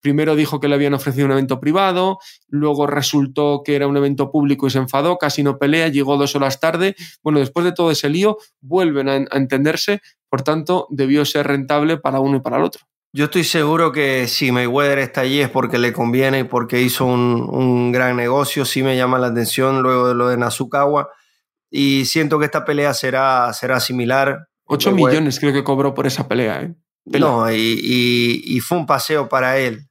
primero 0.00 0.36
dijo 0.36 0.60
que 0.60 0.68
le 0.68 0.74
habían 0.74 0.94
ofrecido 0.94 1.26
un 1.26 1.32
evento 1.32 1.60
privado, 1.60 2.18
luego 2.48 2.86
resultó 2.86 3.62
que 3.64 3.76
era 3.76 3.86
un 3.86 3.96
evento 3.96 4.30
público 4.30 4.66
y 4.66 4.70
se 4.70 4.78
enfadó, 4.78 5.16
casi 5.16 5.42
no 5.42 5.58
pelea, 5.58 5.88
llegó 5.88 6.16
dos 6.16 6.34
horas 6.36 6.60
tarde. 6.60 6.96
Bueno, 7.22 7.38
después 7.38 7.64
de 7.64 7.72
todo 7.72 7.90
ese 7.90 8.08
lío, 8.08 8.38
vuelven 8.60 9.08
a 9.08 9.16
entenderse, 9.16 10.00
por 10.28 10.42
tanto, 10.42 10.88
debió 10.90 11.24
ser 11.24 11.46
rentable 11.46 11.96
para 11.96 12.20
uno 12.20 12.38
y 12.38 12.40
para 12.40 12.56
el 12.56 12.64
otro. 12.64 12.86
Yo 13.16 13.26
estoy 13.26 13.44
seguro 13.44 13.92
que 13.92 14.26
si 14.26 14.50
Mayweather 14.50 14.98
está 14.98 15.20
allí 15.20 15.40
es 15.40 15.48
porque 15.48 15.78
le 15.78 15.92
conviene 15.92 16.40
y 16.40 16.44
porque 16.44 16.82
hizo 16.82 17.04
un, 17.04 17.92
gran 17.92 18.16
negocio. 18.16 18.64
Sí 18.64 18.82
me 18.82 18.96
llama 18.96 19.20
la 19.20 19.28
atención 19.28 19.84
luego 19.84 20.08
de 20.08 20.16
lo 20.16 20.26
de 20.26 20.36
Nazukawa. 20.36 21.10
Y 21.70 22.06
siento 22.06 22.40
que 22.40 22.46
esta 22.46 22.64
pelea 22.64 22.92
será, 22.92 23.52
será 23.52 23.78
similar. 23.78 24.48
8 24.64 24.90
millones 24.90 25.38
creo 25.38 25.52
que 25.52 25.62
cobró 25.62 25.94
por 25.94 26.08
esa 26.08 26.26
pelea. 26.26 26.62
¿eh? 26.62 26.74
No, 27.04 27.48
y, 27.52 28.60
fue 28.66 28.78
un 28.78 28.86
paseo 28.86 29.28
para 29.28 29.58
él, 29.58 29.88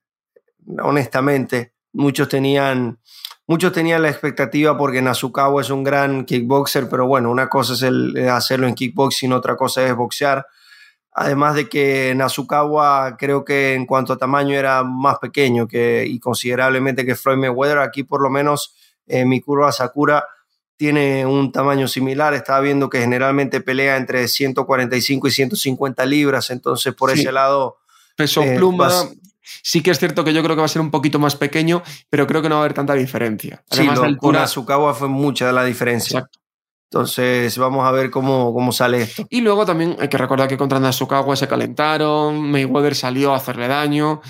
honestamente. 0.81 1.75
Muchos 1.93 2.27
tenían, 2.27 2.99
muchos 3.47 3.71
tenían 3.71 4.01
la 4.01 4.09
expectativa 4.09 4.77
porque 4.77 5.01
Nazukawa 5.01 5.61
es 5.61 5.69
un 5.69 5.85
gran 5.85 6.25
kickboxer, 6.25 6.89
pero 6.89 7.07
bueno, 7.07 7.31
una 7.31 7.47
cosa 7.47 7.71
es 7.71 7.83
el 7.83 8.27
hacerlo 8.27 8.67
en 8.67 8.75
kickboxing, 8.75 9.31
otra 9.31 9.55
cosa 9.55 9.81
es 9.85 9.95
boxear 9.95 10.45
Además 11.15 11.55
de 11.55 11.69
que 11.69 12.13
Nasukawa 12.15 13.17
creo 13.17 13.45
que 13.45 13.75
en 13.75 13.85
cuanto 13.85 14.13
a 14.13 14.17
tamaño 14.17 14.55
era 14.55 14.83
más 14.83 15.19
pequeño 15.19 15.67
que, 15.67 16.05
y 16.07 16.19
considerablemente 16.19 17.05
que 17.05 17.15
Floyd 17.15 17.37
Mayweather. 17.37 17.79
Aquí 17.79 18.03
por 18.03 18.21
lo 18.21 18.29
menos 18.29 18.73
eh, 19.05 19.23
Mikuro 19.23 19.67
Asakura 19.67 20.25
tiene 20.75 21.25
un 21.25 21.51
tamaño 21.51 21.87
similar. 21.87 22.33
Estaba 22.33 22.61
viendo 22.61 22.89
que 22.89 22.99
generalmente 22.99 23.61
pelea 23.61 23.97
entre 23.97 24.27
145 24.27 25.27
y 25.27 25.31
150 25.31 26.05
libras. 26.05 26.49
Entonces 26.49 26.93
por 26.95 27.11
ese 27.11 27.31
lado... 27.31 27.77
Peso 28.15 28.41
eh, 28.41 28.55
pluma... 28.55 28.89
Sí 29.61 29.83
que 29.83 29.91
es 29.91 29.99
cierto 29.99 30.23
que 30.23 30.33
yo 30.33 30.41
creo 30.41 30.55
que 30.55 30.61
va 30.61 30.65
a 30.65 30.69
ser 30.69 30.81
un 30.81 30.89
poquito 30.89 31.19
más 31.19 31.35
pequeño, 31.35 31.83
pero 32.09 32.25
creo 32.25 32.41
que 32.41 32.47
no 32.47 32.55
va 32.55 32.61
a 32.61 32.63
haber 32.63 32.73
tanta 32.73 32.93
diferencia. 32.93 33.61
Además, 33.69 33.99
sí, 33.99 34.15
con 34.15 34.33
Nasukawa 34.33 34.93
fue 34.93 35.09
mucha 35.09 35.51
la 35.51 35.65
diferencia. 35.65 36.19
Exacto. 36.19 36.42
Entonces 36.93 37.57
vamos 37.57 37.87
a 37.87 37.91
ver 37.91 38.11
cómo, 38.11 38.53
cómo 38.53 38.71
sale 38.71 39.01
esto. 39.01 39.25
Y 39.31 39.41
luego 39.41 39.65
también 39.65 39.95
hay 39.99 40.09
que 40.09 40.17
recordar 40.19 40.47
que 40.47 40.57
contra 40.57 40.79
Nasukawa 40.79 41.35
se 41.35 41.47
calentaron, 41.47 42.39
Mayweather 42.51 42.93
salió 42.93 43.33
a 43.33 43.37
hacerle 43.37 43.67
daño. 43.67 44.21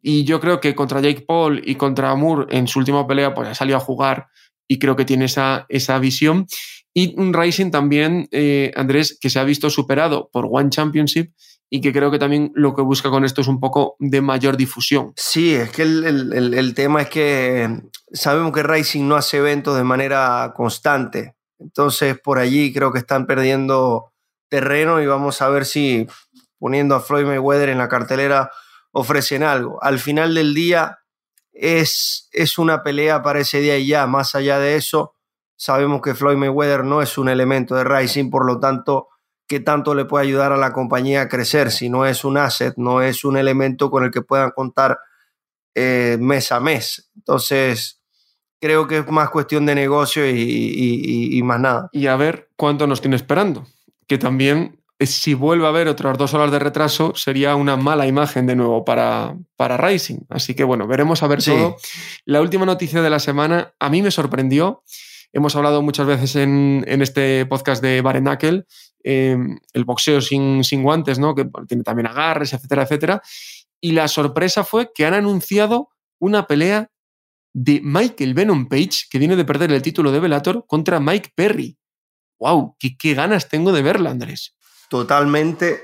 Y 0.00 0.24
yo 0.24 0.40
creo 0.40 0.58
que 0.58 0.74
contra 0.74 1.02
Jake 1.02 1.26
Paul 1.28 1.60
y 1.62 1.74
contra 1.74 2.14
Moore 2.14 2.46
en 2.56 2.66
su 2.66 2.78
última 2.78 3.06
pelea 3.06 3.34
pues 3.34 3.48
ha 3.50 3.54
salido 3.54 3.76
a 3.76 3.80
jugar 3.80 4.28
y 4.66 4.78
creo 4.78 4.96
que 4.96 5.04
tiene 5.04 5.26
esa, 5.26 5.66
esa 5.68 5.98
visión. 5.98 6.46
Y 6.94 7.14
un 7.20 7.34
Rising 7.34 7.70
también, 7.70 8.26
eh, 8.32 8.72
Andrés, 8.74 9.18
que 9.20 9.28
se 9.28 9.38
ha 9.38 9.44
visto 9.44 9.68
superado 9.68 10.30
por 10.32 10.48
One 10.50 10.70
Championship 10.70 11.34
y 11.68 11.82
que 11.82 11.92
creo 11.92 12.10
que 12.10 12.18
también 12.18 12.52
lo 12.54 12.74
que 12.74 12.80
busca 12.80 13.10
con 13.10 13.26
esto 13.26 13.42
es 13.42 13.48
un 13.48 13.60
poco 13.60 13.96
de 13.98 14.22
mayor 14.22 14.56
difusión. 14.56 15.12
Sí, 15.14 15.52
es 15.52 15.70
que 15.70 15.82
el, 15.82 16.32
el, 16.32 16.54
el 16.54 16.74
tema 16.74 17.02
es 17.02 17.10
que 17.10 17.82
sabemos 18.14 18.52
que 18.52 18.62
Rising 18.62 19.06
no 19.06 19.16
hace 19.16 19.36
eventos 19.36 19.76
de 19.76 19.84
manera 19.84 20.54
constante. 20.56 21.34
Entonces, 21.58 22.18
por 22.18 22.38
allí 22.38 22.72
creo 22.72 22.92
que 22.92 22.98
están 22.98 23.26
perdiendo 23.26 24.12
terreno 24.48 25.00
y 25.00 25.06
vamos 25.06 25.42
a 25.42 25.48
ver 25.48 25.64
si 25.66 26.06
poniendo 26.58 26.94
a 26.94 27.00
Floyd 27.00 27.26
Mayweather 27.26 27.68
en 27.68 27.78
la 27.78 27.88
cartelera 27.88 28.50
ofrecen 28.92 29.42
algo. 29.42 29.82
Al 29.82 29.98
final 29.98 30.34
del 30.34 30.54
día 30.54 30.98
es, 31.52 32.28
es 32.32 32.58
una 32.58 32.82
pelea 32.82 33.22
para 33.22 33.40
ese 33.40 33.60
día 33.60 33.78
y 33.78 33.86
ya. 33.86 34.06
Más 34.06 34.34
allá 34.34 34.58
de 34.58 34.76
eso, 34.76 35.14
sabemos 35.56 36.00
que 36.02 36.14
Floyd 36.14 36.36
Mayweather 36.36 36.84
no 36.84 37.02
es 37.02 37.18
un 37.18 37.28
elemento 37.28 37.74
de 37.74 37.84
Rising, 37.84 38.30
por 38.30 38.46
lo 38.46 38.60
tanto, 38.60 39.08
¿qué 39.46 39.60
tanto 39.60 39.94
le 39.94 40.04
puede 40.04 40.26
ayudar 40.26 40.52
a 40.52 40.56
la 40.56 40.72
compañía 40.72 41.22
a 41.22 41.28
crecer? 41.28 41.70
Si 41.70 41.88
no 41.88 42.06
es 42.06 42.24
un 42.24 42.38
asset, 42.38 42.74
no 42.76 43.02
es 43.02 43.24
un 43.24 43.36
elemento 43.36 43.90
con 43.90 44.04
el 44.04 44.10
que 44.10 44.22
puedan 44.22 44.50
contar 44.50 44.98
eh, 45.74 46.16
mes 46.20 46.52
a 46.52 46.60
mes. 46.60 47.10
Entonces, 47.16 47.97
creo 48.60 48.86
que 48.86 48.98
es 48.98 49.08
más 49.08 49.30
cuestión 49.30 49.66
de 49.66 49.74
negocio 49.74 50.28
y, 50.28 51.40
más 51.44 51.60
nada. 51.60 51.88
Y 51.92 52.06
a 52.06 52.16
ver 52.16 52.50
cuánto 52.56 52.86
nos 52.86 53.00
tiene 53.00 53.16
esperando. 53.16 53.66
Que 54.06 54.18
también, 54.18 54.80
eh, 54.98 55.06
si 55.06 55.34
vuelve 55.34 55.66
a 55.66 55.68
haber 55.68 55.88
otras 55.88 56.18
dos 56.18 56.34
horas 56.34 56.50
de 56.50 56.58
retraso, 56.58 57.12
sería 57.14 57.54
una 57.56 57.76
mala 57.76 58.06
imagen 58.06 58.46
de 58.46 58.56
nuevo 58.56 58.84
para, 58.84 59.36
para 59.56 59.76
Rising. 59.76 60.20
Así 60.28 60.54
que 60.54 60.64
bueno, 60.64 60.86
veremos 60.86 61.22
a 61.22 61.28
ver 61.28 61.42
todo. 61.42 61.76
La 62.24 62.40
última 62.40 62.66
noticia 62.66 63.02
de 63.02 63.10
la 63.10 63.18
semana 63.18 63.74
a 63.78 63.90
mí 63.90 64.02
me 64.02 64.10
sorprendió. 64.10 64.82
Hemos 65.32 65.54
hablado 65.56 65.82
muchas 65.82 66.06
veces 66.06 66.36
en, 66.36 66.84
este 66.86 67.44
podcast 67.46 67.82
de 67.82 68.00
Barenakel, 68.00 68.66
em, 69.04 69.58
el 69.74 69.84
boxeo 69.84 70.22
sin, 70.22 70.64
sin 70.64 70.82
guantes, 70.82 71.18
¿no? 71.18 71.34
que 71.34 71.46
tiene 71.68 71.82
también 71.82 72.06
agarres, 72.06 72.54
etcétera, 72.54 72.84
etcétera. 72.84 73.22
Y 73.80 73.92
la 73.92 74.08
sorpresa 74.08 74.64
fue 74.64 74.90
que 74.92 75.04
han 75.04 75.14
anunciado 75.14 75.90
una 76.18 76.46
pelea 76.46 76.90
de 77.60 77.80
Michael 77.82 78.34
Venom 78.34 78.68
Page, 78.68 79.08
que 79.10 79.18
viene 79.18 79.34
de 79.34 79.44
perder 79.44 79.72
el 79.72 79.82
título 79.82 80.12
de 80.12 80.20
Bellator, 80.20 80.64
contra 80.68 81.00
Mike 81.00 81.32
Perry. 81.34 81.76
¡Wow! 82.38 82.76
Qué, 82.78 83.14
ganas 83.14 83.48
tengo 83.48 83.72
de 83.72 83.82
verla, 83.82 84.10
Andrés! 84.10 84.54
Totalmente. 84.88 85.80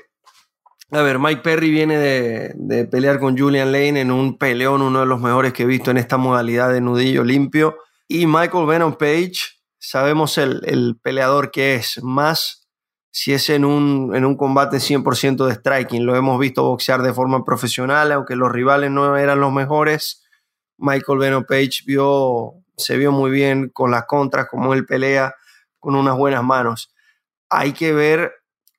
A 0.92 1.02
ver, 1.02 1.18
Mike 1.18 1.42
Perry 1.42 1.70
viene 1.70 1.98
de, 1.98 2.84
pelear 2.84 3.18
con 3.18 3.36
Julian 3.36 3.72
Lane 3.72 4.00
en 4.00 4.12
un 4.12 4.38
peleón, 4.38 4.82
uno 4.82 5.00
de 5.00 5.06
los 5.06 5.20
mejores 5.20 5.52
que 5.52 5.64
he 5.64 5.66
visto 5.66 5.90
en 5.90 5.96
esta 5.96 6.16
modalidad 6.16 6.72
de 6.72 6.80
nudillo 6.80 7.24
limpio. 7.24 7.76
Y 8.06 8.26
Michael 8.26 8.66
Venom 8.66 8.94
Page, 8.94 9.34
sabemos 9.76 10.38
el, 10.38 10.96
peleador 11.02 11.50
que 11.50 11.74
es, 11.74 12.00
más 12.04 12.68
si 13.10 13.32
es 13.32 13.50
en 13.50 13.64
un, 13.64 14.14
en 14.14 14.24
un 14.24 14.36
combate 14.36 14.76
100% 14.76 15.44
de 15.44 15.54
striking. 15.54 16.06
Lo 16.06 16.14
hemos 16.14 16.38
visto 16.38 16.62
boxear 16.62 17.02
de 17.02 17.12
forma 17.12 17.44
profesional, 17.44 18.12
aunque 18.12 18.36
los 18.36 18.52
rivales 18.52 18.92
no 18.92 19.16
eran 19.16 19.40
los 19.40 19.52
mejores 19.52 20.23
Michael 20.78 21.18
Beno 21.18 21.44
Page 21.44 21.82
vio, 21.86 22.54
se 22.76 22.96
vio 22.96 23.12
muy 23.12 23.30
bien 23.30 23.68
con 23.68 23.90
las 23.90 24.06
contras, 24.06 24.46
como 24.48 24.74
él 24.74 24.86
pelea 24.86 25.34
con 25.78 25.94
unas 25.94 26.16
buenas 26.16 26.42
manos. 26.42 26.92
Hay 27.50 27.72
que 27.72 27.92
ver 27.92 28.32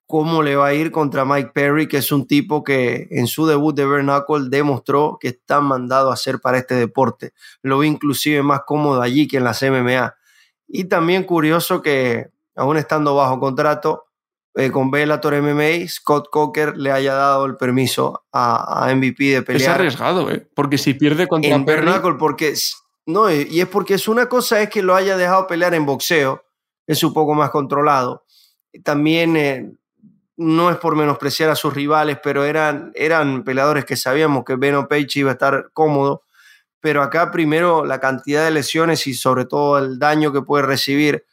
cómo 0.08 0.44
le 0.44 0.56
va 0.56 0.68
a 0.68 0.74
ir 0.74 0.92
contra 0.92 1.26
Mike 1.26 1.52
Perry, 1.54 1.88
que 1.88 1.98
es 1.98 2.12
un 2.12 2.28
tipo 2.28 2.64
que 2.64 3.08
en 3.12 3.28
su 3.28 3.46
debut 3.48 3.76
de 3.76 3.86
Bare 3.86 4.04
demostró 4.50 5.18
que 5.20 5.30
está 5.30 5.62
mandado 5.62 6.12
a 6.12 6.14
hacer 6.14 6.40
para 6.40 6.58
este 6.58 6.76
deporte. 6.76 7.34
Lo 7.62 7.80
vi 7.80 7.88
inclusive 7.88 8.44
más 8.44 8.62
cómodo 8.66 9.02
allí 9.02 9.28
que 9.28 9.38
en 9.38 9.44
las 9.44 9.62
MMA. 9.64 10.16
Y 10.68 10.86
también 10.86 11.24
curioso 11.24 11.82
que, 11.82 12.30
aún 12.56 12.78
estando 12.78 13.16
bajo 13.16 13.40
contrato 13.40 14.06
eh, 14.56 14.72
con 14.72 14.90
Bellator 14.90 15.42
MMA, 15.42 15.88
Scott 15.88 16.30
Coker 16.32 16.78
le 16.78 16.92
haya 16.92 17.14
dado 17.14 17.46
el 17.46 17.58
permiso 17.58 18.26
a, 18.32 18.90
MVP 18.96 19.24
de 19.26 19.42
pelear. 19.42 19.62
Es 19.62 19.68
arriesgado, 19.68 20.32
¿eh? 20.32 20.48
porque 20.56 20.78
si 20.78 20.94
pierde 20.94 21.28
contra 21.28 21.54
en 21.54 21.66
Perry... 21.66 21.92
porque 22.18 22.54
no, 23.06 23.30
y 23.30 23.60
es 23.60 23.68
porque 23.68 23.96
es 23.96 24.08
una 24.08 24.28
cosa 24.28 24.62
es 24.62 24.70
que 24.70 24.82
lo 24.82 24.96
haya 24.96 25.18
dejado 25.18 25.46
pelear 25.46 25.74
en 25.74 25.86
boxeo, 25.86 26.44
es 26.88 27.04
un 27.04 27.14
poco 27.14 27.34
más 27.34 27.50
controlado. 27.52 28.26
También 28.84 29.36
eh, 29.36 29.74
no 30.38 30.72
es 30.72 30.78
por 30.78 30.96
menospreciar 30.96 31.50
a 31.50 31.56
sus 31.56 31.74
rivales, 31.74 32.18
pero 32.24 32.46
eran, 32.46 32.92
eran 32.96 33.44
peleadores 33.44 33.84
que 33.84 33.98
sabíamos 33.98 34.46
que 34.46 34.56
Beno 34.56 34.88
Page 34.88 35.20
iba 35.20 35.32
a 35.32 35.34
estar 35.34 35.70
cómodo. 35.74 36.24
Pero 36.80 37.02
acá 37.02 37.32
primero 37.32 37.84
la 37.84 38.00
cantidad 38.00 38.46
de 38.46 38.52
lesiones 38.52 39.06
y 39.08 39.16
sobre 39.16 39.46
todo 39.46 39.80
el 39.80 40.00
daño 40.00 40.32
que 40.32 40.42
puede 40.42 40.66
recibir 40.66 41.26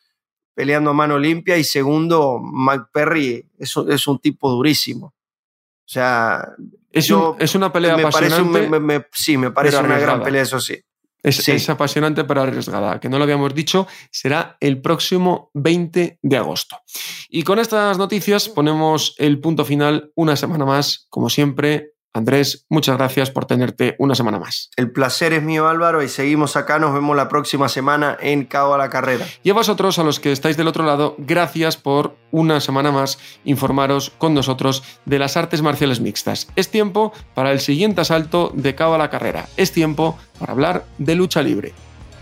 peleando 0.55 0.91
a 0.91 0.95
mano 0.95 1.19
limpia. 1.19 1.57
Y 1.57 1.65
segundo, 1.65 2.41
Mike 2.43 2.87
Perry 2.93 3.47
es, 3.59 3.75
es 3.89 4.07
un 4.07 4.19
tipo 4.19 4.51
durísimo. 4.51 5.07
O 5.07 5.89
sea, 5.93 6.49
es, 6.91 7.13
es 7.39 7.55
una 7.55 7.73
pelea 7.73 7.97
me 7.97 8.03
apasionante. 8.03 8.69
Parece 8.69 9.09
sí, 9.13 9.37
me 9.37 9.51
parece 9.51 9.79
una 9.79 9.99
gran 9.99 10.23
pelea, 10.23 10.43
eso 10.43 10.61
sí. 10.61 10.79
Es, 11.23 11.69
apasionante 11.69 12.25
pero 12.25 12.43
arriesgada, 12.43 12.99
que 12.99 13.09
no 13.09 13.17
lo 13.17 13.25
habíamos 13.25 13.55
dicho, 13.55 13.87
será 14.11 14.57
el 14.59 14.81
próximo 14.81 15.51
20 15.55 16.19
de 16.21 16.37
agosto. 16.37 16.81
Y 17.29 17.45
con 17.45 17.61
estas 17.61 17.97
noticias 17.97 18.49
ponemos 18.49 19.15
el 19.19 19.41
punto 19.41 19.65
final 19.65 20.11
una 20.17 20.35
semana 20.35 20.65
más, 20.65 21.07
como 21.11 21.31
siempre, 21.31 21.92
Andrés, 22.15 22.67
muchas 22.69 22.99
gracias 22.99 23.31
por 23.31 23.47
tenerte 23.47 23.97
una 23.99 24.15
semana 24.15 24.39
más. 24.39 24.71
El 24.77 24.93
placer 24.93 25.33
es 25.33 25.43
mío, 25.43 25.67
Álvaro, 25.69 26.03
y 26.03 26.09
seguimos 26.09 26.57
acá. 26.57 26.79
Nos 26.79 26.93
vemos 26.93 27.17
la 27.17 27.29
próxima 27.29 27.69
semana 27.69 28.17
en 28.21 28.45
Cabo 28.45 28.75
a 28.75 28.79
la 28.79 28.91
Carrera. 28.91 29.27
Y 29.43 29.51
a 29.51 29.55
vosotros, 29.55 29.99
a 29.99 30.05
los 30.05 30.21
que 30.21 30.33
estáis 30.33 30.57
del 30.57 30.69
otro 30.69 30.85
lado, 30.85 31.15
gracias 31.19 31.77
por 31.77 32.17
una 32.31 32.61
semana 32.61 32.93
más 32.93 33.19
informaros 33.45 34.13
con 34.19 34.35
nosotros 34.35 34.83
de 35.07 35.19
las 35.19 35.37
artes 35.37 35.63
marciales 35.63 36.01
mixtas. 36.01 36.49
Es 36.55 36.71
tiempo 36.71 37.13
para 37.35 37.51
el 37.51 37.61
siguiente 37.61 38.03
asalto 38.03 38.53
de 38.55 38.75
Cabo 38.75 38.95
a 38.95 38.99
la 38.99 39.11
Carrera. 39.11 39.47
Es 39.57 39.73
tiempo 39.73 40.19
para 40.39 40.53
hablar 40.53 40.85
de 40.99 41.15
lucha 41.15 41.43
libre. 41.43 41.73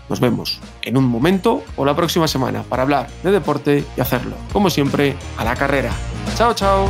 Nos 0.09 0.19
vemos 0.19 0.59
en 0.81 0.97
un 0.97 1.05
momento 1.05 1.63
o 1.77 1.85
la 1.85 1.95
próxima 1.95 2.27
semana 2.27 2.63
para 2.63 2.83
hablar 2.83 3.07
de 3.23 3.31
deporte 3.31 3.85
y 3.95 4.01
hacerlo, 4.01 4.35
como 4.51 4.69
siempre, 4.69 5.15
a 5.37 5.45
la 5.45 5.55
carrera. 5.55 5.91
Chao, 6.35 6.53
chao. 6.53 6.89